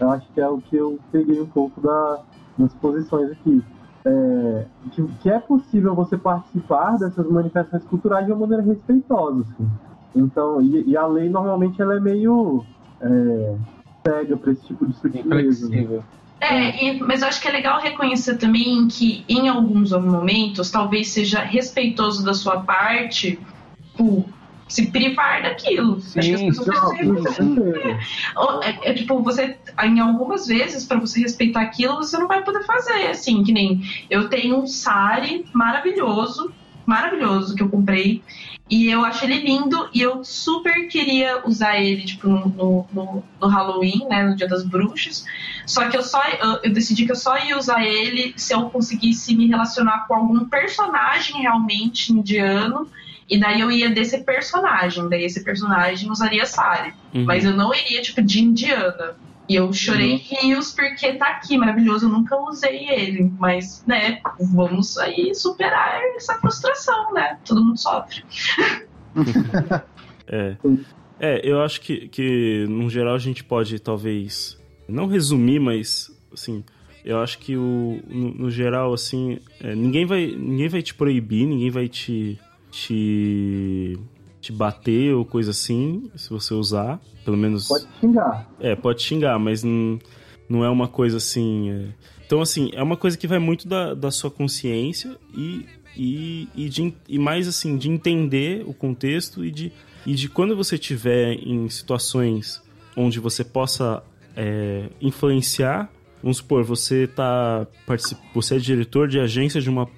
[0.00, 2.18] eu acho que é o que eu peguei um pouco da,
[2.58, 3.62] das posições aqui.
[4.04, 9.42] É, que, que é possível você participar dessas manifestações culturais de uma maneira respeitosa.
[9.42, 9.68] Assim.
[10.16, 12.64] Então, e, e a lei normalmente ela é meio
[13.00, 13.56] é,
[14.06, 15.68] cega para esse tipo de sutileza.
[15.68, 16.02] né?
[16.40, 21.08] É, e- mas eu acho que é legal reconhecer também que em alguns momentos talvez
[21.08, 23.38] seja respeitoso da sua parte
[23.96, 24.24] por
[24.70, 25.96] se privar daquilo.
[25.98, 26.68] acho que as pessoas
[28.62, 32.64] É, é tipo, você, em algumas vezes, pra você respeitar aquilo, você não vai poder
[32.64, 36.52] fazer, assim, que nem eu tenho um sari maravilhoso,
[36.86, 38.22] maravilhoso, que eu comprei,
[38.68, 43.24] e eu acho ele lindo, e eu super queria usar ele, tipo, no, no, no-
[43.40, 45.24] no Halloween, né, no Dia das Bruxas,
[45.66, 48.70] só que eu só, eu, eu decidi que eu só ia usar ele se eu
[48.70, 52.88] conseguisse me relacionar com algum personagem realmente indiano,
[53.30, 56.92] e daí eu ia desse personagem, daí esse personagem usaria sari.
[57.14, 57.24] Uhum.
[57.24, 59.14] Mas eu não iria, tipo, de indiana.
[59.48, 62.06] E eu chorei rios porque tá aqui, maravilhoso.
[62.06, 63.32] Eu nunca usei ele.
[63.38, 67.38] Mas, né, vamos aí superar essa frustração, né?
[67.44, 68.24] Todo mundo sofre.
[70.32, 70.56] É.
[71.18, 74.56] É, eu acho que, que, no geral, a gente pode, talvez,
[74.88, 76.62] não resumir, mas, assim,
[77.04, 81.46] eu acho que, o, no, no geral, assim, é, ninguém, vai, ninguém vai te proibir,
[81.46, 82.38] ninguém vai te,
[82.70, 83.98] te,
[84.40, 87.68] te bater ou coisa assim, se você usar, pelo menos...
[87.68, 88.50] Pode xingar.
[88.60, 89.98] É, pode xingar, mas não,
[90.48, 91.70] não é uma coisa assim.
[91.70, 91.88] é.
[92.26, 95.66] Então, assim, é uma coisa que vai muito da, da sua consciência e,
[95.96, 99.72] e, e, de, e mais assim, de entender o contexto e de,
[100.06, 102.62] e de quando você estiver em situações
[102.96, 104.02] onde você possa
[104.36, 105.90] é, influenciar.
[106.22, 107.66] Vamos supor, você tá
[108.34, 109.88] você é diretor de agência de uma,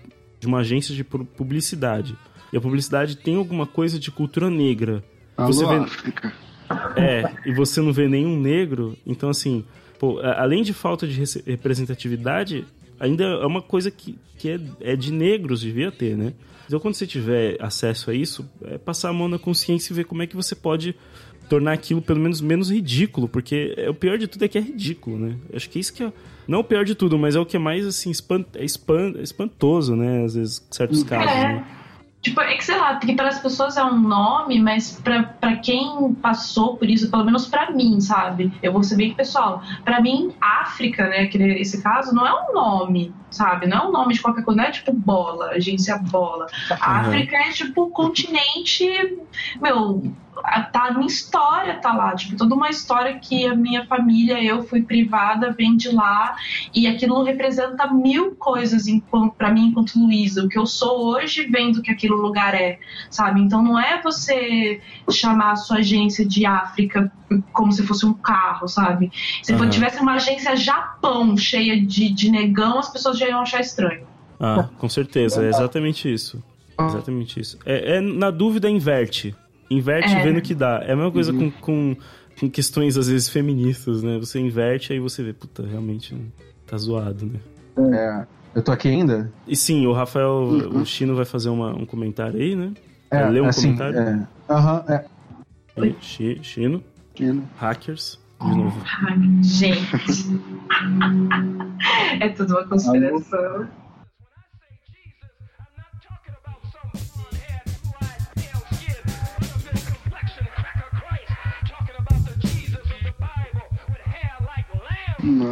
[0.41, 2.17] de uma agência de pu- publicidade.
[2.53, 5.03] E a publicidade tem alguma coisa de cultura negra.
[5.37, 6.33] Alô, Você vê- África.
[6.97, 9.65] É, e você não vê nenhum negro, então assim,
[9.99, 12.65] pô, além de falta de representatividade,
[12.99, 16.33] ainda é uma coisa que, que é, é de negros, devia ter, né?
[16.67, 20.05] Então quando você tiver acesso a isso, é passar a mão na consciência e ver
[20.05, 20.95] como é que você pode
[21.49, 24.61] tornar aquilo pelo menos menos ridículo, porque é, o pior de tudo é que é
[24.61, 25.37] ridículo, né?
[25.53, 26.13] Acho que isso que é,
[26.49, 28.65] não é o pior de tudo, mas é o que é mais assim espan, é
[28.65, 30.25] espan- é espantoso, né?
[30.25, 31.67] Às vezes, em certos casos, né?
[32.23, 36.15] Tipo, é que sei lá, que para as pessoas é um nome, mas pra quem
[36.15, 38.53] passou por isso, pelo menos pra mim, sabe?
[38.63, 39.61] Eu vou ser bem pessoal.
[39.85, 43.67] Pra mim, África, né, que esse caso, não é um nome, sabe?
[43.67, 46.47] Não é um nome de qualquer coisa, não é tipo bola, agência bola.
[46.81, 48.87] A África é tipo continente,
[49.61, 50.15] meu,
[50.73, 54.63] tá a minha história tá lá, tipo, toda uma história que a minha família, eu
[54.63, 56.35] fui privada, vem de lá,
[56.75, 58.85] e aquilo representa mil coisas
[59.37, 60.45] pra mim enquanto Luísa.
[60.45, 62.79] O que eu sou hoje vem do que aquele lugar é,
[63.11, 63.41] sabe?
[63.41, 64.81] Então não é você
[65.11, 67.13] chamar a sua agência de África
[67.53, 69.11] como se fosse um carro, sabe?
[69.43, 69.69] Se Aham.
[69.71, 74.07] tivesse uma agência Japão cheia de, de negão, as pessoas já iam achar estranho.
[74.39, 76.43] Ah, com certeza, é exatamente isso.
[76.81, 77.59] Exatamente isso.
[77.65, 79.35] É, é, na dúvida, inverte.
[79.73, 80.23] Inverte É.
[80.23, 80.83] vendo o que dá.
[80.85, 81.97] É a mesma coisa com, com,
[82.39, 84.19] com questões, às vezes, feministas, né?
[84.19, 86.17] Você inverte, aí você vê, puta, realmente
[86.67, 87.41] tá zoado, né?
[87.97, 89.33] É, eu tô aqui ainda?
[89.47, 90.31] E sim, o Rafael,
[90.75, 92.73] o Chino vai fazer uma- um comentário aí, né?
[93.11, 93.99] É, Ler um assim, comentário?
[93.99, 94.27] é.
[94.51, 95.05] Aham, é.
[95.77, 96.83] Aí, Chi- Chino,
[97.15, 97.49] Chino.
[97.57, 98.83] hackers, de novo.
[99.09, 99.81] Ai, gente.
[102.21, 103.69] é tudo uma conspiração.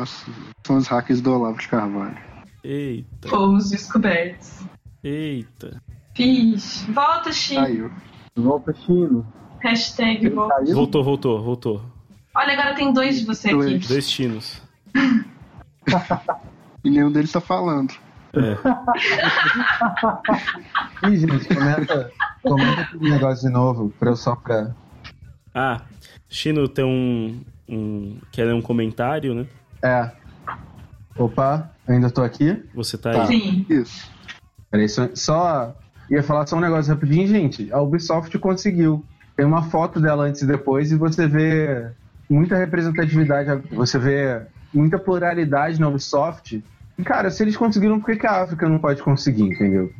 [0.01, 0.31] Nossa,
[0.66, 2.16] são os hackers do Olavo de Carvalho.
[2.64, 4.60] Eita, Fomos descobertos.
[5.05, 5.78] eita.
[6.16, 7.60] Vixe, volta, Chico.
[7.60, 7.90] Caiu.
[8.35, 9.27] Volta Chino.
[9.62, 10.55] Hashtag Ele volta.
[10.55, 10.74] caiu?
[10.74, 11.82] Voltou, voltou, voltou.
[12.35, 13.56] Olha, agora tem dois de você aqui.
[13.59, 13.89] Dois.
[13.89, 14.62] Dois chinos.
[16.82, 17.93] E nenhum deles tá falando.
[18.32, 18.56] É.
[21.10, 22.10] Ih, gente, comenta,
[22.43, 24.74] comenta aquele negócio de novo, pra eu só pra.
[25.55, 25.82] Ah,
[26.27, 28.18] Chino tem um, um.
[28.32, 29.47] Quer ler um comentário, né?
[29.82, 30.11] É.
[31.19, 32.62] Opa, ainda tô aqui.
[32.74, 33.23] Você tá Tá.
[33.23, 33.27] aí.
[33.27, 33.66] Sim.
[33.69, 34.11] Isso.
[34.70, 35.77] Peraí, só, só.
[36.11, 37.73] Ia falar só um negócio rapidinho, gente.
[37.73, 39.05] A Ubisoft conseguiu
[39.36, 41.90] tem uma foto dela antes e depois e você vê
[42.28, 44.43] muita representatividade, você vê
[44.74, 46.62] muita pluralidade na Ubisoft.
[46.98, 49.90] E, cara, se eles conseguiram, por que, que a África não pode conseguir, entendeu?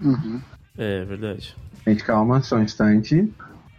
[0.00, 0.40] Uhum.
[0.76, 1.56] É verdade.
[1.86, 3.32] Gente, calma, só um instante.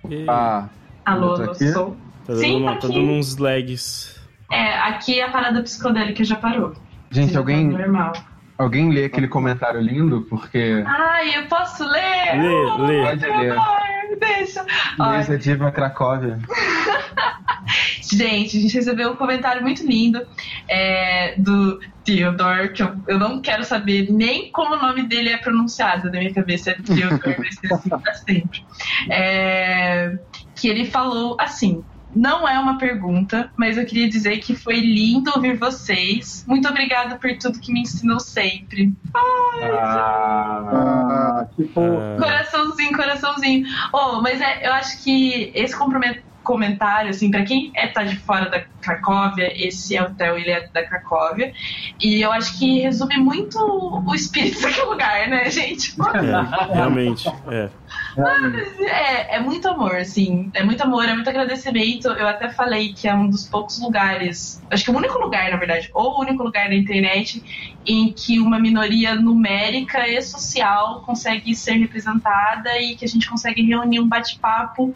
[0.10, 0.26] E...
[0.28, 0.68] Ah,
[1.06, 1.72] Alô, Eu tô aqui.
[1.72, 1.92] sou.
[2.26, 4.11] Tá dando, Sim, uma- tá tá dando uns lags.
[4.52, 6.74] É, aqui a parada psicodélica já parou.
[7.10, 8.14] gente, Já alguém, normal.
[8.58, 10.22] alguém lê aquele comentário lindo?
[10.30, 12.42] Porque Ai, eu posso ler?
[12.42, 13.02] Lê, Oh, lê.
[13.04, 13.52] Pode ler.
[13.54, 13.82] amor,
[14.20, 14.66] Deixa.
[15.00, 16.38] Luísa Diva Cracóvia.
[18.02, 20.22] Gente, a gente recebeu um comentário muito lindo
[20.70, 25.38] é, do Theodore, que eu, eu não quero saber nem como o nome dele é
[25.38, 26.72] pronunciado na minha cabeça.
[26.72, 28.60] É Theodore, vai ser assim pra sempre.
[29.10, 30.12] É,
[30.56, 31.84] que ele falou assim.
[32.16, 36.44] Não é uma pergunta, mas eu queria dizer que foi lindo ouvir vocês.
[36.48, 38.92] Muito obrigada por tudo que me ensinou sempre.
[39.64, 43.66] Ah, tipo, Ah, Coraçãozinho, coraçãozinho.
[43.94, 48.16] Oh, mas é, eu acho que esse compromet- comentário, assim, pra quem é, tá de
[48.18, 51.54] fora da Cracóvia, esse é o Theo, ele é da Cracóvia.
[52.00, 55.96] E eu acho que resume muito o espírito daquele lugar, né, gente?
[56.00, 57.30] é, realmente.
[57.50, 57.70] É.
[58.16, 58.84] realmente.
[58.84, 60.50] É, é muito amor, assim.
[60.54, 62.08] É muito amor, é muito agradecimento.
[62.08, 65.52] Eu até falei que é um dos poucos lugares, acho que é o único lugar,
[65.52, 67.44] na verdade, ou o único lugar na internet
[67.86, 73.62] em que uma minoria numérica e social consegue ser representada e que a gente consegue
[73.62, 74.94] reunir um bate-papo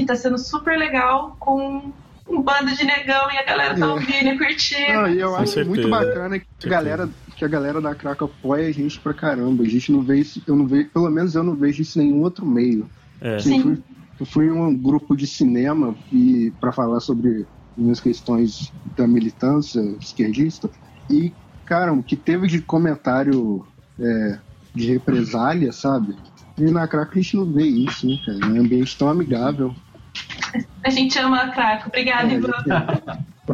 [0.00, 1.92] que tá sendo super legal com
[2.28, 3.88] um bando de negão e a galera tá É.
[3.88, 4.92] ouvindo e curtindo.
[4.92, 5.68] Não, e eu acho certeza.
[5.68, 9.64] muito bacana que a galera, que a galera da Craca apoia a gente pra caramba.
[9.64, 12.04] A gente não vê isso, eu não vejo, pelo menos eu não vejo isso em
[12.06, 12.88] nenhum outro meio.
[13.20, 13.38] É.
[13.38, 13.60] Sim.
[13.62, 13.82] fui-
[14.20, 17.44] eu fui em um grupo de cinema e para falar sobre
[17.76, 20.70] minhas questões da militância esquerdista
[21.10, 21.32] e
[21.64, 23.66] cara o que teve de comentário
[23.98, 24.38] é,
[24.74, 26.14] de represália sabe
[26.58, 29.74] e na Craca a gente não vê isso né, cara é um ambiente tão amigável
[30.84, 31.88] A gente ama a Craco.
[31.88, 32.52] Obrigada, É, Ivan.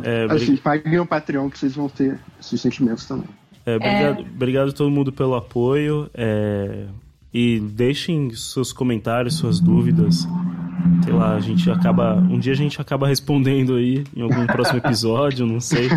[0.02, 3.28] É, obri- assim paguem o Patreon que vocês vão ter esses sentimentos também
[3.66, 6.10] é, obrigado, obrigado a todo mundo pelo apoio.
[6.14, 6.86] é,
[7.34, 10.26] e deixem seus comentários, suas dúvidas.
[11.04, 12.14] Sei lá, a gente acaba.
[12.14, 15.88] Um dia a gente acaba respondendo aí em algum próximo episódio, não sei.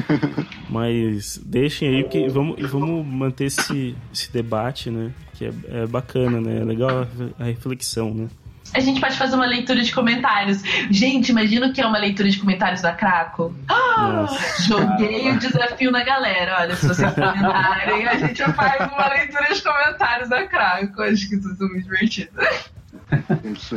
[0.69, 5.11] Mas deixem aí, porque vamos, vamos manter esse, esse debate, né?
[5.33, 6.61] Que é, é bacana, né?
[6.61, 8.27] É legal a, a reflexão, né?
[8.73, 10.63] A gente pode fazer uma leitura de comentários.
[10.89, 13.53] Gente, imagina o que é uma leitura de comentários da Craco.
[13.67, 14.25] Ah,
[14.65, 16.57] joguei o desafio na galera.
[16.61, 21.01] Olha, se vocês comentarem, a gente faz uma leitura de comentários da Craco.
[21.01, 22.31] Acho que isso é muito divertido.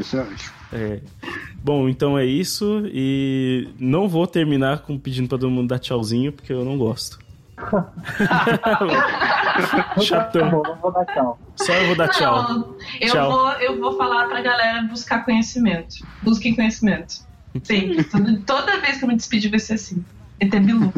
[0.03, 1.01] Ser ótimo É.
[1.63, 2.83] Bom, então é isso.
[2.87, 7.19] E não vou terminar com pedindo pra todo mundo dar tchauzinho, porque eu não gosto.
[10.03, 10.51] Chatão.
[10.51, 11.39] bom, vou dar tchau.
[11.57, 12.43] Só eu vou dar tchau.
[12.43, 13.31] Não, eu, Tchau.
[13.31, 15.97] Vou, eu vou falar pra galera buscar conhecimento.
[16.23, 17.25] Busquem conhecimento.
[17.63, 20.05] Sim, toda, toda vez que eu me despedir vai ser assim.
[20.41, 20.93] Bilu.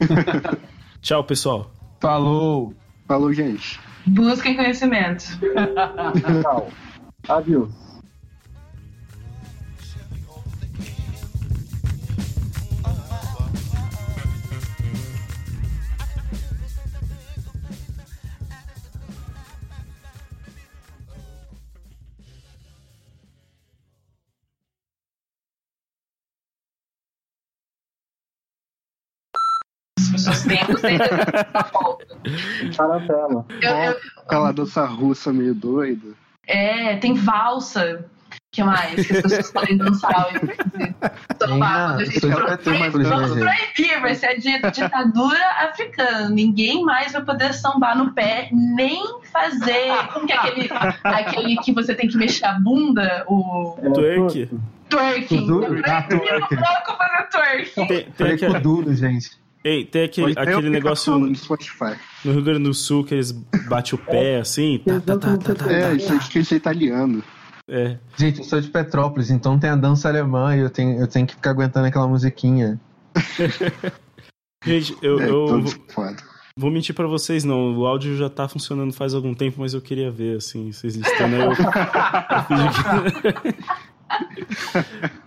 [1.02, 1.70] Tchau, pessoal.
[2.00, 2.74] Falou!
[3.06, 5.24] falou gente Busquem conhecimento.
[6.42, 6.70] Tchau.
[7.28, 7.72] Adeus.
[30.12, 32.06] Pessoas têm da volta.
[32.76, 33.46] Tarantela.
[33.62, 38.04] Eu, eu, aquela dança russa meio doida É, tem valsa.
[38.30, 39.06] O que mais?
[39.06, 40.26] Que as pessoas podem dançar.
[41.34, 46.28] Então, a gente pro- espetáculo, Vamos proibir, vai ser a di- ditadura africana.
[46.28, 49.02] Ninguém mais vai poder sambar no pé, nem
[49.32, 49.96] fazer.
[50.12, 50.70] Como que é aquele,
[51.02, 53.24] aquele que você tem que mexer a bunda?
[53.26, 54.50] O É, Twerk.
[54.90, 55.48] twerking.
[55.48, 56.54] Eu Ah, proibi o twerk.
[56.56, 57.86] louco fazer twerking.
[57.86, 59.30] Tem, tem, Falei aquele, com duro, gente.
[59.64, 63.32] Ei, tem aquele, aquele um negócio no Spotify no Rio Grande do Sul que eles
[63.32, 64.78] batem o pé assim.
[64.84, 67.22] Tá, tá, tá, tá, tá, é isso acho que isso é italiano
[67.68, 67.96] É.
[68.16, 71.26] Gente, eu sou de Petrópolis, então tem a dança alemã e eu tenho, eu tenho
[71.26, 72.80] que ficar aguentando aquela musiquinha.
[74.64, 75.64] Gente, eu, é, eu
[76.56, 77.76] vou mentir pra vocês, não.
[77.76, 81.34] O áudio já tá funcionando faz algum tempo, mas eu queria ver, assim, vocês listando
[81.34, 81.42] aí.
[81.42, 81.56] Eu, eu
[83.42, 85.12] que-